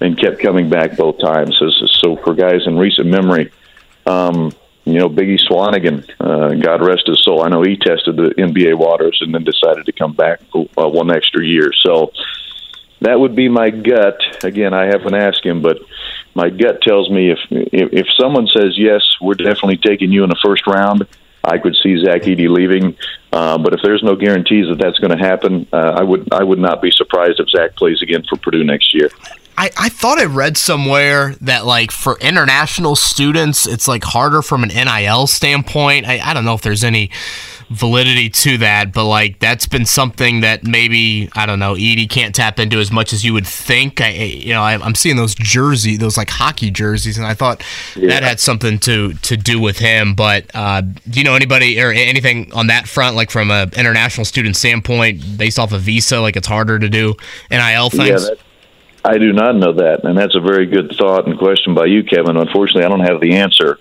and 0.00 0.16
kept 0.16 0.40
coming 0.40 0.70
back 0.70 0.96
both 0.96 1.20
times. 1.20 1.56
So, 1.58 1.70
so 1.86 2.16
for 2.16 2.34
guys 2.34 2.66
in 2.66 2.78
recent 2.78 3.08
memory, 3.08 3.52
um, 4.06 4.52
you 4.84 4.98
know, 4.98 5.08
Biggie 5.08 5.40
Swanigan, 5.40 6.08
uh, 6.18 6.54
God 6.54 6.84
rest 6.84 7.06
his 7.06 7.22
soul. 7.22 7.42
I 7.42 7.48
know 7.48 7.62
he 7.62 7.76
tested 7.76 8.16
the 8.16 8.34
NBA 8.36 8.76
waters 8.76 9.18
and 9.20 9.34
then 9.34 9.44
decided 9.44 9.86
to 9.86 9.92
come 9.92 10.14
back 10.14 10.40
for 10.50 10.66
uh, 10.76 10.88
one 10.88 11.14
extra 11.14 11.44
year. 11.44 11.72
So 11.84 12.12
that 13.00 13.18
would 13.18 13.36
be 13.36 13.48
my 13.48 13.70
gut. 13.70 14.20
Again, 14.44 14.74
I 14.74 14.86
haven't 14.86 15.14
asked 15.14 15.44
him, 15.44 15.62
but 15.62 15.78
my 16.34 16.50
gut 16.50 16.82
tells 16.82 17.10
me 17.10 17.30
if 17.30 17.38
if, 17.50 17.92
if 17.92 18.06
someone 18.18 18.48
says 18.48 18.76
yes, 18.76 19.02
we're 19.20 19.34
definitely 19.34 19.76
taking 19.76 20.10
you 20.10 20.24
in 20.24 20.30
the 20.30 20.40
first 20.44 20.66
round. 20.66 21.06
I 21.44 21.58
could 21.58 21.74
see 21.82 22.00
Zach 22.04 22.22
Edey 22.22 22.48
leaving, 22.48 22.96
uh, 23.32 23.58
but 23.58 23.74
if 23.74 23.80
there's 23.82 24.02
no 24.04 24.14
guarantees 24.14 24.68
that 24.68 24.78
that's 24.78 24.98
going 25.00 25.10
to 25.10 25.18
happen, 25.18 25.66
uh, 25.72 25.96
I 25.96 26.02
would 26.02 26.32
I 26.32 26.44
would 26.44 26.60
not 26.60 26.80
be 26.80 26.92
surprised 26.92 27.40
if 27.40 27.48
Zach 27.50 27.74
plays 27.76 28.00
again 28.02 28.22
for 28.28 28.36
Purdue 28.36 28.64
next 28.64 28.94
year. 28.94 29.10
I, 29.56 29.70
I 29.78 29.88
thought 29.88 30.18
I 30.18 30.24
read 30.24 30.56
somewhere 30.56 31.34
that 31.40 31.66
like 31.66 31.90
for 31.90 32.18
international 32.20 32.96
students, 32.96 33.66
it's 33.66 33.86
like 33.86 34.04
harder 34.04 34.42
from 34.42 34.62
an 34.62 34.68
NIL 34.70 35.26
standpoint. 35.26 36.06
I, 36.06 36.20
I 36.20 36.34
don't 36.34 36.44
know 36.44 36.54
if 36.54 36.62
there's 36.62 36.84
any 36.84 37.10
validity 37.72 38.28
to 38.28 38.58
that, 38.58 38.92
but 38.92 39.04
like 39.06 39.38
that's 39.38 39.66
been 39.66 39.86
something 39.86 40.40
that 40.40 40.64
maybe 40.64 41.30
I 41.34 41.46
don't 41.46 41.58
know 41.58 41.74
Edey 41.74 42.08
can't 42.08 42.34
tap 42.34 42.58
into 42.58 42.78
as 42.78 42.92
much 42.92 43.12
as 43.12 43.24
you 43.24 43.32
would 43.32 43.46
think. 43.46 44.00
I 44.00 44.10
you 44.10 44.52
know 44.52 44.62
I, 44.62 44.74
am 44.74 44.94
seeing 44.94 45.16
those 45.16 45.34
jersey, 45.34 45.96
those 45.96 46.16
like 46.16 46.30
hockey 46.30 46.70
jerseys, 46.70 47.18
and 47.18 47.26
I 47.26 47.34
thought 47.34 47.62
yeah. 47.96 48.08
that 48.08 48.22
had 48.22 48.40
something 48.40 48.78
to 48.80 49.14
to 49.14 49.36
do 49.36 49.60
with 49.60 49.78
him. 49.78 50.14
But 50.14 50.50
uh, 50.54 50.82
do 50.82 51.20
you 51.20 51.24
know 51.24 51.34
anybody 51.34 51.80
or 51.80 51.90
anything 51.90 52.52
on 52.52 52.68
that 52.68 52.86
front, 52.86 53.16
like 53.16 53.30
from 53.30 53.50
an 53.50 53.70
international 53.76 54.24
student 54.24 54.56
standpoint, 54.56 55.38
based 55.38 55.58
off 55.58 55.72
a 55.72 55.78
visa, 55.78 56.20
like 56.20 56.36
it's 56.36 56.48
harder 56.48 56.78
to 56.78 56.88
do 56.88 57.14
NIL 57.50 57.90
things? 57.90 58.28
Yeah, 58.28 58.34
I 59.04 59.18
do 59.18 59.32
not 59.32 59.56
know 59.56 59.72
that, 59.72 60.04
and 60.04 60.16
that's 60.16 60.36
a 60.36 60.40
very 60.40 60.66
good 60.66 60.94
thought 60.96 61.26
and 61.26 61.36
question 61.38 61.74
by 61.74 61.86
you, 61.86 62.04
Kevin. 62.04 62.36
Unfortunately, 62.36 62.84
I 62.84 62.88
don't 62.88 63.00
have 63.00 63.20
the 63.20 63.36
answer. 63.36 63.78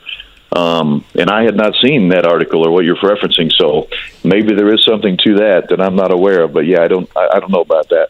Um, 0.54 1.06
and 1.18 1.30
I 1.30 1.44
had 1.44 1.56
not 1.56 1.76
seen 1.82 2.10
that 2.10 2.26
article 2.26 2.66
or 2.66 2.72
what 2.72 2.84
you're 2.84 2.98
referencing, 2.98 3.52
so 3.54 3.88
maybe 4.24 4.54
there 4.54 4.74
is 4.74 4.84
something 4.84 5.18
to 5.26 5.36
that 5.36 5.70
that 5.70 5.80
I'm 5.80 5.96
not 5.96 6.12
aware 6.12 6.42
of. 6.44 6.54
But 6.54 6.66
yeah, 6.66 6.82
I 6.82 6.88
don't, 6.88 7.10
I, 7.16 7.30
I 7.34 7.40
don't 7.40 7.52
know 7.52 7.62
about 7.62 7.90
that. 7.90 8.10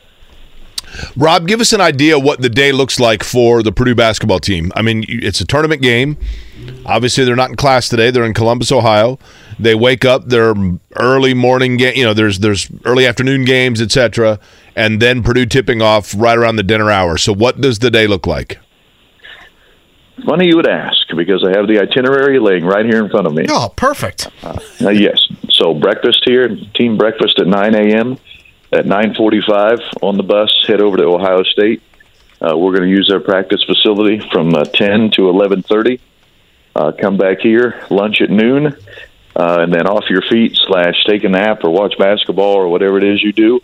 Rob, 1.15 1.47
give 1.47 1.61
us 1.61 1.73
an 1.73 1.81
idea 1.81 2.19
what 2.19 2.41
the 2.41 2.49
day 2.49 2.71
looks 2.71 2.99
like 2.99 3.23
for 3.23 3.63
the 3.63 3.71
Purdue 3.71 3.95
basketball 3.95 4.39
team. 4.39 4.71
I 4.75 4.81
mean, 4.81 5.05
it's 5.07 5.41
a 5.41 5.45
tournament 5.45 5.81
game. 5.81 6.17
Obviously, 6.85 7.25
they're 7.25 7.35
not 7.35 7.49
in 7.49 7.55
class 7.55 7.89
today. 7.89 8.11
They're 8.11 8.23
in 8.23 8.33
Columbus, 8.33 8.71
Ohio. 8.71 9.19
They 9.59 9.75
wake 9.75 10.05
up. 10.05 10.25
They're 10.27 10.53
early 10.95 11.33
morning 11.33 11.77
game. 11.77 11.95
You 11.95 12.05
know, 12.05 12.13
there's 12.13 12.39
there's 12.39 12.69
early 12.85 13.05
afternoon 13.05 13.45
games, 13.45 13.81
etc. 13.81 14.39
And 14.75 15.01
then 15.01 15.23
Purdue 15.23 15.45
tipping 15.45 15.81
off 15.81 16.13
right 16.15 16.37
around 16.37 16.55
the 16.55 16.63
dinner 16.63 16.91
hour. 16.91 17.17
So, 17.17 17.33
what 17.33 17.61
does 17.61 17.79
the 17.79 17.89
day 17.91 18.07
look 18.07 18.27
like? 18.27 18.59
Funny 20.25 20.47
you 20.47 20.55
would 20.55 20.67
ask 20.67 20.97
because 21.15 21.43
I 21.43 21.57
have 21.57 21.67
the 21.67 21.79
itinerary 21.79 22.39
laying 22.39 22.65
right 22.65 22.85
here 22.85 23.03
in 23.03 23.09
front 23.09 23.25
of 23.25 23.33
me. 23.33 23.45
Oh, 23.49 23.73
perfect. 23.75 24.27
Uh, 24.43 24.59
yes. 24.89 25.17
So 25.51 25.73
breakfast 25.73 26.23
here, 26.25 26.49
team 26.75 26.97
breakfast 26.97 27.39
at 27.39 27.47
9 27.47 27.75
a.m. 27.75 28.17
At 28.73 28.85
9:45 28.85 29.81
on 30.01 30.15
the 30.15 30.23
bus, 30.23 30.49
head 30.65 30.79
over 30.79 30.95
to 30.95 31.03
Ohio 31.03 31.43
State. 31.43 31.81
Uh, 32.41 32.57
we're 32.57 32.71
going 32.71 32.89
to 32.89 32.95
use 32.95 33.07
their 33.09 33.19
practice 33.19 33.61
facility 33.65 34.19
from 34.31 34.55
uh, 34.55 34.63
10 34.63 35.11
to 35.11 35.23
11:30. 35.23 35.99
Uh, 36.73 36.93
come 36.93 37.17
back 37.17 37.39
here, 37.39 37.85
lunch 37.89 38.21
at 38.21 38.29
noon, 38.29 38.67
uh, 38.67 39.57
and 39.59 39.73
then 39.73 39.87
off 39.87 40.09
your 40.09 40.21
feet 40.21 40.57
slash 40.67 41.03
take 41.05 41.25
a 41.25 41.29
nap 41.29 41.65
or 41.65 41.69
watch 41.69 41.97
basketball 41.97 42.55
or 42.55 42.69
whatever 42.69 42.97
it 42.97 43.03
is 43.03 43.21
you 43.21 43.33
do 43.33 43.59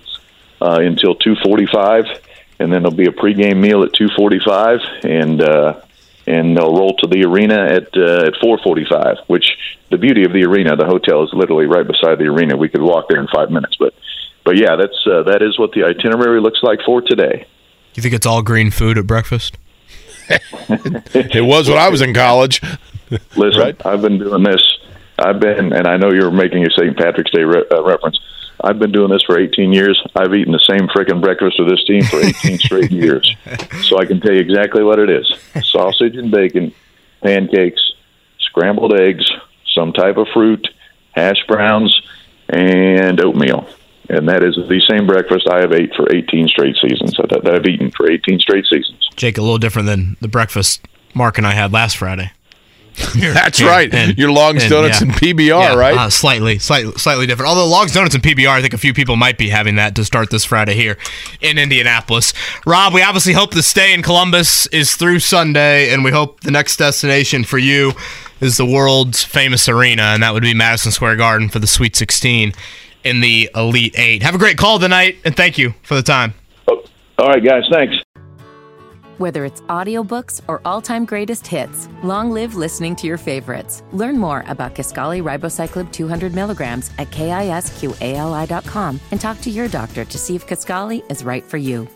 uh, 0.61 0.79
until 0.81 1.15
2:45, 1.15 2.19
and 2.59 2.73
then 2.73 2.83
there'll 2.83 2.91
be 2.91 3.07
a 3.07 3.11
pregame 3.11 3.61
meal 3.61 3.83
at 3.83 3.93
2:45, 3.93 5.05
and 5.05 5.41
uh, 5.41 5.79
and 6.27 6.57
they'll 6.57 6.75
roll 6.75 6.97
to 6.97 7.07
the 7.07 7.23
arena 7.23 7.63
at 7.63 7.95
uh, 7.95 8.27
at 8.27 8.33
4:45. 8.43 9.19
Which 9.27 9.57
the 9.89 9.97
beauty 9.97 10.25
of 10.25 10.33
the 10.33 10.43
arena, 10.43 10.75
the 10.75 10.85
hotel 10.85 11.23
is 11.23 11.31
literally 11.31 11.65
right 11.65 11.87
beside 11.87 12.19
the 12.19 12.25
arena. 12.25 12.57
We 12.57 12.67
could 12.67 12.81
walk 12.81 13.07
there 13.07 13.21
in 13.21 13.27
five 13.33 13.49
minutes, 13.49 13.77
but 13.79 13.93
but 14.47 14.57
yeah, 14.57 14.77
that's 14.77 14.95
uh, 15.05 15.23
that 15.23 15.41
is 15.41 15.59
what 15.59 15.73
the 15.73 15.83
itinerary 15.83 16.39
looks 16.39 16.63
like 16.63 16.79
for 16.85 17.01
today. 17.01 17.45
You 17.95 18.01
think 18.01 18.13
it's 18.13 18.25
all 18.25 18.41
green 18.41 18.71
food 18.71 18.97
at 18.97 19.05
breakfast? 19.05 19.57
it 20.29 21.43
was 21.43 21.67
when 21.67 21.77
I 21.77 21.89
was 21.89 22.01
in 22.01 22.13
college. 22.13 22.61
Listen, 23.35 23.59
right? 23.59 23.85
I've 23.85 24.01
been 24.01 24.19
doing 24.19 24.43
this. 24.43 24.63
I've 25.19 25.41
been, 25.41 25.73
and 25.73 25.85
I 25.85 25.97
know 25.97 26.13
you're 26.13 26.31
making 26.31 26.65
a 26.65 26.69
St. 26.69 26.95
Patrick's 26.95 27.31
Day 27.31 27.43
re- 27.43 27.65
uh, 27.69 27.83
reference. 27.83 28.17
I've 28.61 28.79
been 28.79 28.93
doing 28.93 29.11
this 29.11 29.21
for 29.23 29.37
18 29.37 29.73
years. 29.73 30.01
I've 30.15 30.33
eaten 30.33 30.53
the 30.53 30.59
same 30.59 30.87
freaking 30.87 31.21
breakfast 31.21 31.59
with 31.59 31.67
this 31.69 31.83
team 31.83 32.03
for 32.03 32.21
18 32.21 32.57
straight 32.59 32.91
years. 32.91 33.29
So 33.81 33.99
I 33.99 34.05
can 34.05 34.21
tell 34.21 34.31
you 34.31 34.39
exactly 34.39 34.81
what 34.81 34.97
it 34.97 35.09
is 35.09 35.27
sausage 35.65 36.15
and 36.15 36.31
bacon, 36.31 36.73
pancakes, 37.21 37.81
scrambled 38.39 38.97
eggs, 38.97 39.29
some 39.75 39.91
type 39.91 40.15
of 40.15 40.27
fruit, 40.33 40.65
hash 41.11 41.43
browns, 41.49 41.93
and 42.47 43.19
oatmeal. 43.19 43.67
And 44.09 44.27
that 44.29 44.43
is 44.43 44.55
the 44.55 44.81
same 44.89 45.05
breakfast 45.05 45.47
I 45.49 45.59
have 45.61 45.73
ate 45.73 45.93
for 45.95 46.07
18 46.13 46.47
straight 46.47 46.75
seasons, 46.81 47.15
that, 47.17 47.41
that 47.43 47.53
I've 47.53 47.65
eaten 47.65 47.91
for 47.91 48.09
18 48.09 48.39
straight 48.39 48.65
seasons. 48.65 49.07
Jake, 49.15 49.37
a 49.37 49.41
little 49.41 49.57
different 49.57 49.87
than 49.87 50.15
the 50.21 50.27
breakfast 50.27 50.81
Mark 51.13 51.37
and 51.37 51.45
I 51.45 51.53
had 51.53 51.73
last 51.73 51.97
Friday. 51.97 52.31
That's 53.15 53.61
right. 53.61 53.93
And, 53.93 54.17
Your 54.17 54.31
Longs 54.31 54.63
and, 54.63 54.71
Donuts 54.71 55.01
yeah. 55.01 55.07
and 55.07 55.15
PBR, 55.15 55.47
yeah, 55.47 55.75
right? 55.75 55.95
Uh, 55.95 56.09
slightly, 56.09 56.57
slightly, 56.57 56.93
slightly 56.93 57.27
different. 57.27 57.49
Although 57.49 57.67
Longs 57.67 57.91
Donuts 57.91 58.15
and 58.15 58.23
PBR, 58.23 58.47
I 58.47 58.61
think 58.61 58.73
a 58.73 58.77
few 58.77 58.93
people 58.93 59.15
might 59.15 59.37
be 59.37 59.49
having 59.49 59.75
that 59.75 59.95
to 59.95 60.05
start 60.05 60.31
this 60.31 60.45
Friday 60.45 60.73
here 60.73 60.97
in 61.39 61.59
Indianapolis. 61.59 62.33
Rob, 62.65 62.93
we 62.93 63.03
obviously 63.03 63.33
hope 63.33 63.53
the 63.53 63.61
stay 63.61 63.93
in 63.93 64.01
Columbus 64.01 64.65
is 64.67 64.95
through 64.95 65.19
Sunday, 65.19 65.93
and 65.93 66.03
we 66.03 66.09
hope 66.09 66.41
the 66.41 66.49
next 66.49 66.77
destination 66.77 67.43
for 67.43 67.59
you 67.59 67.93
is 68.41 68.57
the 68.57 68.65
world's 68.65 69.23
famous 69.23 69.69
arena, 69.69 70.03
and 70.03 70.23
that 70.23 70.33
would 70.33 70.43
be 70.43 70.55
Madison 70.55 70.91
Square 70.91 71.17
Garden 71.17 71.49
for 71.49 71.59
the 71.59 71.67
Sweet 71.67 71.95
16 71.95 72.53
in 73.03 73.21
the 73.21 73.49
Elite 73.55 73.97
Eight. 73.97 74.23
Have 74.23 74.35
a 74.35 74.37
great 74.37 74.57
call 74.57 74.79
tonight, 74.79 75.17
and 75.25 75.35
thank 75.35 75.57
you 75.57 75.73
for 75.83 75.95
the 75.95 76.03
time. 76.03 76.33
Oh, 76.69 76.83
all 77.19 77.29
right, 77.29 77.43
guys. 77.43 77.63
Thanks. 77.71 77.95
Whether 79.17 79.45
it's 79.45 79.61
audiobooks 79.61 80.41
or 80.47 80.61
all-time 80.63 81.03
greatest 81.03 81.47
hits, 81.47 81.89
long 82.03 82.29
live 82.29 82.53
listening 82.53 82.95
to 82.97 83.07
your 83.07 83.17
favorites. 83.17 83.81
Learn 83.91 84.17
more 84.17 84.43
about 84.47 84.75
Kisqali 84.75 85.23
Ribociclib 85.23 85.91
200 85.91 86.35
milligrams 86.35 86.91
at 86.99 87.09
kisqali.com 87.09 88.99
and 89.09 89.19
talk 89.19 89.41
to 89.41 89.49
your 89.49 89.67
doctor 89.67 90.05
to 90.05 90.17
see 90.19 90.35
if 90.35 90.45
Kisqali 90.45 91.09
is 91.09 91.23
right 91.23 91.43
for 91.43 91.57
you. 91.57 91.87